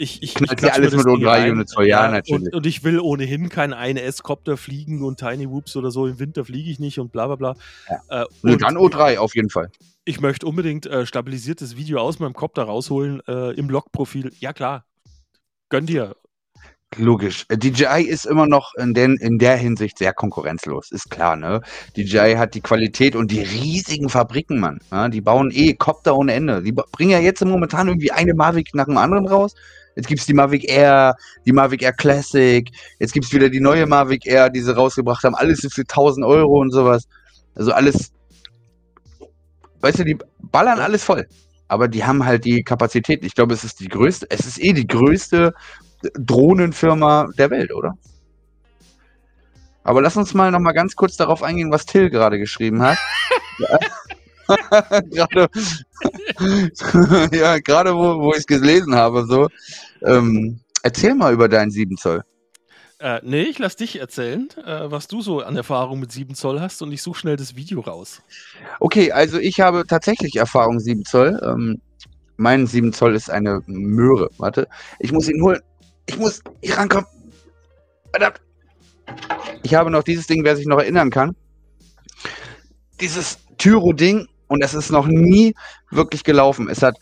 [0.01, 1.51] ich, ich, ich dir alles mit O3 rein.
[1.53, 2.47] Units voll, ja, natürlich.
[2.47, 6.07] Und, und ich will ohnehin keinen 1S-Copter fliegen und Tiny Whoops oder so.
[6.07, 7.55] Im Winter fliege ich nicht und bla bla bla.
[8.09, 9.71] Äh, Nö, und dann O3 auf jeden Fall.
[10.05, 14.33] ich möchte unbedingt äh, stabilisiertes Video aus meinem Copter rausholen äh, im Logprofil.
[14.39, 14.85] Ja klar,
[15.69, 16.15] gönn dir.
[16.97, 17.45] Logisch.
[17.49, 21.61] Äh, DJI ist immer noch in, den, in der Hinsicht sehr konkurrenzlos, ist klar, ne?
[21.97, 24.81] DJI hat die Qualität und die riesigen Fabriken, Mann.
[24.91, 26.63] Ja, die bauen eh Copter ohne Ende.
[26.63, 29.55] Die bringen ja jetzt momentan irgendwie eine Mavic nach dem anderen raus.
[29.97, 31.15] Jetzt gibt's die Mavic Air,
[31.45, 32.71] die Mavic Air Classic.
[32.99, 35.35] Jetzt gibt's wieder die neue Mavic Air, die sie rausgebracht haben.
[35.35, 37.07] Alles für 1000 Euro und sowas.
[37.55, 38.13] Also alles,
[39.81, 41.27] weißt du, die ballern alles voll.
[41.69, 43.25] Aber die haben halt die Kapazität.
[43.25, 45.55] Ich glaube, es ist die größte, es ist eh die größte
[46.15, 47.97] Drohnenfirma der Welt, oder?
[49.85, 52.99] Aber lass uns mal noch mal ganz kurz darauf eingehen, was Till gerade geschrieben hat.
[55.11, 55.49] gerade,
[57.37, 59.49] ja, gerade wo, wo ich es gelesen habe, so.
[60.07, 62.23] Ähm, erzähl mal über deinen 7 Zoll.
[63.01, 66.61] Äh, nee, ich lass dich erzählen, äh, was du so an Erfahrung mit 7 Zoll
[66.61, 68.23] hast und ich suche schnell das Video raus.
[68.81, 71.41] Okay, also ich habe tatsächlich Erfahrung 7 Zoll.
[71.45, 71.81] Ähm,
[72.37, 74.31] mein 7 Zoll ist eine Möhre.
[74.39, 74.67] Warte,
[74.99, 75.61] ich muss ihn holen.
[76.07, 77.07] Ich muss hier rankommen.
[78.11, 78.41] Verdammt.
[79.63, 81.37] Ich habe noch dieses Ding, wer sich noch erinnern kann.
[83.01, 85.55] Dieses Tyro-Ding und es ist noch nie
[85.91, 86.69] wirklich gelaufen.
[86.69, 86.97] Es hat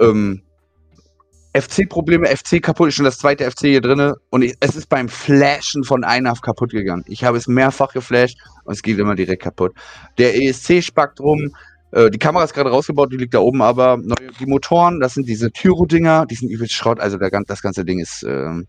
[0.00, 0.42] ähm,
[1.54, 5.08] FC-Probleme, FC kaputt, ist schon das zweite FC hier drinne und ich, es ist beim
[5.08, 7.04] Flashen von INAV kaputt gegangen.
[7.06, 9.74] Ich habe es mehrfach geflasht und es geht immer direkt kaputt.
[10.18, 11.54] Der ESC spackt rum,
[11.92, 15.14] äh, die Kamera ist gerade rausgebaut, die liegt da oben, aber neue, die Motoren, das
[15.14, 18.66] sind diese Tyro-Dinger, die sind übelst Schrott, also der, das ganze Ding ist, ähm,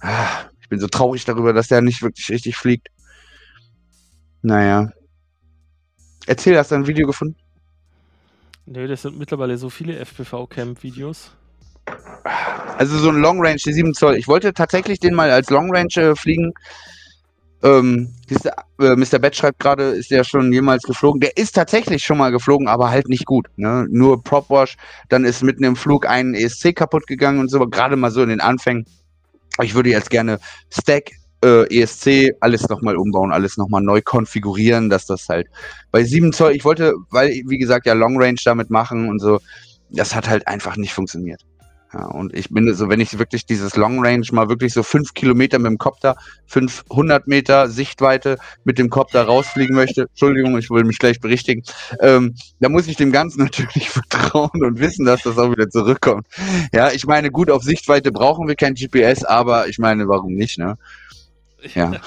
[0.00, 0.28] ah,
[0.60, 2.88] ich bin so traurig darüber, dass der nicht wirklich richtig fliegt.
[4.42, 4.90] Naja.
[6.26, 7.36] Erzähl, hast du ein Video gefunden?
[8.66, 11.32] Nee, das sind mittlerweile so viele FPV-Camp-Videos.
[12.78, 14.16] Also so ein Long Range, die 7 Zoll.
[14.16, 16.52] Ich wollte tatsächlich den mal als Long Range äh, fliegen.
[17.62, 19.18] Ähm, dieser, äh, Mr.
[19.18, 21.20] Bett schreibt gerade, ist der schon jemals geflogen?
[21.20, 23.46] Der ist tatsächlich schon mal geflogen, aber halt nicht gut.
[23.56, 23.86] Ne?
[23.88, 24.76] Nur Prop Wash,
[25.08, 28.28] dann ist mitten im Flug ein ESC kaputt gegangen und so, gerade mal so in
[28.28, 28.84] den Anfängen.
[29.62, 30.40] Ich würde jetzt gerne
[30.70, 31.12] Stack,
[31.42, 35.46] äh, ESC, alles nochmal umbauen, alles nochmal neu konfigurieren, dass das halt
[35.90, 39.40] bei 7 Zoll, ich wollte, weil, wie gesagt, ja Long Range damit machen und so,
[39.90, 41.44] das hat halt einfach nicht funktioniert.
[41.94, 45.14] Ja, und ich bin so, wenn ich wirklich dieses Long Range mal wirklich so fünf
[45.14, 46.16] Kilometer mit dem Copter,
[46.46, 51.62] 500 Meter Sichtweite mit dem Copter rausfliegen möchte, Entschuldigung, ich will mich gleich berichtigen,
[52.00, 56.26] ähm, da muss ich dem Ganzen natürlich vertrauen und wissen, dass das auch wieder zurückkommt.
[56.72, 60.58] Ja, ich meine, gut, auf Sichtweite brauchen wir kein GPS, aber ich meine, warum nicht,
[60.58, 60.76] ne?
[61.74, 61.92] Ja.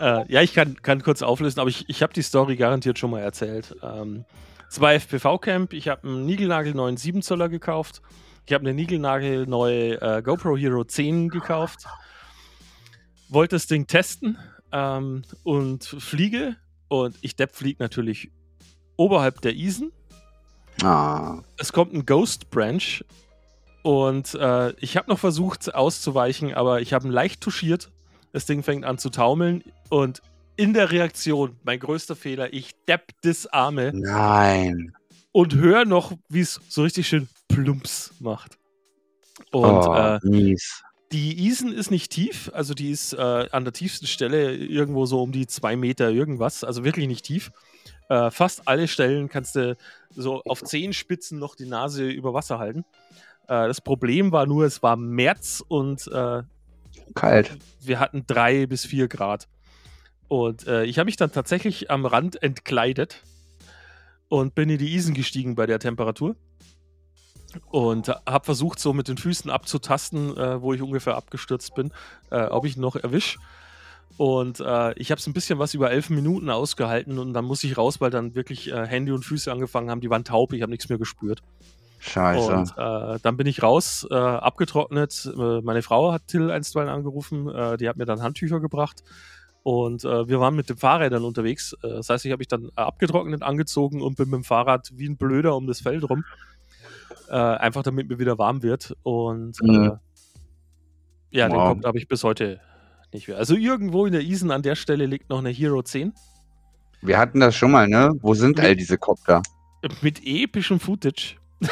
[0.00, 3.10] Äh, ja, ich kann, kann kurz auflösen, aber ich, ich habe die Story garantiert schon
[3.10, 3.74] mal erzählt.
[3.82, 4.24] Ähm,
[4.70, 8.00] es war FPV-Camp, ich habe einen niegelnagelneuen 7 Zoller gekauft.
[8.48, 11.84] Ich habe eine niegelnagelneue äh, GoPro Hero 10 gekauft.
[13.28, 14.38] Wollte das Ding testen
[14.72, 16.56] ähm, und fliege.
[16.88, 18.30] Und ich Depp fliegt natürlich
[18.96, 19.92] oberhalb der Isen.
[20.82, 23.04] Ah, Es kommt ein Ghost Branch.
[23.82, 27.90] Und äh, ich habe noch versucht auszuweichen, aber ich habe ihn leicht touchiert.
[28.32, 29.62] Das Ding fängt an zu taumeln.
[29.90, 30.22] Und
[30.56, 34.96] in der Reaktion, mein größter Fehler, ich depp das Arme nein.
[35.32, 37.28] und höre noch, wie es so richtig schön
[37.64, 38.58] plumps macht.
[39.52, 40.82] Und oh, äh, mies.
[41.12, 45.22] die Isen ist nicht tief, also die ist äh, an der tiefsten Stelle irgendwo so
[45.22, 47.50] um die zwei Meter irgendwas, also wirklich nicht tief.
[48.08, 49.76] Äh, fast alle Stellen kannst du
[50.10, 52.84] so auf Zehenspitzen noch die Nase über Wasser halten.
[53.44, 56.42] Äh, das Problem war nur, es war März und äh,
[57.14, 57.56] Kalt.
[57.80, 59.48] wir hatten drei bis vier Grad.
[60.28, 63.22] Und äh, ich habe mich dann tatsächlich am Rand entkleidet
[64.28, 66.36] und bin in die Isen gestiegen bei der Temperatur.
[67.70, 71.92] Und habe versucht, so mit den Füßen abzutasten, äh, wo ich ungefähr abgestürzt bin,
[72.30, 73.38] äh, ob ich noch erwisch.
[74.16, 77.64] Und äh, ich habe es ein bisschen was über elf Minuten ausgehalten und dann muss
[77.64, 80.00] ich raus, weil dann wirklich äh, Hände und Füße angefangen haben.
[80.00, 81.40] Die waren taub, ich habe nichts mehr gespürt.
[82.00, 82.52] Scheiße.
[82.52, 85.32] Und äh, dann bin ich raus, äh, abgetrocknet.
[85.36, 87.46] Meine Frau hat Till einstweilen angerufen,
[87.78, 89.02] die hat mir dann Handtücher gebracht.
[89.62, 91.74] Und äh, wir waren mit den Fahrrädern unterwegs.
[91.82, 95.06] Äh, das heißt, ich habe mich dann abgetrocknet angezogen und bin mit dem Fahrrad wie
[95.06, 96.24] ein Blöder um das Feld rum.
[97.28, 98.96] Äh, einfach damit mir wieder warm wird.
[99.02, 99.98] Und Mhm.
[101.32, 101.68] äh, ja, den Wow.
[101.74, 102.60] Kopf habe ich bis heute
[103.12, 103.36] nicht mehr.
[103.38, 106.12] Also irgendwo in der Isen an der Stelle liegt noch eine Hero 10
[107.00, 108.10] Wir hatten das schon mal, ne?
[108.22, 109.42] Wo sind Mit- all diese Kopter?
[110.02, 111.36] mit epischem Footage.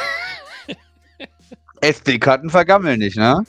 [1.81, 3.43] SD-Karten vergammeln nicht, ne?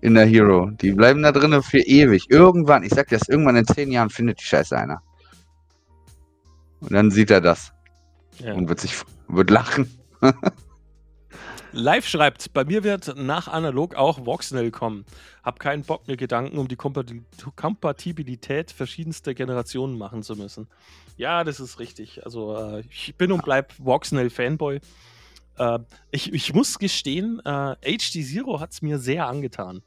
[0.00, 0.70] In der Hero.
[0.70, 2.26] Die bleiben da drinnen für ewig.
[2.30, 5.02] Irgendwann, ich sag dir das, irgendwann in zehn Jahren findet die Scheiße einer.
[6.80, 7.72] Und dann sieht er das
[8.38, 8.54] Ja.
[8.54, 8.94] und wird sich
[9.28, 9.90] wird lachen.
[11.72, 15.04] Live schreibt, bei mir wird nach analog auch Voxnell kommen.
[15.44, 17.22] Hab keinen Bock, mir Gedanken um die Kompati-
[17.54, 20.68] Kompatibilität verschiedenster Generationen machen zu müssen.
[21.16, 22.24] Ja, das ist richtig.
[22.24, 24.80] Also äh, ich bin und bleib Voxnell Fanboy.
[25.58, 25.78] Äh,
[26.10, 29.82] ich, ich muss gestehen, äh, HD Zero hat es mir sehr angetan.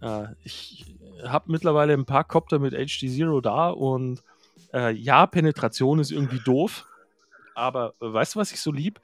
[0.00, 0.94] Äh, ich
[1.24, 4.22] habe mittlerweile ein paar Copter mit HD Zero da und
[4.72, 6.86] äh, ja, Penetration ist irgendwie doof.
[7.56, 9.00] Aber weißt du, was ich so lieb?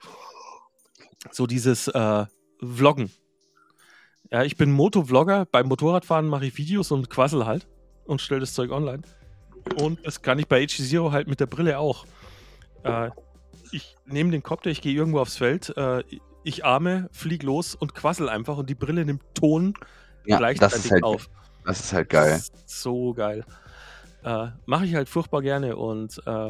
[1.29, 2.25] So dieses äh,
[2.59, 3.11] Vloggen.
[4.31, 5.45] Ja, ich bin Motovlogger.
[5.45, 7.67] Beim Motorradfahren mache ich Videos und quassel halt
[8.05, 9.01] und stelle das Zeug online.
[9.79, 12.05] Und das kann ich bei HG Zero halt mit der Brille auch.
[12.83, 13.11] Äh,
[13.71, 16.03] ich nehme den Kopter, ich gehe irgendwo aufs Feld, äh,
[16.43, 19.73] ich arme, flieg los und quassel einfach und die Brille nimmt Ton
[20.25, 21.29] Ja, gleichzeitig halt, auf.
[21.65, 22.35] das ist halt geil.
[22.35, 23.45] Ist so geil.
[24.23, 26.49] Äh, Mache ich halt furchtbar gerne und äh,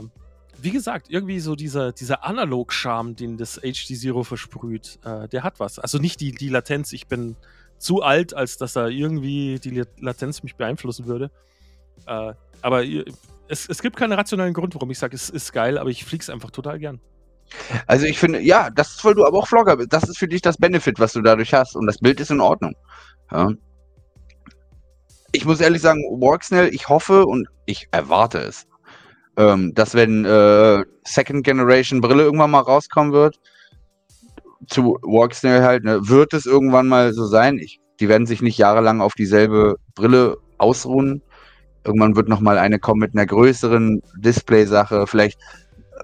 [0.61, 5.59] wie gesagt, irgendwie so dieser, dieser Analog-Charme, den das HD Zero versprüht, äh, der hat
[5.59, 5.79] was.
[5.79, 7.35] Also nicht die, die Latenz, ich bin
[7.77, 11.31] zu alt, als dass da irgendwie die La- Latenz mich beeinflussen würde.
[12.05, 12.83] Äh, aber
[13.47, 16.29] es, es gibt keinen rationalen Grund, warum ich sage, es ist geil, aber ich flieg's
[16.29, 16.99] einfach total gern.
[17.87, 19.91] Also ich finde, ja, das ist, weil du aber auch Vlogger bist.
[19.91, 21.75] Das ist für dich das Benefit, was du dadurch hast.
[21.75, 22.75] Und das Bild ist in Ordnung.
[23.31, 23.51] Ja.
[25.33, 28.67] Ich muss ehrlich sagen, Walksnell, ich hoffe und ich erwarte es,
[29.37, 33.39] ähm, dass wenn äh, Second Generation Brille irgendwann mal rauskommen wird,
[34.67, 37.57] zu Walksnell halt, ne, wird es irgendwann mal so sein.
[37.59, 41.21] Ich, die werden sich nicht jahrelang auf dieselbe Brille ausruhen.
[41.83, 45.39] Irgendwann wird noch mal eine kommen mit einer größeren Display-Sache, vielleicht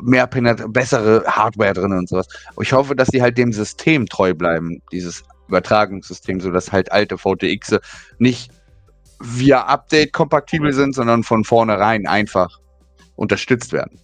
[0.01, 2.27] mehr bessere Hardware drin und sowas.
[2.55, 7.17] Und ich hoffe, dass sie halt dem System treu bleiben, dieses Übertragungssystem, sodass halt alte
[7.17, 7.77] VTX
[8.19, 8.51] nicht
[9.19, 12.59] via Update kompatibel sind, sondern von vornherein einfach
[13.17, 13.99] unterstützt werden.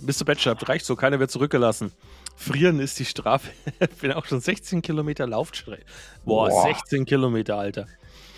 [0.00, 0.24] Mr.
[0.24, 1.92] Batch reicht so, keiner wird zurückgelassen.
[2.36, 3.50] Frieren ist die Strafe.
[3.80, 5.84] Ich bin auch schon 16 Kilometer Laufstrecke.
[6.24, 6.62] Boah, Boah.
[6.62, 7.86] 16 Kilometer, Alter.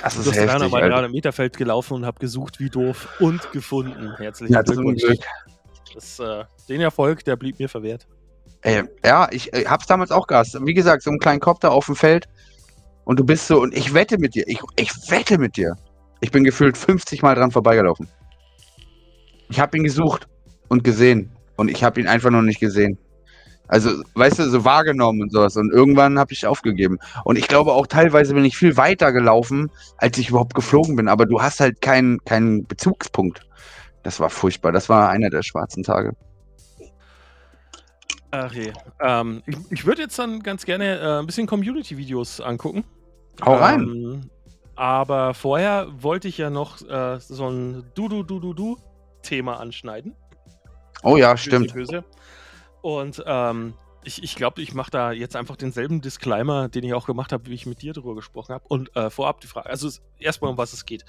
[0.00, 0.70] Das ist 300 heftig.
[0.70, 0.88] Mal Alter.
[0.88, 4.16] gerade Meterfeld gelaufen und habe gesucht, wie doof und gefunden.
[4.16, 5.02] Herzlichen Ja, Glückwunsch.
[5.02, 5.20] Glück.
[5.94, 8.06] Das, äh, den Erfolg, der blieb mir verwehrt.
[8.62, 10.56] Ey, ja, ich äh, hab's damals auch gehasst.
[10.64, 12.28] Wie gesagt, so einen kleinen Kopter auf dem Feld
[13.04, 15.76] und du bist so, und ich wette mit dir, ich, ich wette mit dir.
[16.20, 18.08] Ich bin gefühlt 50 Mal dran vorbeigelaufen.
[19.50, 20.28] Ich habe ihn gesucht
[20.68, 22.96] und gesehen und ich habe ihn einfach noch nicht gesehen.
[23.66, 25.56] Also, weißt du, so wahrgenommen und sowas.
[25.56, 26.98] Und irgendwann habe ich aufgegeben.
[27.24, 31.06] Und ich glaube auch teilweise bin ich viel weiter gelaufen, als ich überhaupt geflogen bin.
[31.06, 33.46] Aber du hast halt keinen keinen Bezugspunkt.
[34.02, 34.72] Das war furchtbar.
[34.72, 36.16] Das war einer der schwarzen Tage.
[38.32, 38.72] Ach je.
[39.00, 42.84] Ähm, ich ich würde jetzt dann ganz gerne äh, ein bisschen Community-Videos angucken.
[43.44, 43.80] Hau rein.
[43.80, 44.30] Ähm,
[44.74, 47.84] aber vorher wollte ich ja noch äh, so ein
[49.22, 50.14] Du-Du-Du-Du-Du-Thema anschneiden.
[51.02, 51.74] Oh ja, Böse, stimmt.
[51.74, 52.04] Böse.
[52.82, 53.74] Und ähm,
[54.04, 57.46] ich, ich glaube, ich mache da jetzt einfach denselben Disclaimer, den ich auch gemacht habe,
[57.46, 58.64] wie ich mit dir drüber gesprochen habe.
[58.68, 61.04] Und äh, vorab die Frage, also erstmal um was es geht.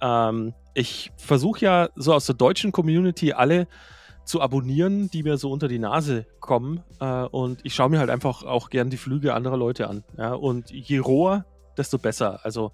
[0.00, 3.66] Ähm, ich versuche ja so aus der deutschen Community alle
[4.24, 6.82] zu abonnieren, die mir so unter die Nase kommen.
[7.00, 10.04] Äh, und ich schaue mir halt einfach auch gern die Flüge anderer Leute an.
[10.16, 10.34] Ja?
[10.34, 11.46] Und je roher,
[11.76, 12.40] desto besser.
[12.44, 12.72] Also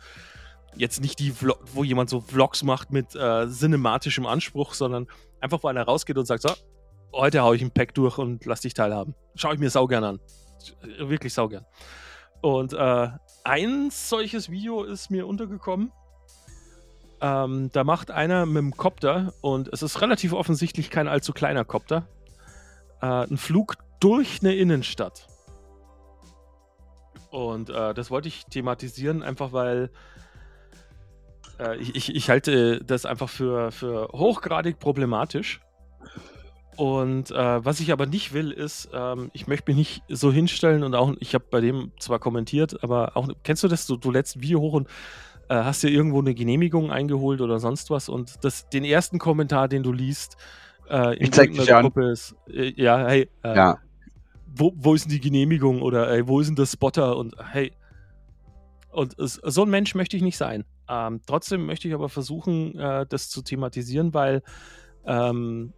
[0.77, 5.07] jetzt nicht die, Vlog wo jemand so Vlogs macht mit äh, cinematischem Anspruch, sondern
[5.41, 6.51] einfach, wo einer rausgeht und sagt, so,
[7.13, 9.15] heute hau ich ein Pack durch und lass dich teilhaben.
[9.35, 10.21] Schau ich mir saugern an.
[10.99, 11.65] Wirklich saugern.
[12.43, 13.09] Und äh,
[13.45, 15.93] ein solches Video ist mir untergekommen.
[17.21, 21.65] Ähm, da macht einer mit dem Copter, und es ist relativ offensichtlich kein allzu kleiner
[21.65, 22.07] Copter,
[23.03, 25.27] äh, einen Flug durch eine Innenstadt.
[27.31, 29.91] Und äh, das wollte ich thematisieren, einfach weil
[31.61, 35.61] äh, ich, ich, ich, halte das einfach für, für hochgradig problematisch.
[36.77, 40.83] Und äh, was ich aber nicht will, ist, ähm, ich möchte mich nicht so hinstellen
[40.83, 43.87] und auch, ich habe bei dem zwar kommentiert, aber auch, kennst du das?
[43.87, 44.89] Du, du lädst ein Video hoch und
[45.51, 49.69] äh, hast dir irgendwo eine Genehmigung eingeholt oder sonst was und das, den ersten Kommentar,
[49.69, 50.39] den du liest,
[50.89, 51.83] äh, in ich zeig dich an.
[51.83, 53.79] Gruppe ist, äh, ja, hey, äh, Ja.
[54.53, 57.73] Wo, wo ist denn die Genehmigung oder ey, wo ist denn der Spotter und hey,
[58.91, 60.65] und so ein Mensch möchte ich nicht sein.
[60.91, 64.43] Ähm, trotzdem möchte ich aber versuchen, äh, das zu thematisieren, weil
[65.05, 65.73] ähm,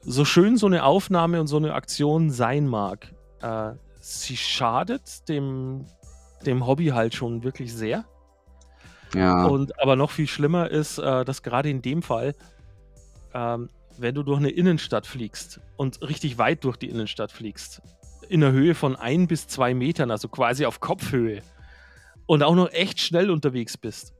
[0.00, 3.70] so schön so eine Aufnahme und so eine Aktion sein mag, äh,
[4.00, 5.86] sie schadet dem,
[6.44, 8.04] dem Hobby halt schon wirklich sehr.
[9.14, 9.46] Ja.
[9.46, 12.34] Und aber noch viel schlimmer ist, äh, dass gerade in dem Fall,
[13.34, 17.80] ähm, wenn du durch eine Innenstadt fliegst und richtig weit durch die Innenstadt fliegst,
[18.28, 21.42] in der Höhe von ein bis zwei Metern, also quasi auf Kopfhöhe,
[22.26, 24.12] und auch noch echt schnell unterwegs bist.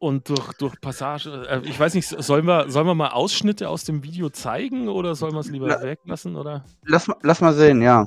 [0.00, 3.82] Und durch, durch Passage, äh, ich weiß nicht, sollen wir, sollen wir mal Ausschnitte aus
[3.84, 6.36] dem Video zeigen oder sollen wir es lieber Na- weglassen?
[6.36, 6.64] Oder?
[6.84, 8.06] Lass, mal- lass mal sehen, ja.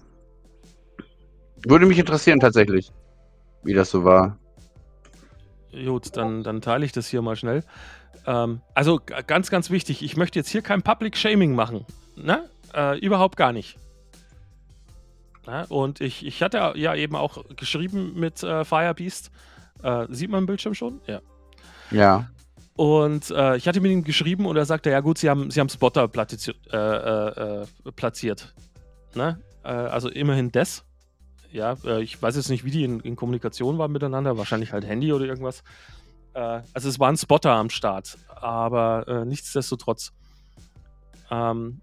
[1.67, 2.91] Würde mich interessieren tatsächlich,
[3.63, 4.37] wie das so war.
[5.71, 7.63] Gut, dann, dann teile ich das hier mal schnell.
[8.25, 11.85] Ähm, also ganz, ganz wichtig, ich möchte jetzt hier kein Public Shaming machen.
[12.15, 12.49] Ne?
[12.73, 13.77] Äh, überhaupt gar nicht.
[15.45, 19.31] Ja, und ich, ich hatte ja eben auch geschrieben mit äh, Firebeast.
[19.83, 21.01] Äh, sieht man im Bildschirm schon?
[21.07, 21.19] Ja.
[21.91, 22.29] Ja.
[22.75, 25.59] Und äh, ich hatte mit ihm geschrieben und er sagte, ja gut, sie haben, sie
[25.59, 27.65] haben Spotter äh, äh, äh,
[27.95, 28.53] platziert.
[29.13, 29.39] Ne?
[29.63, 30.83] Äh, also immerhin das.
[31.51, 34.85] Ja, äh, ich weiß jetzt nicht, wie die in, in Kommunikation waren miteinander, wahrscheinlich halt
[34.85, 35.63] Handy oder irgendwas.
[36.33, 40.13] Also es waren Spotter am Start, aber nichtsdestotrotz.
[41.29, 41.81] Ähm,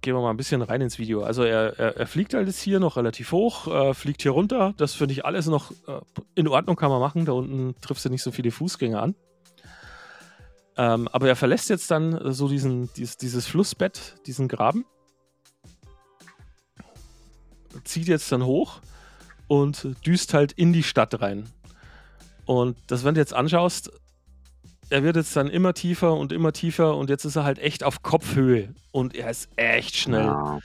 [0.00, 1.22] gehen wir mal ein bisschen rein ins Video.
[1.22, 4.74] Also er, er, er fliegt halt jetzt hier noch relativ hoch, äh, fliegt hier runter.
[4.76, 6.00] Das finde ich alles noch äh,
[6.34, 7.24] in Ordnung, kann man machen.
[7.24, 9.14] Da unten triffst du nicht so viele Fußgänger an.
[10.76, 14.84] Ähm, aber er verlässt jetzt dann so diesen, dieses, dieses Flussbett, diesen Graben.
[17.84, 18.80] Zieht jetzt dann hoch
[19.48, 21.48] und düst halt in die Stadt rein.
[22.46, 23.90] Und das, wenn du jetzt anschaust,
[24.90, 27.84] er wird jetzt dann immer tiefer und immer tiefer und jetzt ist er halt echt
[27.84, 30.26] auf Kopfhöhe und er ist echt schnell.
[30.26, 30.60] Ja.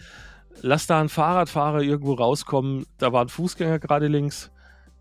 [0.61, 2.85] Lass da einen Fahrradfahrer irgendwo rauskommen.
[2.97, 4.49] Da war ein Fußgänger gerade links.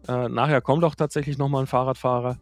[0.09, 2.37] Äh, nachher kommt auch tatsächlich nochmal ein Fahrradfahrer.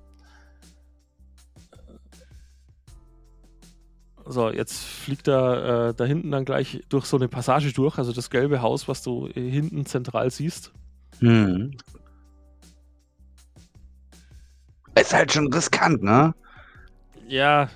[4.24, 8.12] So, jetzt fliegt er äh, da hinten dann gleich durch so eine Passage durch, also
[8.12, 10.72] das gelbe Haus, was du äh, hinten zentral siehst.
[11.18, 11.72] Hm.
[14.94, 16.34] Ist halt schon riskant, ne?
[17.30, 17.68] Ja,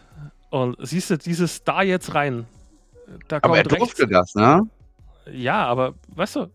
[0.50, 2.44] und siehst du, dieses da jetzt rein.
[3.28, 4.68] Da Aber er kommt durfte das, ne?
[5.30, 6.50] Ja, aber weißt du,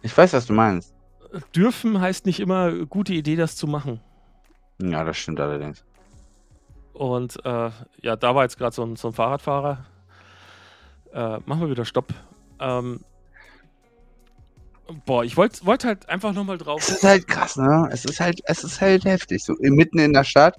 [0.00, 0.94] Ich weiß, was du meinst.
[1.54, 4.00] dürfen heißt nicht immer gute Idee, das zu machen.
[4.80, 5.84] Ja, das stimmt allerdings.
[6.94, 7.70] Und äh,
[8.00, 9.84] ja, da war jetzt gerade so ein, so ein Fahrradfahrer.
[11.12, 12.14] Äh, machen wir wieder Stopp.
[12.58, 13.00] Ähm,
[15.06, 16.82] boah, ich wollte wollt halt einfach nochmal drauf.
[16.82, 17.88] Es ist halt krass, ne?
[17.92, 19.44] Es ist halt, es ist halt heftig.
[19.44, 20.56] So mitten in der Stadt.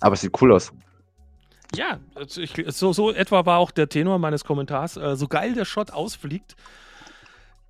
[0.00, 0.72] Aber es sieht cool aus.
[1.74, 1.98] Ja,
[2.36, 4.96] ich, so, so etwa war auch der Tenor meines Kommentars.
[4.96, 6.56] Äh, so geil der Shot ausfliegt,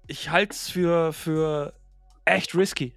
[0.07, 1.73] ich halte es für, für
[2.25, 2.95] echt risky.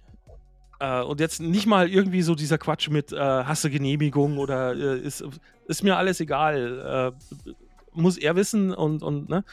[0.80, 4.74] Äh, und jetzt nicht mal irgendwie so dieser Quatsch mit äh, hast du Genehmigung oder
[4.74, 5.24] äh, ist,
[5.66, 7.14] ist mir alles egal.
[7.14, 7.52] Äh,
[7.94, 9.44] muss er wissen und, und ne?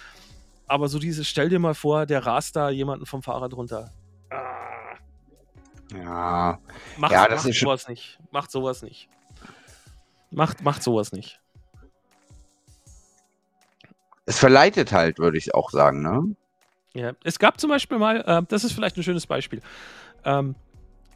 [0.70, 3.92] Aber so dieses, stell dir mal vor, der rast da jemanden vom Fahrrad runter.
[4.30, 4.96] Ah,
[5.92, 6.60] Ja.
[6.96, 8.20] macht Ja, das macht ist sowas nicht.
[8.32, 9.10] Macht sowas nicht.
[10.30, 11.42] Macht, macht sowas nicht.
[14.28, 16.36] Es verleitet halt, würde ich auch sagen, ne?
[16.94, 19.62] Ja, es gab zum Beispiel mal, äh, das ist vielleicht ein schönes Beispiel,
[20.24, 20.54] ähm,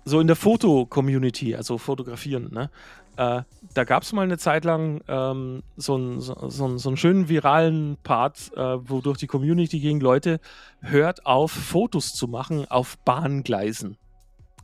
[0.05, 2.69] so in der Foto-Community, also fotografieren, ne?
[3.15, 3.43] Äh,
[3.75, 7.29] da gab es mal eine Zeit lang ähm, so, einen, so, so, so einen schönen
[7.29, 10.39] viralen Part, äh, wodurch die Community gegen Leute
[10.81, 13.97] hört auf, Fotos zu machen auf Bahngleisen.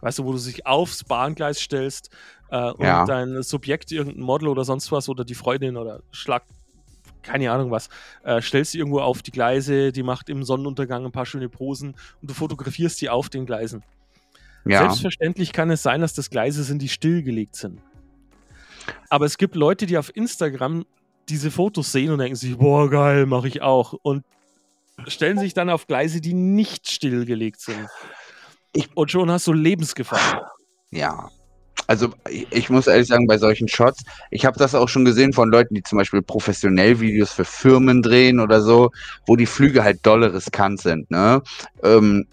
[0.01, 2.09] Weißt du, wo du dich aufs Bahngleis stellst
[2.49, 3.05] äh, und Ja.
[3.05, 6.43] dein Subjekt, irgendein Model oder sonst was oder die Freundin oder Schlag,
[7.21, 7.89] keine Ahnung was,
[8.23, 11.95] äh, stellst sie irgendwo auf die Gleise, die macht im Sonnenuntergang ein paar schöne Posen
[12.21, 13.83] und du fotografierst die auf den Gleisen.
[14.65, 14.81] Ja.
[14.81, 17.81] Selbstverständlich kann es sein, dass das Gleise sind, die stillgelegt sind.
[19.10, 20.86] Aber es gibt Leute, die auf Instagram
[21.30, 23.94] diese Fotos sehen und denken sich, boah, geil, mache ich auch.
[24.02, 24.23] Und
[25.07, 27.88] stellen sich dann auf Gleise, die nicht stillgelegt sind.
[28.73, 30.52] Ich- und schon hast du Lebensgefahr.
[30.91, 31.30] Ja.
[31.88, 32.10] Also
[32.52, 35.73] ich, muss ehrlich sagen, bei solchen Shots, ich habe das auch schon gesehen von Leuten,
[35.73, 38.91] die zum Beispiel professionell Videos für Firmen drehen oder so,
[39.26, 41.10] wo die Flüge halt dolle riskant sind.
[41.10, 41.41] Ne?
[41.81, 42.27] Ähm,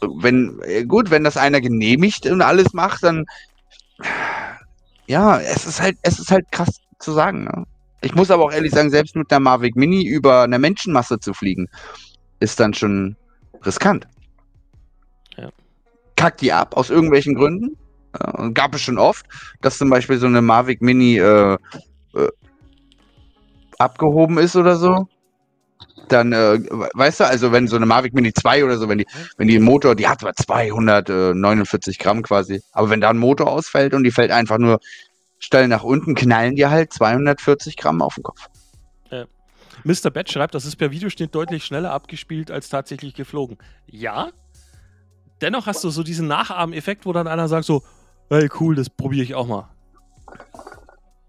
[0.00, 3.24] wenn, äh, gut, wenn das einer genehmigt und alles macht, dann
[5.06, 7.44] ja, es ist halt, es ist halt krass zu sagen.
[7.44, 7.64] Ne?
[8.02, 11.32] Ich muss aber auch ehrlich sagen, selbst mit der Mavic Mini über eine Menschenmasse zu
[11.32, 11.68] fliegen,
[12.40, 13.16] ist dann schon
[13.64, 14.06] riskant.
[15.36, 15.50] Ja.
[16.16, 17.76] Kackt die ab aus irgendwelchen Gründen?
[18.18, 19.26] Ja, gab es schon oft,
[19.60, 21.56] dass zum Beispiel so eine Mavic Mini äh,
[22.14, 22.28] äh,
[23.78, 25.06] abgehoben ist oder so.
[26.08, 26.60] Dann, äh,
[26.94, 29.06] weißt du, also wenn so eine Mavic Mini 2 oder so, wenn die,
[29.36, 33.92] wenn die Motor, die hat zwar 249 Gramm quasi, aber wenn da ein Motor ausfällt
[33.92, 34.78] und die fällt einfach nur
[35.38, 38.48] steil nach unten, knallen die halt 240 Gramm auf den Kopf.
[39.86, 40.10] Mr.
[40.10, 43.56] Bat schreibt, das ist per Videoschnitt deutlich schneller abgespielt als tatsächlich geflogen.
[43.86, 44.30] Ja.
[45.40, 47.84] Dennoch hast du so diesen Nachahmeffekt, wo dann einer sagt so,
[48.28, 49.68] hey cool, das probiere ich auch mal.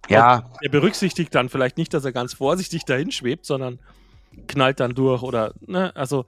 [0.09, 3.79] Ja, Er berücksichtigt dann vielleicht nicht, dass er ganz vorsichtig dahin schwebt, sondern
[4.47, 6.25] knallt dann durch oder, ne, also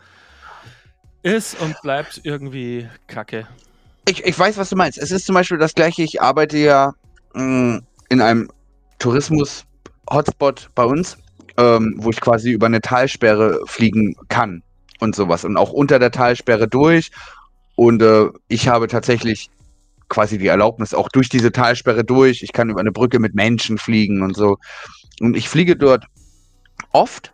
[1.24, 3.48] ist und bleibt irgendwie Kacke.
[4.08, 4.98] ich, ich weiß, was du meinst.
[4.98, 6.94] Es ist zum Beispiel das gleiche, ich arbeite ja
[7.34, 8.50] mh, in einem
[9.00, 11.18] Tourismus-Hotspot bei uns,
[11.58, 14.64] ähm, wo ich quasi über eine Talsperre fliegen kann
[15.00, 15.46] und sowas.
[15.46, 17.12] Und auch unter der Talsperre durch.
[17.76, 19.50] Und äh, ich habe tatsächlich
[20.10, 22.42] quasi die Erlaubnis, auch durch diese Talsperre durch.
[22.42, 24.58] Ich kann über eine Brücke mit Menschen fliegen und so.
[25.22, 26.06] Und ich fliege dort
[26.92, 27.34] oft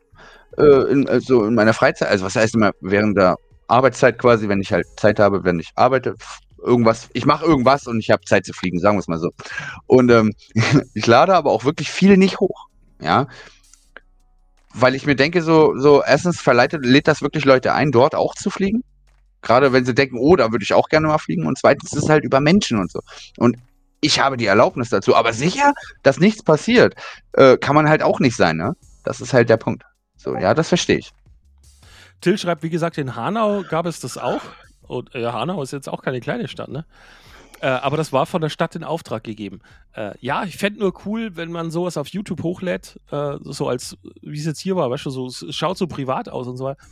[0.58, 3.36] äh, in, also in meiner Freizeit, also was heißt immer während der
[3.68, 6.16] Arbeitszeit quasi, wenn ich halt Zeit habe, wenn ich arbeite,
[6.64, 9.32] irgendwas, ich mache irgendwas und ich habe Zeit zu fliegen, sagen wir es mal so.
[9.88, 10.34] Und ähm,
[10.94, 12.68] ich lade aber auch wirklich viel nicht hoch,
[13.00, 13.28] ja,
[14.74, 18.36] weil ich mir denke, so, so erstens verleitet, lädt das wirklich Leute ein, dort auch
[18.36, 18.84] zu fliegen.
[19.42, 21.46] Gerade wenn sie denken, oh, da würde ich auch gerne mal fliegen.
[21.46, 23.00] Und zweitens ist es halt über Menschen und so.
[23.38, 23.58] Und
[24.02, 25.16] ich habe die Erlaubnis dazu.
[25.16, 25.72] Aber sicher,
[26.04, 26.96] dass nichts passiert,
[27.34, 28.74] äh, kann man halt auch nicht sein, ne?
[29.04, 29.84] Das ist halt der Punkt.
[30.26, 31.14] So, ja, das verstehe ich.
[32.20, 34.42] Till schreibt, wie gesagt, in Hanau gab es das auch.
[34.88, 36.86] Und ja, Hanau ist jetzt auch keine kleine Stadt, ne?
[37.62, 39.62] Äh, aber das war von der Stadt in Auftrag gegeben.
[39.94, 43.98] Äh, ja, ich fände nur cool, wenn man sowas auf YouTube hochlädt, äh, so als,
[44.22, 46.66] wie es jetzt hier war, weißt du, so, es schaut so privat aus und so
[46.66, 46.84] weiter.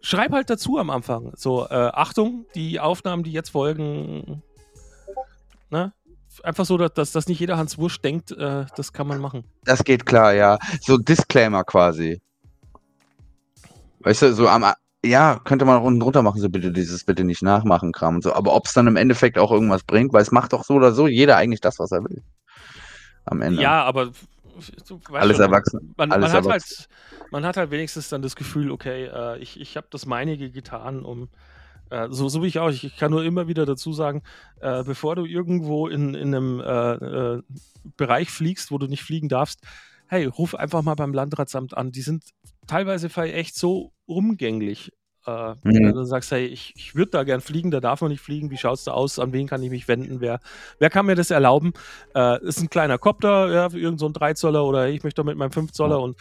[0.00, 1.32] Schreib halt dazu am Anfang.
[1.36, 4.42] So, äh, Achtung, die Aufnahmen, die jetzt folgen,
[5.70, 5.92] ne?
[6.44, 9.44] Einfach so, dass, dass, nicht jeder Hans Wursch denkt, äh, das kann man machen.
[9.64, 10.58] Das geht klar, ja.
[10.80, 12.20] So Disclaimer quasi.
[14.00, 14.64] Weißt du, so am,
[15.04, 18.22] ja, könnte man auch unten drunter machen, so bitte dieses bitte nicht nachmachen, Kram und
[18.22, 18.32] so.
[18.32, 20.92] Aber ob es dann im Endeffekt auch irgendwas bringt, weil es macht doch so oder
[20.92, 22.22] so jeder eigentlich das, was er will.
[23.24, 23.62] Am Ende.
[23.62, 24.10] Ja, aber
[25.12, 25.94] Alles schon, erwachsen.
[25.96, 26.86] man, alles man, hat erwachsen.
[26.88, 30.50] halt, man hat halt wenigstens dann das Gefühl, okay, äh, ich, ich habe das meinige
[30.50, 31.28] getan, um
[31.90, 34.22] äh, so, so wie ich auch, ich, ich kann nur immer wieder dazu sagen,
[34.60, 37.42] äh, bevor du irgendwo in, in einem äh, äh,
[37.96, 39.60] Bereich fliegst, wo du nicht fliegen darfst,
[40.06, 41.92] hey, ruf einfach mal beim Landratsamt an.
[41.92, 42.24] Die sind
[42.66, 44.92] teilweise echt so umgänglich.
[45.26, 45.54] Äh, Mhm.
[45.62, 48.50] Wenn du sagst, hey, ich, ich würde da gern fliegen, da darf man nicht fliegen,
[48.50, 50.40] wie schaut's da aus, an wen kann ich mich wenden, wer,
[50.78, 51.72] wer kann mir das erlauben?
[52.14, 55.36] Äh, ist ein kleiner Kopter, ja, irgend so ein 3 Zoller oder ich möchte mit
[55.36, 56.16] meinem 5 Zoller und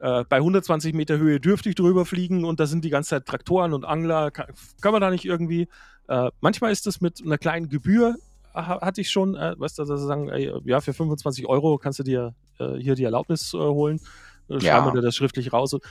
[0.00, 3.26] äh, bei 120 Meter Höhe dürfte ich drüber fliegen und da sind die ganze Zeit
[3.26, 4.30] Traktoren und Angler.
[4.30, 4.46] Kann,
[4.80, 5.68] kann man da nicht irgendwie?
[6.08, 8.16] Äh, manchmal ist das mit einer kleinen Gebühr,
[8.54, 11.76] ha, hatte ich schon, äh, weißt du, dass sie sagen, ey, ja, für 25 Euro
[11.76, 14.00] kannst du dir äh, hier die Erlaubnis äh, holen.
[14.48, 14.60] Äh, Ja.
[14.60, 15.74] Schreiben wir dir das schriftlich raus.
[15.74, 15.84] Und,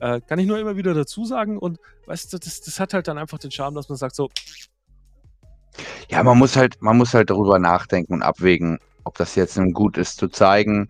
[0.00, 3.18] kann ich nur immer wieder dazu sagen und weißt du, das, das hat halt dann
[3.18, 4.30] einfach den Charme, dass man sagt so,
[6.08, 9.72] Ja, man muss halt, man muss halt darüber nachdenken und abwägen, ob das jetzt nun
[9.72, 10.86] gut ist zu zeigen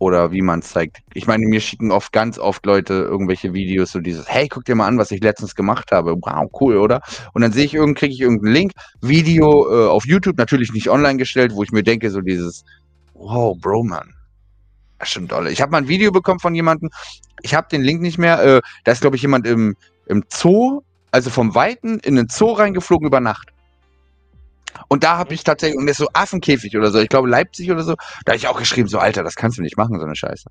[0.00, 1.02] oder wie man es zeigt.
[1.12, 4.74] Ich meine, mir schicken oft ganz oft Leute irgendwelche Videos, so dieses, hey, guck dir
[4.74, 6.16] mal an, was ich letztens gemacht habe.
[6.16, 7.02] Wow, cool, oder?
[7.34, 8.72] Und dann sehe ich irgend, kriege ich irgendeinen Link,
[9.02, 12.64] Video äh, auf YouTube, natürlich nicht online gestellt, wo ich mir denke, so dieses,
[13.12, 14.14] wow, Bro, Mann.
[14.98, 15.52] Das ist schon dolle.
[15.52, 16.88] Ich habe mal ein Video bekommen von jemandem,
[17.42, 20.80] ich habe den Link nicht mehr, äh, da ist, glaube ich, jemand im, im Zoo,
[21.10, 23.50] also vom Weiten in den Zoo reingeflogen über Nacht.
[24.88, 27.70] Und da habe ich tatsächlich, und das ist so Affenkäfig oder so, ich glaube Leipzig
[27.70, 27.94] oder so,
[28.24, 30.48] da habe ich auch geschrieben, so Alter, das kannst du nicht machen, so eine Scheiße.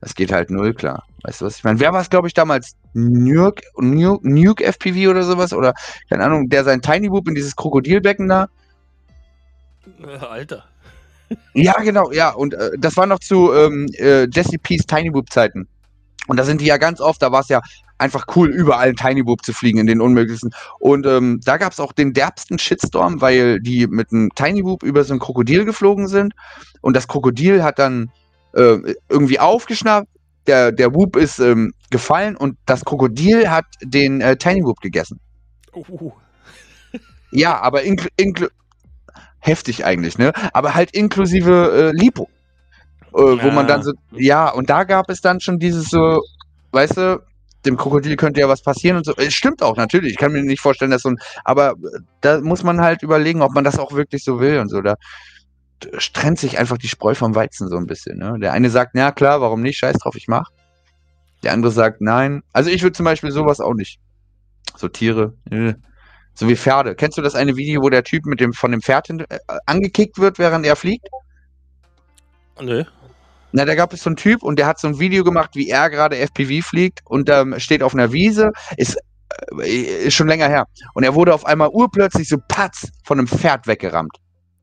[0.00, 1.04] Das geht halt null klar.
[1.22, 1.80] Weißt du was ich meine?
[1.80, 2.76] Wer war es, glaube ich, damals?
[2.92, 5.52] Nuke, Nuke, Nuke FPV oder sowas?
[5.52, 5.72] Oder,
[6.10, 8.48] keine Ahnung, der sein Tiny Boop in dieses Krokodilbecken da?
[10.04, 10.64] äh, Alter.
[11.54, 12.30] Ja, genau, ja.
[12.30, 15.66] Und äh, das war noch zu ähm, äh, Jesse P's Tiny Boop Zeiten.
[16.28, 17.60] Und da sind die ja ganz oft, da war es ja
[17.98, 20.50] einfach cool, überall in Tiny Boop zu fliegen, in den unmöglichsten.
[20.78, 24.82] Und ähm, da gab es auch den derbsten Shitstorm, weil die mit einem Tiny Boop
[24.82, 26.34] über so ein Krokodil geflogen sind.
[26.80, 28.10] Und das Krokodil hat dann
[28.54, 28.78] äh,
[29.08, 30.08] irgendwie aufgeschnappt,
[30.46, 35.20] der, der Whoop ist ähm, gefallen und das Krokodil hat den äh, Tiny Whoop gegessen.
[35.74, 36.12] Uh,
[37.32, 38.50] Ja, aber inkl inkl
[39.40, 40.32] heftig eigentlich, ne?
[40.52, 42.28] Aber halt inklusive äh, Lipo.
[43.12, 46.22] Äh, wo man dann so, ja, und da gab es dann schon dieses so,
[46.72, 47.22] weißt du,
[47.66, 49.14] dem Krokodil könnte ja was passieren und so.
[49.16, 50.12] Es stimmt auch, natürlich.
[50.12, 53.42] Ich kann mir nicht vorstellen, dass so ein, aber äh, da muss man halt überlegen,
[53.42, 54.80] ob man das auch wirklich so will und so.
[54.80, 54.96] Da
[56.12, 58.38] trennt sich einfach die Spreu vom Weizen so ein bisschen, ne?
[58.40, 59.78] Der eine sagt, ja klar, warum nicht?
[59.78, 60.50] Scheiß drauf, ich mach.
[61.42, 62.42] Der andere sagt, nein.
[62.52, 64.00] Also ich würde zum Beispiel sowas auch nicht.
[64.76, 65.74] So Tiere, äh.
[66.38, 66.94] So wie Pferde.
[66.94, 69.38] Kennst du das eine Video, wo der Typ mit dem, von dem Pferd hin, äh,
[69.64, 71.08] angekickt wird, während er fliegt?
[72.60, 72.84] Nö.
[73.56, 75.70] Na, da gab es so einen Typ und der hat so ein Video gemacht, wie
[75.70, 78.98] er gerade FPV fliegt und ähm, steht auf einer Wiese, ist,
[79.62, 80.66] äh, ist schon länger her.
[80.92, 84.14] Und er wurde auf einmal urplötzlich so patz von einem Pferd weggerammt.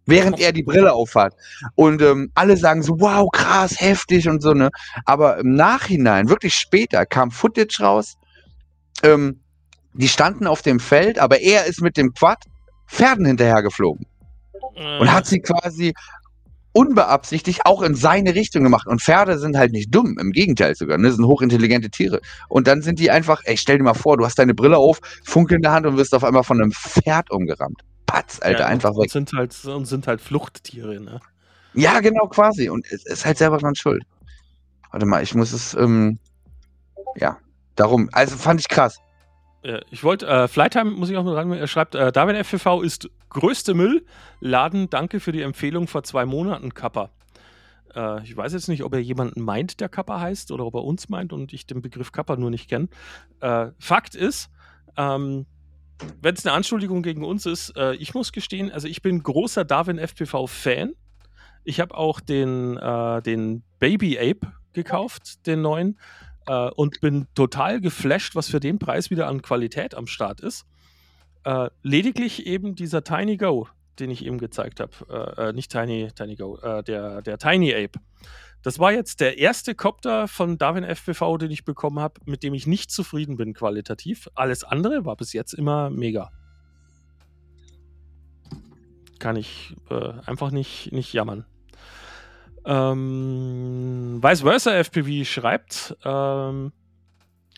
[0.06, 1.34] Während er die Brille aufhat.
[1.74, 4.70] Und ähm, alle sagen so, wow, krass, heftig und so, ne?
[5.06, 8.14] Aber im Nachhinein, wirklich später, kam Footage raus.
[9.02, 9.40] Ähm,
[9.94, 12.44] die standen auf dem Feld, aber er ist mit dem Quad
[12.88, 14.06] Pferden hinterhergeflogen
[14.99, 15.95] und hat sie quasi
[16.74, 18.88] unbeabsichtigt auch in seine Richtung gemacht.
[18.88, 21.12] Und Pferde sind halt nicht dumm, im Gegenteil sogar, ne?
[21.12, 22.20] sind hochintelligente Tiere.
[22.50, 25.00] Und dann sind die einfach, ey, stell dir mal vor, du hast deine Brille auf,
[25.24, 27.82] Funke in der Hand und wirst auf einmal von einem Pferd umgerammt.
[28.06, 29.04] Patz, Alter, Ja, einfach weg.
[29.04, 31.20] Und sind halt, und sind halt Fluchttiere, ne?
[31.74, 32.70] Ja, genau, quasi.
[32.70, 34.04] Und es ist halt selber dran schuld.
[34.91, 36.20] Warte mal, ich muss es, ähm,
[37.16, 37.38] ja,
[37.76, 39.00] darum, also fand ich krass.
[39.64, 41.52] Ja, Ich wollte, äh, Flytime muss ich auch mit rein.
[41.52, 44.06] Er schreibt, äh, Darwin FPV ist größte Müll.
[44.40, 47.10] Laden, danke für die Empfehlung vor zwei Monaten, Kappa.
[47.95, 50.84] Äh, ich weiß jetzt nicht, ob er jemanden meint, der Kappa heißt, oder ob er
[50.84, 52.90] uns meint und ich den Begriff Kappa nur nicht kenne.
[53.40, 54.49] Äh, Fakt ist,
[54.98, 55.45] ähm,
[56.22, 59.64] wenn es eine Anschuldigung gegen uns ist, äh, ich muss gestehen, also ich bin großer
[59.64, 60.94] Darwin FPV-Fan.
[61.64, 65.98] Ich habe auch den, äh, den Baby Ape gekauft, den neuen
[66.48, 70.65] äh, und bin total geflasht, was für den Preis wieder an Qualität am Start ist.
[71.44, 73.68] Äh, lediglich eben dieser Tiny Go,
[73.99, 77.74] den ich eben gezeigt habe, äh, äh, nicht Tiny, Tiny Go, äh, der, der Tiny
[77.74, 77.99] Ape.
[78.64, 82.53] Das war jetzt der erste Copter von Darwin FPV, den ich bekommen habe, mit dem
[82.53, 84.30] ich nicht zufrieden bin qualitativ.
[84.36, 86.32] Alles andere war bis jetzt immer mega.
[89.20, 91.45] Kann ich äh, einfach nicht, nicht jammern.
[92.65, 96.72] Ähm, Vice versa FPV schreibt, ähm,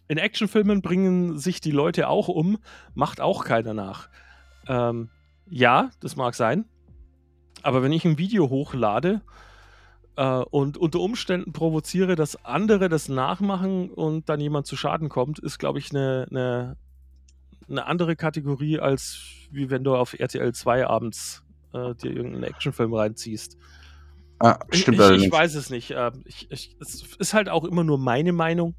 [0.07, 2.57] in Actionfilmen bringen sich die Leute auch um,
[2.93, 4.09] macht auch keiner nach.
[4.67, 5.09] Ähm,
[5.49, 6.65] ja, das mag sein.
[7.63, 9.21] Aber wenn ich ein Video hochlade
[10.15, 15.39] äh, und unter Umständen provoziere, dass andere das nachmachen und dann jemand zu Schaden kommt,
[15.39, 16.77] ist, glaube ich, eine, eine,
[17.67, 19.19] eine andere Kategorie, als
[19.51, 23.57] wie wenn du auf RTL 2 abends äh, dir irgendeinen Actionfilm reinziehst.
[24.45, 25.25] Ah, stimmt ich, allerdings.
[25.25, 25.91] ich weiß es nicht.
[25.91, 28.75] Ähm, Ich, ich, es ist halt auch immer nur meine Meinung.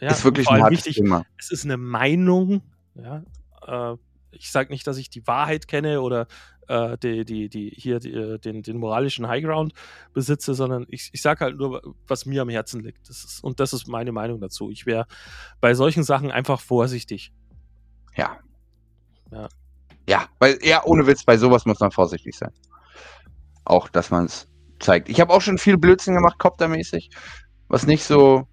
[0.00, 1.24] Ja, ist wirklich ein hartes wichtig, Thema.
[1.38, 2.62] es ist eine Meinung.
[2.94, 3.22] Ja,
[3.66, 3.96] äh,
[4.32, 6.26] ich sage nicht, dass ich die Wahrheit kenne oder
[6.68, 9.72] äh, die, die, die, hier die, äh, den, den moralischen Highground
[10.12, 13.08] besitze, sondern ich, ich sage halt nur, was mir am Herzen liegt.
[13.08, 14.70] Das ist, und das ist meine Meinung dazu.
[14.70, 15.06] Ich wäre
[15.60, 17.32] bei solchen Sachen einfach vorsichtig.
[18.14, 18.38] Ja.
[19.32, 19.48] Ja.
[20.08, 22.52] Ja, weil, ja, ohne Witz, bei sowas muss man vorsichtig sein.
[23.64, 24.46] Auch, dass man es
[24.80, 25.08] zeigt.
[25.08, 27.10] Ich habe auch schon viel Blödsinn gemacht, Coptermäßig,
[27.68, 28.46] was nicht so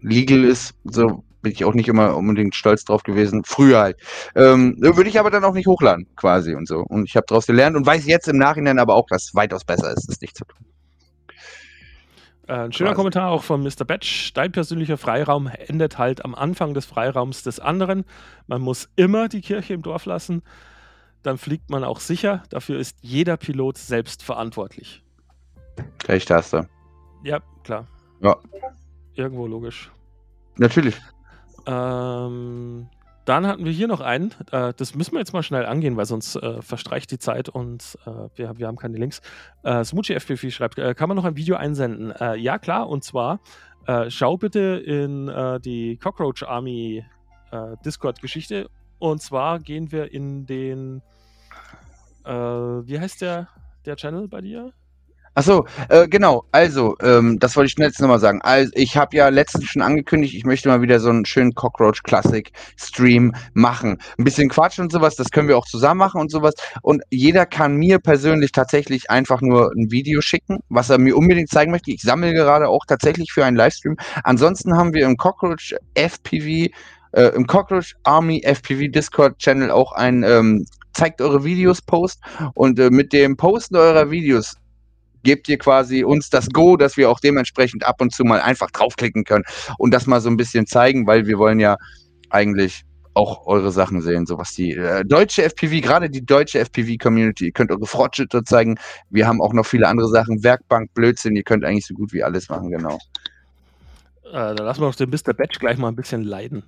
[0.00, 0.74] legal ist.
[0.84, 3.42] So bin ich auch nicht immer unbedingt stolz drauf gewesen.
[3.44, 3.96] Früher halt.
[4.34, 6.80] Ähm, würde ich aber dann auch nicht hochladen, quasi und so.
[6.80, 9.64] Und ich habe daraus gelernt und weiß jetzt im Nachhinein aber auch, dass es weitaus
[9.64, 10.66] besser ist, das nicht zu tun.
[12.48, 12.96] Äh, ein schöner Quasi.
[12.96, 13.84] Kommentar auch von Mr.
[13.86, 14.32] Batch.
[14.32, 18.04] Dein persönlicher Freiraum endet halt am Anfang des Freiraums des anderen.
[18.46, 20.42] Man muss immer die Kirche im Dorf lassen.
[21.28, 22.42] Dann fliegt man auch sicher.
[22.48, 25.04] Dafür ist jeder Pilot selbst verantwortlich.
[26.06, 26.66] Recht hast du.
[27.22, 27.86] Ja, klar.
[28.22, 28.38] Ja.
[29.12, 29.92] Irgendwo logisch.
[30.56, 30.98] Natürlich.
[31.66, 32.88] Ähm,
[33.26, 34.32] dann hatten wir hier noch einen.
[34.52, 37.98] Äh, das müssen wir jetzt mal schnell angehen, weil sonst äh, verstreicht die Zeit und
[38.06, 39.20] äh, wir, wir haben keine Links.
[39.64, 42.10] Äh, Smoochie FPV schreibt, äh, kann man noch ein Video einsenden?
[42.10, 42.88] Äh, ja, klar.
[42.88, 43.40] Und zwar,
[43.86, 45.26] äh, schau bitte in
[45.62, 47.04] die Cockroach Army
[47.84, 48.70] Discord-Geschichte.
[48.98, 51.02] Und zwar gehen wir in den,
[52.28, 53.48] äh, wie heißt der,
[53.86, 54.72] der Channel bei dir?
[55.34, 56.44] Achso, äh, genau.
[56.50, 58.40] Also, ähm, das wollte ich schnell jetzt nochmal sagen.
[58.42, 62.02] Also, ich habe ja letztens schon angekündigt, ich möchte mal wieder so einen schönen Cockroach
[62.02, 63.98] Classic Stream machen.
[64.18, 66.54] Ein bisschen Quatsch und sowas, das können wir auch zusammen machen und sowas.
[66.82, 71.50] Und jeder kann mir persönlich tatsächlich einfach nur ein Video schicken, was er mir unbedingt
[71.50, 71.92] zeigen möchte.
[71.92, 73.96] Ich sammle gerade auch tatsächlich für einen Livestream.
[74.24, 76.72] Ansonsten haben wir im Cockroach FPV,
[77.12, 80.66] äh, im Cockroach Army FPV Discord Channel auch ein ähm,
[80.98, 82.20] zeigt eure Videos Post
[82.54, 84.56] und äh, mit dem Posten eurer Videos
[85.22, 88.70] gebt ihr quasi uns das Go, dass wir auch dementsprechend ab und zu mal einfach
[88.70, 89.44] draufklicken können
[89.78, 91.76] und das mal so ein bisschen zeigen, weil wir wollen ja
[92.30, 92.82] eigentlich
[93.14, 97.52] auch eure Sachen sehen, so was die äh, deutsche FPV, gerade die deutsche FPV-Community, ihr
[97.52, 98.76] könnt eure Fortschritte zeigen.
[99.10, 102.22] Wir haben auch noch viele andere Sachen, Werkbank, Blödsinn, ihr könnt eigentlich so gut wie
[102.22, 102.98] alles machen, genau.
[104.24, 105.32] Äh, da lassen wir doch den Mr.
[105.32, 106.62] Batch gleich mal ein bisschen leiden.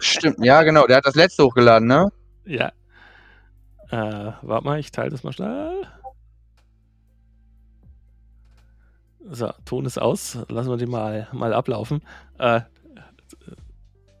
[0.00, 2.08] Stimmt, ja, genau, der hat das letzte hochgeladen, ne?
[2.44, 2.72] Ja.
[3.90, 5.82] Äh, warte mal, ich teile das mal schnell.
[9.28, 10.38] So, Ton ist aus.
[10.48, 12.02] Lassen wir den mal, mal ablaufen.
[12.38, 12.60] Äh,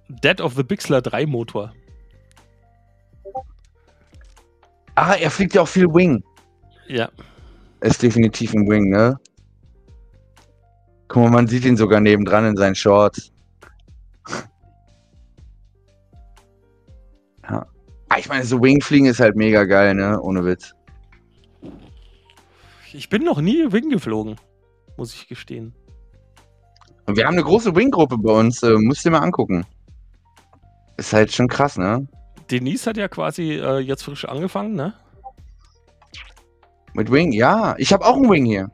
[0.08, 1.72] Dead of the Bixler 3 Motor.
[4.96, 6.22] Ah, er fliegt ja auch viel Wing.
[6.88, 7.08] Ja.
[7.80, 9.16] Ist definitiv ein Wing, ne?
[11.08, 13.32] Guck mal, man sieht ihn sogar nebendran in seinen Shorts.
[18.20, 20.20] Ich meine, so Wingfliegen ist halt mega geil, ne?
[20.20, 20.74] Ohne Witz.
[22.92, 24.36] Ich bin noch nie Wing geflogen,
[24.96, 25.74] muss ich gestehen.
[27.06, 29.64] Und wir haben eine große Wing-Gruppe bei uns, äh, musst du dir mal angucken.
[30.96, 32.06] Ist halt schon krass, ne?
[32.50, 34.94] Denise hat ja quasi äh, jetzt frisch angefangen, ne?
[36.92, 37.74] Mit Wing, ja.
[37.78, 38.70] Ich habe auch einen Wing hier.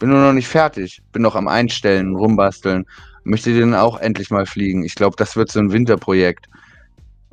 [0.00, 1.00] Bin nur noch nicht fertig.
[1.12, 2.84] Bin noch am Einstellen, rumbasteln.
[3.24, 4.84] Möchte den auch endlich mal fliegen.
[4.84, 6.46] Ich glaube, das wird so ein Winterprojekt.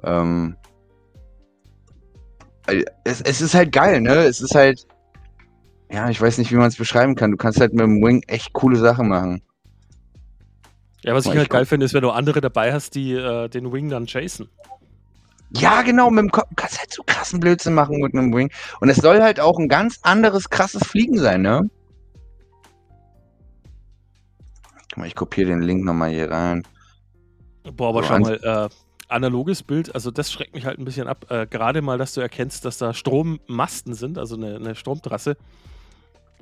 [0.03, 0.55] Ähm,
[2.67, 4.15] äh, es, es ist halt geil, ne?
[4.15, 4.85] Es ist halt.
[5.89, 7.31] Ja, ich weiß nicht, wie man es beschreiben kann.
[7.31, 9.41] Du kannst halt mit dem Wing echt coole Sachen machen.
[11.03, 13.47] Ja, was ich Ich halt geil finde, ist, wenn du andere dabei hast, die äh,
[13.47, 14.49] den Wing dann chasen.
[15.51, 16.49] Ja, genau, mit dem Kopf.
[16.49, 18.51] Du kannst halt so krassen Blödsinn machen mit einem Wing.
[18.81, 21.69] Und es soll halt auch ein ganz anderes, krasses Fliegen sein, ne?
[24.89, 26.63] Guck mal, ich kopiere den Link nochmal hier rein.
[27.75, 28.69] Boah, aber So, schau mal, äh,
[29.07, 31.25] analoges Bild, also das schreckt mich halt ein bisschen ab.
[31.29, 35.38] Äh, Gerade mal, dass du erkennst, dass da Strommasten sind, also eine, eine Stromtrasse.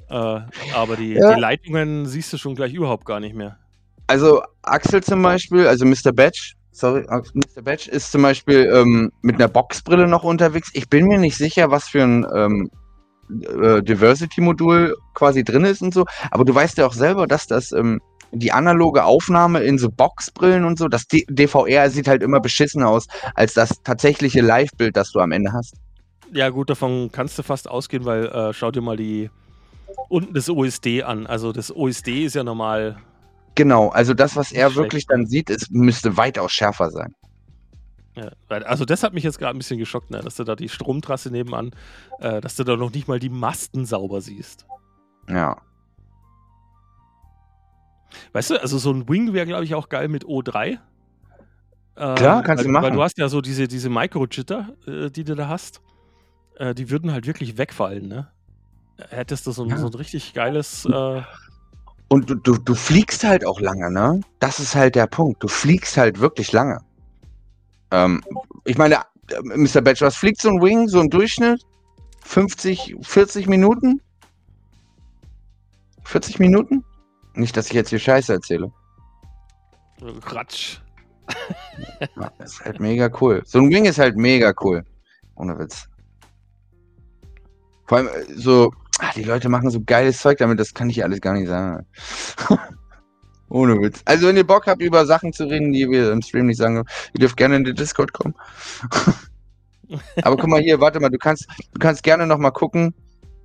[0.10, 1.34] Äh, aber die, Ja.
[1.34, 3.58] die Leitungen siehst du schon gleich überhaupt gar nicht mehr.
[4.08, 6.12] Also Axel zum Beispiel, also Mr.
[6.14, 7.62] Batch, sorry, Mr.
[7.64, 10.70] Batch ist zum Beispiel ähm, mit einer Boxbrille noch unterwegs.
[10.74, 12.70] Ich bin mir nicht sicher, was für ein ähm,
[13.30, 17.72] äh, Diversity-Modul quasi drin ist und so, aber du weißt ja auch selber, dass das
[17.72, 18.00] ähm,
[18.32, 22.84] die analoge Aufnahme in so Boxbrillen und so, das D DVR sieht halt immer beschissen
[22.84, 25.76] aus, als das tatsächliche Live-Bild, das du am Ende hast.
[26.34, 29.30] Ja, gut, davon kannst du fast ausgehen, weil äh, schau dir mal die
[30.10, 31.28] unten das OSD an.
[31.28, 32.98] Also das OSD ist ja normal.
[33.56, 34.76] Genau, also das, was er Schlecht.
[34.78, 37.16] wirklich dann sieht, ist, müsste weitaus schärfer sein.
[38.16, 40.22] Ja, also das hat mich jetzt gerade ein bisschen geschockt, ne?
[40.22, 41.72] dass du da die Stromtrasse nebenan,
[42.20, 44.66] äh, dass du da noch nicht mal die Masten sauber siehst.
[45.30, 45.58] Ja.
[48.34, 50.78] Weißt du, also so ein Wing wäre, glaube ich, auch geil mit O3.
[51.98, 52.84] Ähm, Klar, kannst weil, du machen.
[52.84, 55.82] Weil du hast ja so diese, diese Micro-Jitter, äh, die du da hast.
[56.58, 58.28] Äh, die würden halt wirklich wegfallen, ne?
[59.10, 59.78] Hättest du so ein, Ja.
[59.78, 60.86] so ein richtig geiles.
[60.86, 61.22] Äh,
[62.08, 64.22] Und du, du, du fliegst halt auch lange, ne?
[64.40, 65.44] Das ist halt der Punkt.
[65.44, 66.80] Du fliegst halt wirklich lange.
[67.92, 68.24] Ähm,
[68.64, 69.82] ich meine, äh, Mr.
[69.82, 71.62] Batch, was fliegt so ein Wing, so ein Durchschnitt?
[72.24, 74.02] 50, 40 Minuten?
[76.04, 76.84] 40 Minuten?
[77.36, 78.72] Nicht, dass ich jetzt hier Scheiße erzähle.
[80.02, 80.80] Ratsch.
[82.00, 83.42] Ja, Das ist halt mega cool.
[83.46, 84.84] So ein Wing ist halt mega cool.
[85.36, 85.88] Ohne Witz.
[87.86, 91.04] Vor allem äh, so, ah, die Leute machen so geiles Zeug damit, das kann ich
[91.04, 91.86] alles gar nicht sagen.
[93.50, 94.02] Ohne Witz.
[94.06, 96.84] Also wenn ihr Bock habt, über Sachen zu reden, die wir im Stream nicht sagen,
[97.14, 98.36] ihr dürft gerne in den Discord kommen.
[100.24, 102.94] Aber guck mal hier, warte mal, du kannst, du kannst gerne noch mal gucken,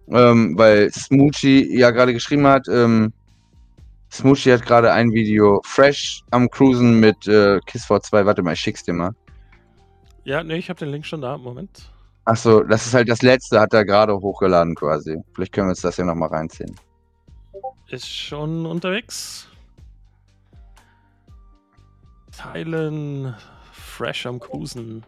[0.08, 3.12] ähm, weil Smoochie ja gerade geschrieben hat, ähm,
[4.12, 8.26] Smoochie hat gerade ein Video fresh am Cruisen mit äh, Kiss V2.
[8.26, 9.12] Warte mal, ich schick's dir mal.
[10.24, 11.38] Ja, nee, ich habe den Link schon da.
[11.38, 11.90] Moment.
[12.24, 15.16] Achso, das ist halt das letzte, hat er gerade hochgeladen quasi.
[15.34, 16.74] Vielleicht können wir uns das hier nochmal reinziehen.
[17.88, 19.48] Ist schon unterwegs.
[22.36, 23.34] Teilen.
[23.72, 25.04] Fresh am Cruisen.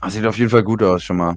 [0.00, 1.36] Ah, sieht auf jeden Fall gut aus schon mal.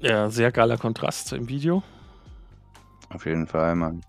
[0.00, 1.82] Ja, sehr geiler Kontrast im Video.
[3.10, 4.00] Auf jeden Fall, Mann.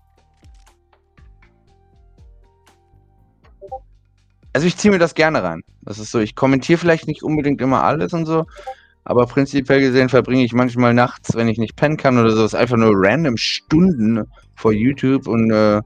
[4.52, 5.62] Also ich ziehe mir das gerne rein.
[5.82, 8.46] Das ist so, ich kommentiere vielleicht nicht unbedingt immer alles und so,
[9.04, 12.54] aber prinzipiell gesehen verbringe ich manchmal nachts, wenn ich nicht pennen kann oder so, ist
[12.54, 15.80] einfach nur random Stunden vor YouTube und äh,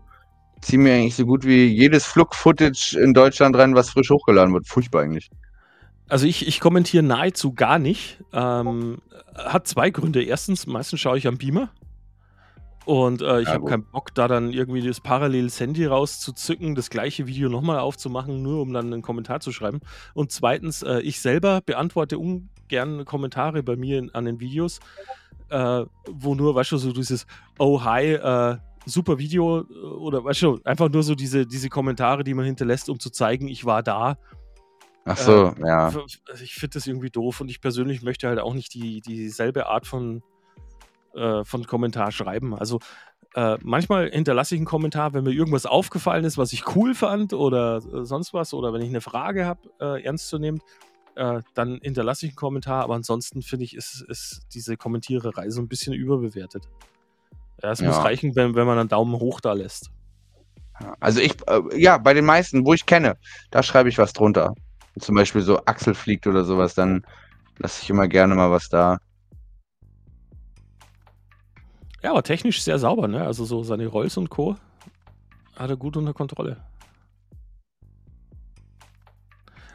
[0.60, 4.66] ziehe mir eigentlich so gut wie jedes Flug-Footage in Deutschland rein, was frisch hochgeladen wird.
[4.66, 5.30] Furchtbar eigentlich.
[6.14, 8.22] Also ich, ich kommentiere nahezu gar nicht.
[8.32, 8.98] Ähm,
[9.34, 10.22] hat zwei Gründe.
[10.22, 11.70] Erstens, meistens schaue ich am Beamer.
[12.84, 16.76] Und äh, ich Ja, habe keinen Bock, da dann irgendwie das parallel das Handy rauszuzücken,
[16.76, 19.80] das gleiche Video nochmal aufzumachen, nur um dann einen Kommentar zu schreiben.
[20.14, 24.78] Und zweitens, äh, ich selber beantworte ungern Kommentare bei mir in, an den Videos,
[25.48, 27.26] äh, wo nur, weißt du, so dieses
[27.58, 29.62] Oh, hi, äh, super Video
[29.98, 33.48] oder weißt du, einfach nur so diese, diese Kommentare, die man hinterlässt, um zu zeigen,
[33.48, 34.16] ich war da.
[35.04, 35.88] Ach so, ja.
[35.88, 39.00] F- f- Ich finde das irgendwie doof und ich persönlich möchte halt auch nicht die,
[39.00, 40.22] dieselbe Art von,
[41.14, 42.54] äh, von Kommentar schreiben.
[42.54, 42.80] Also
[43.34, 47.32] äh, manchmal hinterlasse ich einen Kommentar, wenn mir irgendwas aufgefallen ist, was ich cool fand
[47.32, 50.60] oder äh, sonst was, oder wenn ich eine Frage habe, äh, ernst zu nehmen,
[51.16, 55.60] äh, dann hinterlasse ich einen Kommentar, aber ansonsten finde ich, ist, ist diese Kommentiererei so
[55.60, 56.68] ein bisschen überbewertet.
[57.62, 58.02] Ja, es muss Ja.
[58.02, 59.90] reichen, wenn, wenn man einen Daumen hoch da lässt.
[60.98, 63.16] Also ich, äh, ja, bei den meisten, wo ich kenne,
[63.50, 64.54] da schreibe ich was drunter.
[64.98, 67.04] Zum Beispiel so Axel fliegt oder sowas, dann
[67.58, 68.98] lasse ich immer gerne mal was da.
[72.02, 73.24] Ja, aber technisch sehr sauber, ne?
[73.24, 74.56] Also so seine Rolls und Co.
[75.56, 76.58] hat er gut unter Kontrolle.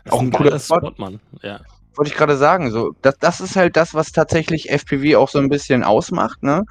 [0.04, 0.94] Das Auch ist ein cooler Spot.
[0.98, 1.20] Mann.
[1.42, 1.60] Ja.
[1.96, 5.40] Wollte ich gerade sagen, so, das, das ist halt das, was tatsächlich FPV auch so
[5.40, 6.64] ein bisschen ausmacht, ne?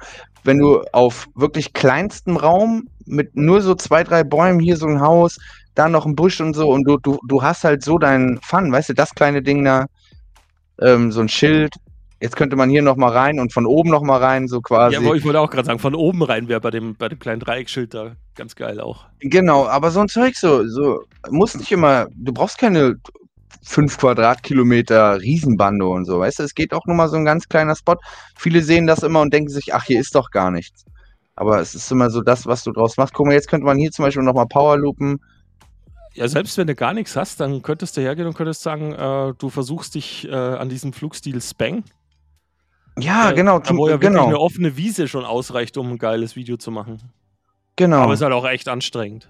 [0.43, 5.01] Wenn du auf wirklich kleinstem Raum mit nur so zwei, drei Bäumen, hier so ein
[5.01, 5.37] Haus,
[5.79, 8.71] da noch ein Busch und so, und du, du, du hast halt so deinen Fun,
[8.71, 9.85] weißt du, das kleine Ding da,
[10.81, 11.73] ähm, so ein Schild,
[12.21, 14.95] jetzt könnte man hier noch mal rein und von oben noch mal rein, so quasi.
[14.95, 17.19] ja, aber ich wollte auch gerade sagen, von oben rein wäre bei dem, bei dem
[17.19, 19.05] kleinen Dreieckschild da ganz geil auch.
[19.19, 22.95] Genau, aber so ein Zeug so, so muss nicht immer, du brauchst keine
[23.63, 27.47] fünf Quadratkilometer Riesenbando und so, weißt du, es geht auch nur mal so ein ganz
[27.47, 27.95] kleiner Spot.
[28.37, 30.83] Viele sehen das immer und denken sich, ach, hier ist doch gar nichts.
[31.35, 33.13] Aber es ist immer so das, was du draus machst.
[33.13, 35.19] Guck mal, jetzt könnte man hier zum Beispiel nochmal Powerloopen.
[36.19, 39.33] Ja, selbst wenn du gar nichts hast, dann könntest du hergehen und könntest sagen, äh,
[39.37, 41.83] du versuchst dich äh, an diesem Flugstil Spang.
[42.97, 46.35] Ja, äh, genau, Wo ja wirklich genau, eine offene Wiese schon ausreicht, um ein geiles
[46.35, 46.99] Video zu machen.
[47.77, 47.99] genau.
[48.01, 49.29] Aber ist halt auch echt anstrengend.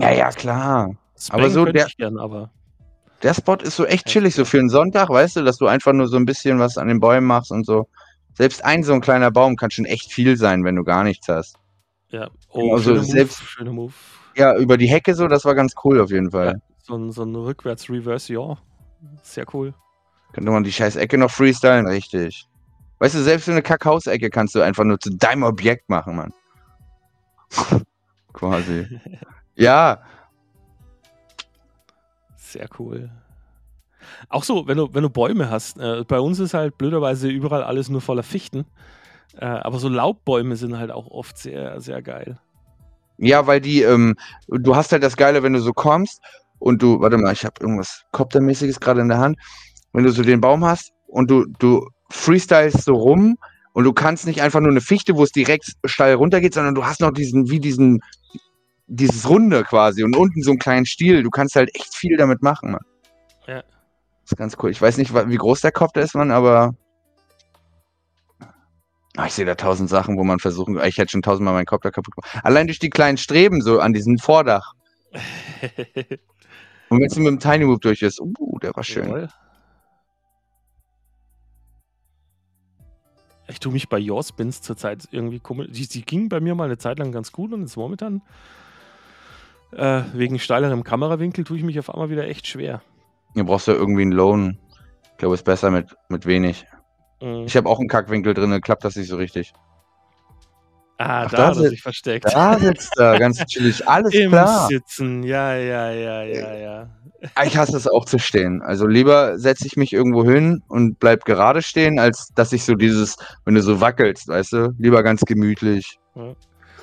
[0.00, 0.96] Ja, ja, klar.
[1.16, 2.50] Spang Aber so der- ich gern, aber
[3.22, 5.92] Der Spot ist so echt chillig, so für einen Sonntag, weißt du, dass du einfach
[5.92, 7.86] nur so ein bisschen was an den Bäumen machst und so.
[8.34, 11.28] Selbst ein so ein kleiner Baum kann schon echt viel sein, wenn du gar nichts
[11.28, 11.56] hast.
[12.10, 12.28] ja.
[12.48, 13.92] Oh, Also schöner selbst- Move, schöner Move.
[14.36, 16.46] Ja, über die Hecke so, das war ganz cool auf jeden Fall.
[16.46, 18.56] Ja, so ein, so ein Rückwärts-Reverse-Yaw.
[19.22, 19.74] Sehr cool.
[20.32, 21.86] Könnte man die scheiß Ecke noch freestylen?
[21.86, 22.46] Richtig.
[22.98, 26.32] Weißt du, selbst so eine Kackhausecke kannst du einfach nur zu deinem Objekt machen, Mann.
[28.32, 28.86] Quasi.
[29.54, 30.00] Ja,
[32.52, 33.10] Sehr cool.
[34.28, 37.62] Auch so, wenn du, wenn du Bäume hast, äh, bei uns ist halt blöderweise überall
[37.62, 38.66] alles nur voller Fichten.
[39.38, 42.38] Äh, aber so Laubbäume sind halt auch oft sehr, sehr geil.
[43.22, 44.16] Ja, weil die, ähm,
[44.48, 46.20] du hast halt das Geile, wenn du so kommst
[46.58, 49.36] und du, warte mal, ich habe irgendwas Koptermäßiges gerade in der Hand.
[49.92, 53.36] Wenn du so den Baum hast und du, du freestylst so rum
[53.74, 56.84] und du kannst nicht einfach nur eine Fichte, wo es direkt steil runtergeht, sondern du
[56.84, 58.00] hast noch diesen, wie diesen,
[58.88, 61.22] dieses Runde quasi und unten so einen kleinen Stiel.
[61.22, 62.84] Du kannst halt echt viel damit machen, Mann.
[63.46, 63.62] Ja.
[64.24, 64.70] Das ist ganz cool.
[64.70, 66.74] Ich weiß nicht, wie groß der Kopf ist, Mann, aber.
[69.16, 70.80] Ah, ich sehe da tausend Sachen, wo man versuchen.
[70.84, 72.44] Ich hätte schon tausendmal meinen Kopf da kaputt gemacht.
[72.44, 74.72] Allein durch die kleinen Streben so an diesem Vordach.
[76.88, 79.08] Und wenn es mit dem Tiny Move durch ist, uh, der war schön.
[79.08, 79.28] Jawohl.
[83.48, 85.68] Ich tue mich bei Your Spins zurzeit irgendwie komisch.
[85.70, 88.22] Die, die ging bei mir mal eine Zeit lang ganz gut und jetzt momentan
[89.72, 92.82] äh, wegen steilerem Kamerawinkel tue ich mich auf einmal wieder echt schwer.
[93.34, 94.58] Hier brauchst du irgendwie einen Loan.
[95.12, 96.66] Ich glaube, ist besser mit, mit wenig.
[97.22, 97.44] Mhm.
[97.46, 99.52] Ich habe auch einen Kackwinkel drin, klappt das nicht so richtig.
[100.98, 102.24] ah, Ach, da da hat er sitzt- sich versteckt.
[102.34, 103.86] Da sitzt er, ganz chillig.
[103.88, 104.66] Alles Im klar.
[104.68, 106.90] Sitzen, ja, ja, ja, ja, ja.
[107.36, 108.62] Ah, Ich hasse es auch zu stehen.
[108.62, 112.74] Also lieber setze ich mich irgendwo hin und bleib gerade stehen, als dass ich so
[112.74, 116.00] dieses, wenn du so wackelst, weißt du, lieber ganz gemütlich.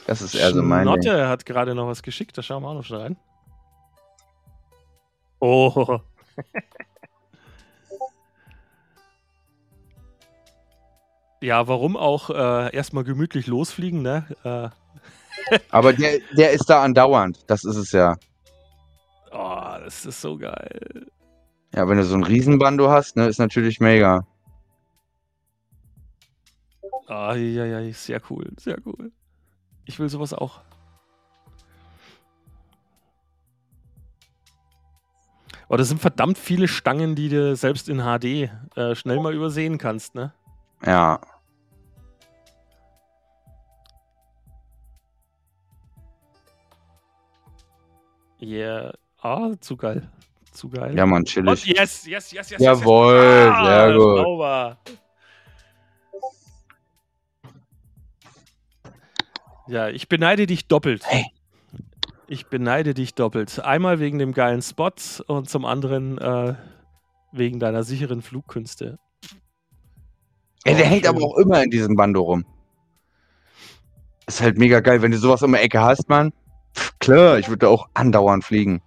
[0.07, 1.01] Das ist eher so mein Ding.
[1.03, 3.17] Schnotte hat gerade noch was geschickt, da schauen wir auch noch schnell rein.
[5.41, 5.99] Oh.
[11.41, 14.25] Ja, warum auch äh, erstmal gemütlich losfliegen, ne?
[14.43, 14.69] Äh,
[15.69, 17.39] Aber der, der ist da andauernd.
[17.47, 18.17] Das ist es ja.
[19.31, 21.07] oh, das ist so geil.
[21.73, 24.25] Ja, wenn du so ein Riesenbando hast, ne, ist natürlich mega.
[27.07, 29.11] Ah, ja, ja, sehr cool, sehr cool.
[29.85, 30.61] Ich will sowas auch.
[35.67, 39.77] Aber das sind verdammt viele Stangen, die du selbst in HD äh, schnell mal übersehen
[39.77, 40.33] kannst, ne?
[40.85, 41.19] Ja.
[48.41, 48.93] Yeah.
[49.21, 50.09] Ah, zu geil.
[50.53, 50.95] Zu geil.
[50.95, 51.65] Ja, Mann, Und chillig.
[51.65, 52.61] yes, yes, yes, yes.
[52.61, 53.65] Jawohl, yes, yes.
[53.67, 54.17] sehr gut.
[54.17, 54.77] Sauber.
[59.67, 61.03] Ja, ich beneide dich doppelt.
[61.05, 61.25] Hey.
[62.27, 63.59] Ich beneide dich doppelt.
[63.59, 64.91] Einmal wegen dem geilen Spot
[65.27, 66.55] und zum anderen äh,
[67.31, 68.99] wegen deiner sicheren Flugkünste.
[70.65, 71.15] Ey, der Oh, hängt schön.
[71.15, 72.45] aber auch immer in diesem Bando rum.
[74.27, 76.31] Ist halt mega geil, wenn du sowas um die Ecke hast, Mann.
[76.75, 78.81] Pff, klar, ich würde auch andauernd fliegen.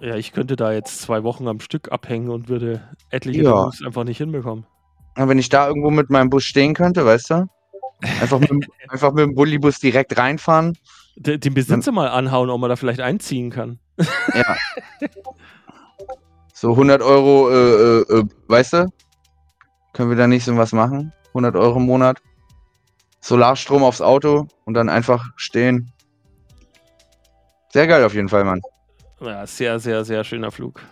[0.00, 3.54] Ja, ich könnte da jetzt zwei Wochen am Stück abhängen und würde etliche Ja.
[3.66, 4.66] Moves einfach nicht hinbekommen.
[5.14, 7.46] Aber wenn ich da irgendwo mit meinem Bus stehen könnte, weißt du?
[8.20, 10.76] Einfach mit, dem- einfach mit dem Bullibus direkt reinfahren.
[11.14, 13.78] D den Besitzer mal anhauen, ob man da vielleicht einziehen kann.
[14.34, 14.56] Ja.
[16.54, 18.86] So 100 Euro, äh, äh, äh, weißt du?
[19.92, 21.12] Können wir da nicht so was machen?
[21.28, 22.22] 100 Euro im Monat.
[23.20, 25.92] Solarstrom aufs Auto und dann einfach stehen.
[27.70, 28.60] Sehr geil auf jeden Fall, Mann.
[29.20, 30.82] Ja, sehr, sehr, sehr schöner Flug.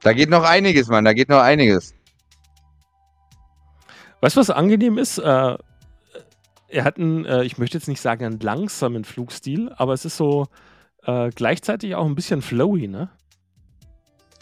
[0.00, 1.04] Da geht noch einiges, Mann.
[1.04, 1.94] Da geht noch einiges.
[4.20, 5.18] Weißt du, was angenehm ist?
[5.18, 5.56] Äh,
[6.68, 10.16] er hat einen, äh, ich möchte jetzt nicht sagen einen langsamen Flugstil, aber es ist
[10.16, 10.46] so
[11.04, 13.10] äh, gleichzeitig auch ein bisschen flowy, ne?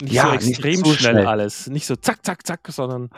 [0.03, 1.27] Nicht Ja, so nicht extrem zu schnell, schnell.
[1.27, 1.67] alles.
[1.67, 3.09] Nicht so zack, zack, zack, sondern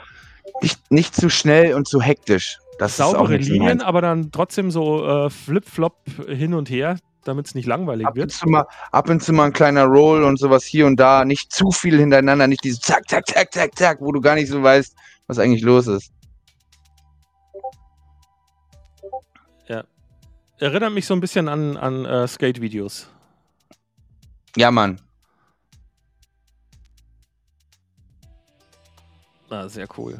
[0.61, 2.59] Nicht, nicht zu schnell und zu hektisch.
[2.77, 5.95] Das saubere nicht so Linien, aber dann trotzdem so äh, flip-flop
[6.27, 8.45] hin und her, damit es nicht langweilig Ab wird.
[8.45, 11.25] mal, ab und zu mal ein kleiner Roll und sowas hier und da.
[11.25, 12.47] Nicht zu viel hintereinander.
[12.47, 14.95] Nicht dieses Zack, Zack, Zack, Zack, Zack, wo du gar nicht so weißt,
[15.27, 16.11] was eigentlich los ist.
[20.57, 23.09] Erinnert mich so ein bisschen an, an äh, Skate-Videos.
[24.55, 25.01] Ja, Mann.
[29.55, 30.19] Ah, sehr cool.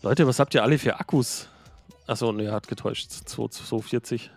[0.00, 1.46] Leute, was habt ihr alle für Akkus?
[2.06, 3.10] Achso, ne, hat getäuscht.
[3.10, 4.30] 240.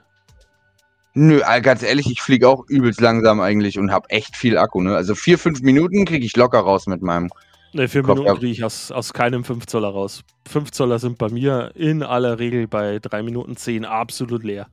[1.13, 4.81] Nö, äh, ganz ehrlich, ich fliege auch übelst langsam eigentlich und habe echt viel Akku.
[4.81, 4.93] Ne?
[4.93, 7.29] Also vier, fünf Minuten kriege ich locker raus mit meinem.
[7.71, 10.23] Ne, vier Kopf, Minuten kriege ich aus, aus keinem 5 Zoller raus.
[10.49, 14.67] 5 Zoller sind bei mir in aller Regel bei 3 Minuten 10 absolut leer.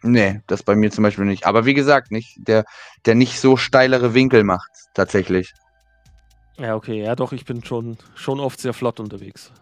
[0.00, 1.44] Nee, das bei mir zum Beispiel nicht.
[1.44, 2.64] Aber wie gesagt, nicht der,
[3.04, 5.52] der nicht so steilere Winkel macht, tatsächlich.
[6.58, 9.52] Ja, okay, ja doch, ich bin schon, schon oft sehr flott unterwegs.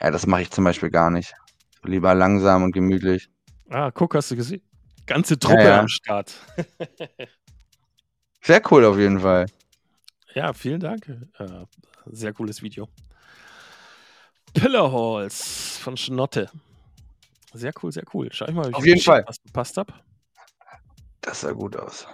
[0.00, 1.34] Ja, das mache ich zum Beispiel gar nicht.
[1.82, 3.28] Lieber langsam und gemütlich.
[3.68, 4.62] Ah, guck, hast du gesehen?
[5.06, 5.80] Ganze Truppe Ja, ja.
[5.80, 6.32] am Start.
[8.42, 9.46] Sehr cool auf jeden Fall.
[10.34, 11.06] Ja, vielen Dank.
[11.38, 11.66] Äh,
[12.06, 12.88] sehr cooles Video.
[14.54, 16.50] Pillar Halls von Schnotte.
[17.52, 18.28] Sehr cool, sehr cool.
[18.32, 19.24] Schau ich mal, ob ich jeden Fall.
[19.26, 19.92] was gepasst habe.
[21.20, 22.06] Das sah gut aus.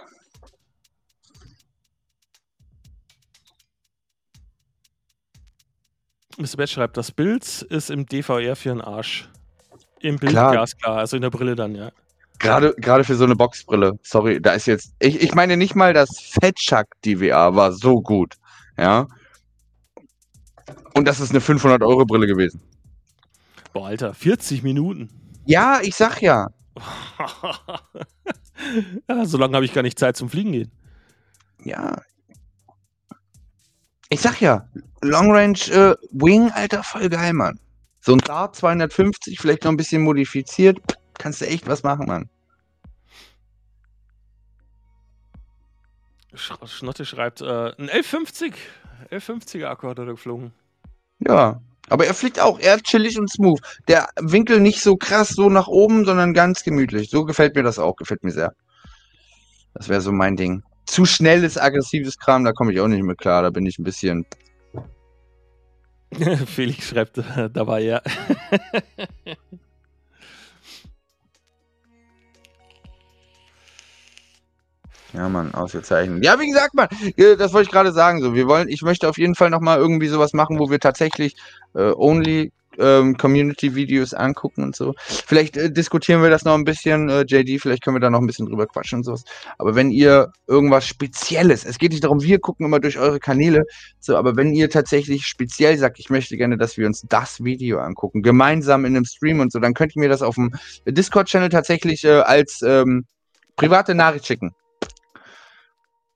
[6.37, 6.57] Mr.
[6.57, 9.29] Bett schreibt, das Bild ist im DVR für den Arsch.
[9.99, 10.51] Im Bild Klar.
[10.51, 11.91] glasklar, also in der Brille dann, ja.
[12.39, 13.93] Gerade, gerade für so eine Boxbrille.
[14.03, 14.93] Sorry, da ist jetzt.
[14.99, 18.35] Ich, ich meine nicht mal das Fettschuck DVR war so gut.
[18.77, 19.07] Ja.
[20.93, 22.61] Und das ist eine 500 Euro Brille gewesen.
[23.73, 25.09] Boah, Alter, 40 Minuten.
[25.45, 26.47] Ja, ich sag ja.
[29.09, 30.71] ja, so lange habe ich gar nicht Zeit zum Fliegen gehen.
[31.63, 31.99] Ja.
[34.09, 34.67] Ich sag ja.
[35.01, 37.59] Long Range äh, Wing, Alter, voll geil, Mann.
[37.99, 40.79] So ein Dart 250, vielleicht noch ein bisschen modifiziert.
[41.17, 42.29] Kannst du echt was machen, Mann.
[46.33, 48.53] Sch Schnotte schreibt, äh, ein 1150.
[49.11, 50.53] 1150er Akku hat er geflogen.
[51.19, 51.61] Ja.
[51.89, 53.59] Aber er fliegt auch eher chillig und smooth.
[53.87, 57.09] Der Winkel nicht so krass so nach oben, sondern ganz gemütlich.
[57.09, 57.95] So gefällt mir das auch.
[57.95, 58.53] Gefällt mir sehr.
[59.73, 60.63] Das wäre so mein Ding.
[60.87, 63.43] Zu schnelles, aggressives Kram, da komme ich auch nicht mit klar.
[63.43, 64.25] Da bin ich ein bisschen.
[66.47, 68.01] Felix schreibt, äh, da war er.
[75.13, 76.23] Ja, Mann, ausgezeichnet.
[76.23, 78.21] Ja, wie gesagt, Mann, äh, das wollte ich gerade sagen.
[78.21, 81.35] So, wir wollen, ich möchte auf jeden Fall nochmal irgendwie sowas machen, wo wir tatsächlich
[81.75, 84.93] äh, only ähm, Community-Videos angucken und so.
[84.97, 88.19] Vielleicht äh, diskutieren wir das noch ein bisschen, äh, JD, vielleicht können wir da noch
[88.19, 89.23] ein bisschen drüber quatschen und sowas.
[89.57, 93.63] Aber wenn ihr irgendwas Spezielles, es geht nicht darum, wir gucken immer durch eure Kanäle,
[93.99, 97.79] so, aber wenn ihr tatsächlich speziell sagt, ich möchte gerne, dass wir uns das Video
[97.79, 100.51] angucken, gemeinsam in einem Stream und so, dann könnt ihr mir das auf dem
[100.85, 103.05] Discord-Channel tatsächlich äh, als ähm,
[103.55, 104.53] private Nachricht schicken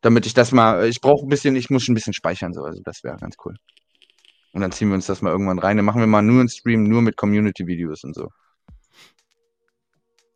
[0.01, 2.81] damit ich das mal, ich brauche ein bisschen, ich muss ein bisschen speichern, so, also
[2.83, 3.55] das wäre ganz cool.
[4.53, 5.77] Und dann ziehen wir uns das mal irgendwann rein.
[5.77, 8.29] Dann machen wir mal nur einen Stream, nur mit Community-Videos und so.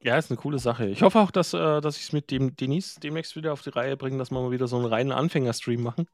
[0.01, 0.85] Ja, ist eine coole Sache.
[0.85, 3.71] Ich hoffe auch, dass, äh, dass ich es mit dem Denise demnächst wieder auf die
[3.71, 6.07] Reihe bringe, dass wir mal wieder so einen reinen Anfänger-Stream machen.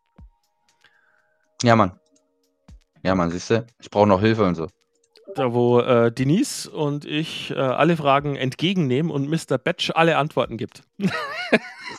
[1.61, 1.99] Ja, Mann.
[3.03, 3.65] Ja, Mann, siehst du?
[3.79, 4.67] Ich brauche noch Hilfe und so.
[5.35, 9.57] Da, wo äh, Denise und ich äh, alle Fragen entgegennehmen und Mr.
[9.57, 10.83] Batch alle Antworten gibt.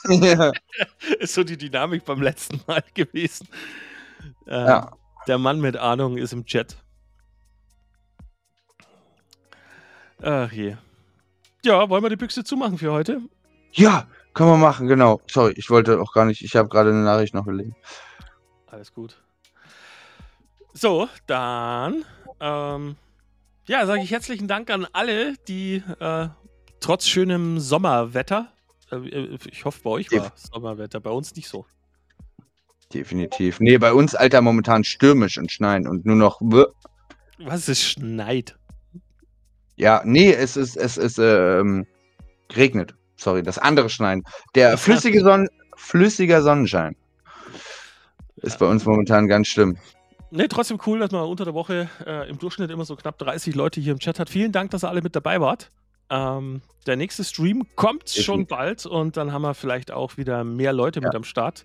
[0.09, 0.53] ja.
[1.19, 3.49] ist so die Dynamik beim letzten Mal gewesen.
[4.47, 4.91] Ja.
[5.27, 6.77] Der Mann mit Ahnung ist im Chat.
[10.21, 10.77] Ach je.
[11.65, 13.21] Ja, wollen wir die Büchse zumachen für heute?
[13.73, 15.21] Ja, können wir machen, genau.
[15.31, 17.75] Sorry, ich wollte auch gar nicht, ich habe gerade eine Nachricht noch gelesen.
[18.67, 19.21] Alles gut.
[20.73, 22.05] So, dann
[22.41, 22.97] ähm,
[23.67, 26.29] ja, sage ich herzlichen Dank an alle, die äh,
[26.81, 28.51] trotz schönem Sommerwetter,
[28.91, 31.67] äh, äh ich hoffe, bei euch war Sommerwetter, bei uns nicht so.
[32.93, 33.61] Definitiv.
[33.61, 36.41] Nee, bei uns, Alter, momentan stürmisch und schneien und nur noch.
[37.39, 38.57] Was ist schneit?
[39.77, 41.87] Ja, nee, es ist, es ist, ähm,
[42.57, 42.95] regnet.
[43.17, 44.23] Sorry, das andere Schneien.
[44.55, 46.97] Der flüssige Sonnen, flüssiger Sonnenschein
[48.37, 48.59] ist ja.
[48.59, 49.77] bei uns momentan ganz schlimm.
[50.31, 53.55] Nee, trotzdem cool, dass man unter der Woche äh, im Durchschnitt immer so knapp 30
[53.55, 54.31] Leute hier im Chat hat.
[54.31, 55.71] Vielen Dank, dass ihr alle mit dabei wart.
[56.11, 60.73] Ähm, der nächste Stream kommt schon bald und dann haben wir vielleicht auch wieder mehr
[60.73, 61.07] Leute ja.
[61.07, 61.65] mit am Start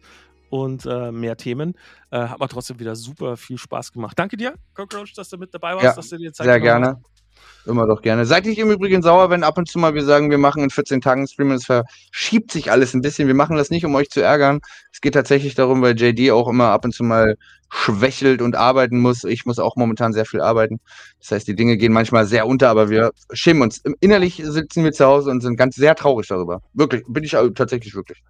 [0.49, 1.75] und äh, mehr Themen.
[2.11, 4.17] Äh, hat mir trotzdem wieder super viel Spaß gemacht.
[4.17, 6.87] Danke dir, Cockroach, dass du mit dabei warst, ja, dass du dir Zeit Sehr gerne.
[6.87, 7.17] Hast.
[7.65, 8.25] Immer doch gerne.
[8.25, 10.69] Seid ich im Übrigen sauer, wenn ab und zu mal wir sagen, wir machen in
[10.69, 13.27] 14 Tagen Stream und es verschiebt sich alles ein bisschen.
[13.27, 14.61] Wir machen das nicht, um euch zu ärgern.
[14.93, 17.35] Es geht tatsächlich darum, weil JD auch immer ab und zu mal
[17.69, 19.25] schwächelt und arbeiten muss.
[19.25, 20.79] Ich muss auch momentan sehr viel arbeiten.
[21.19, 23.81] Das heißt, die Dinge gehen manchmal sehr unter, aber wir schämen uns.
[23.99, 26.61] Innerlich sitzen wir zu Hause und sind ganz sehr traurig darüber.
[26.73, 28.23] Wirklich, bin ich tatsächlich wirklich.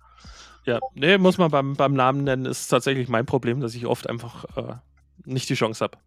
[0.67, 4.09] Ja, nee, muss man beim, beim Namen nennen, ist tatsächlich mein Problem, dass ich oft
[4.09, 4.73] einfach äh,
[5.23, 5.97] nicht die Chance habe.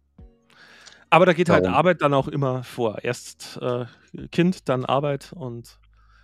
[1.09, 1.75] Aber da geht halt darum.
[1.75, 3.03] halt Arbeit dann auch immer vor.
[3.03, 3.85] Erst äh,
[4.31, 5.79] Kind, dann Arbeit und.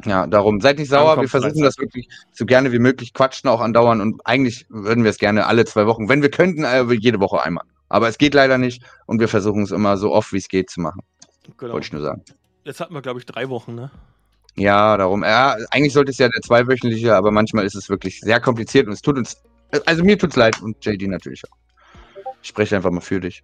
[0.06, 0.62] Ja, darum.
[0.62, 4.22] Seid nicht sauer, wir versuchen das wirklich so gerne wie möglich, quatschen auch andauern und
[4.26, 7.66] eigentlich würden wir es gerne alle zwei Wochen, wenn wir könnten, äh, jede Woche einmal.
[7.90, 10.70] Aber es geht leider nicht und wir versuchen es immer so oft wie es geht
[10.70, 11.02] zu machen.
[11.58, 11.74] Genau.
[11.74, 12.24] Wollte ich nur sagen.
[12.64, 13.90] Jetzt hatten wir, glaube ich, drei Wochen, ne?
[14.58, 15.24] Ja, darum.
[15.24, 18.94] Ja, eigentlich sollte es ja der zweiwöchentliche, aber manchmal ist es wirklich sehr kompliziert und
[18.94, 19.42] es tut uns,
[19.86, 21.58] also mir tut es leid und JD natürlich auch.
[22.42, 23.44] Ich spreche einfach mal für dich.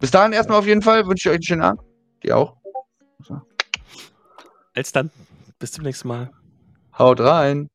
[0.00, 1.06] Bis dahin erstmal auf jeden Fall.
[1.06, 1.80] Wünsche ich euch einen schönen Abend.
[2.22, 2.56] Die auch.
[3.20, 3.40] So.
[4.74, 5.10] Als dann.
[5.58, 6.30] Bis zum nächsten Mal.
[6.96, 7.68] Haut rein.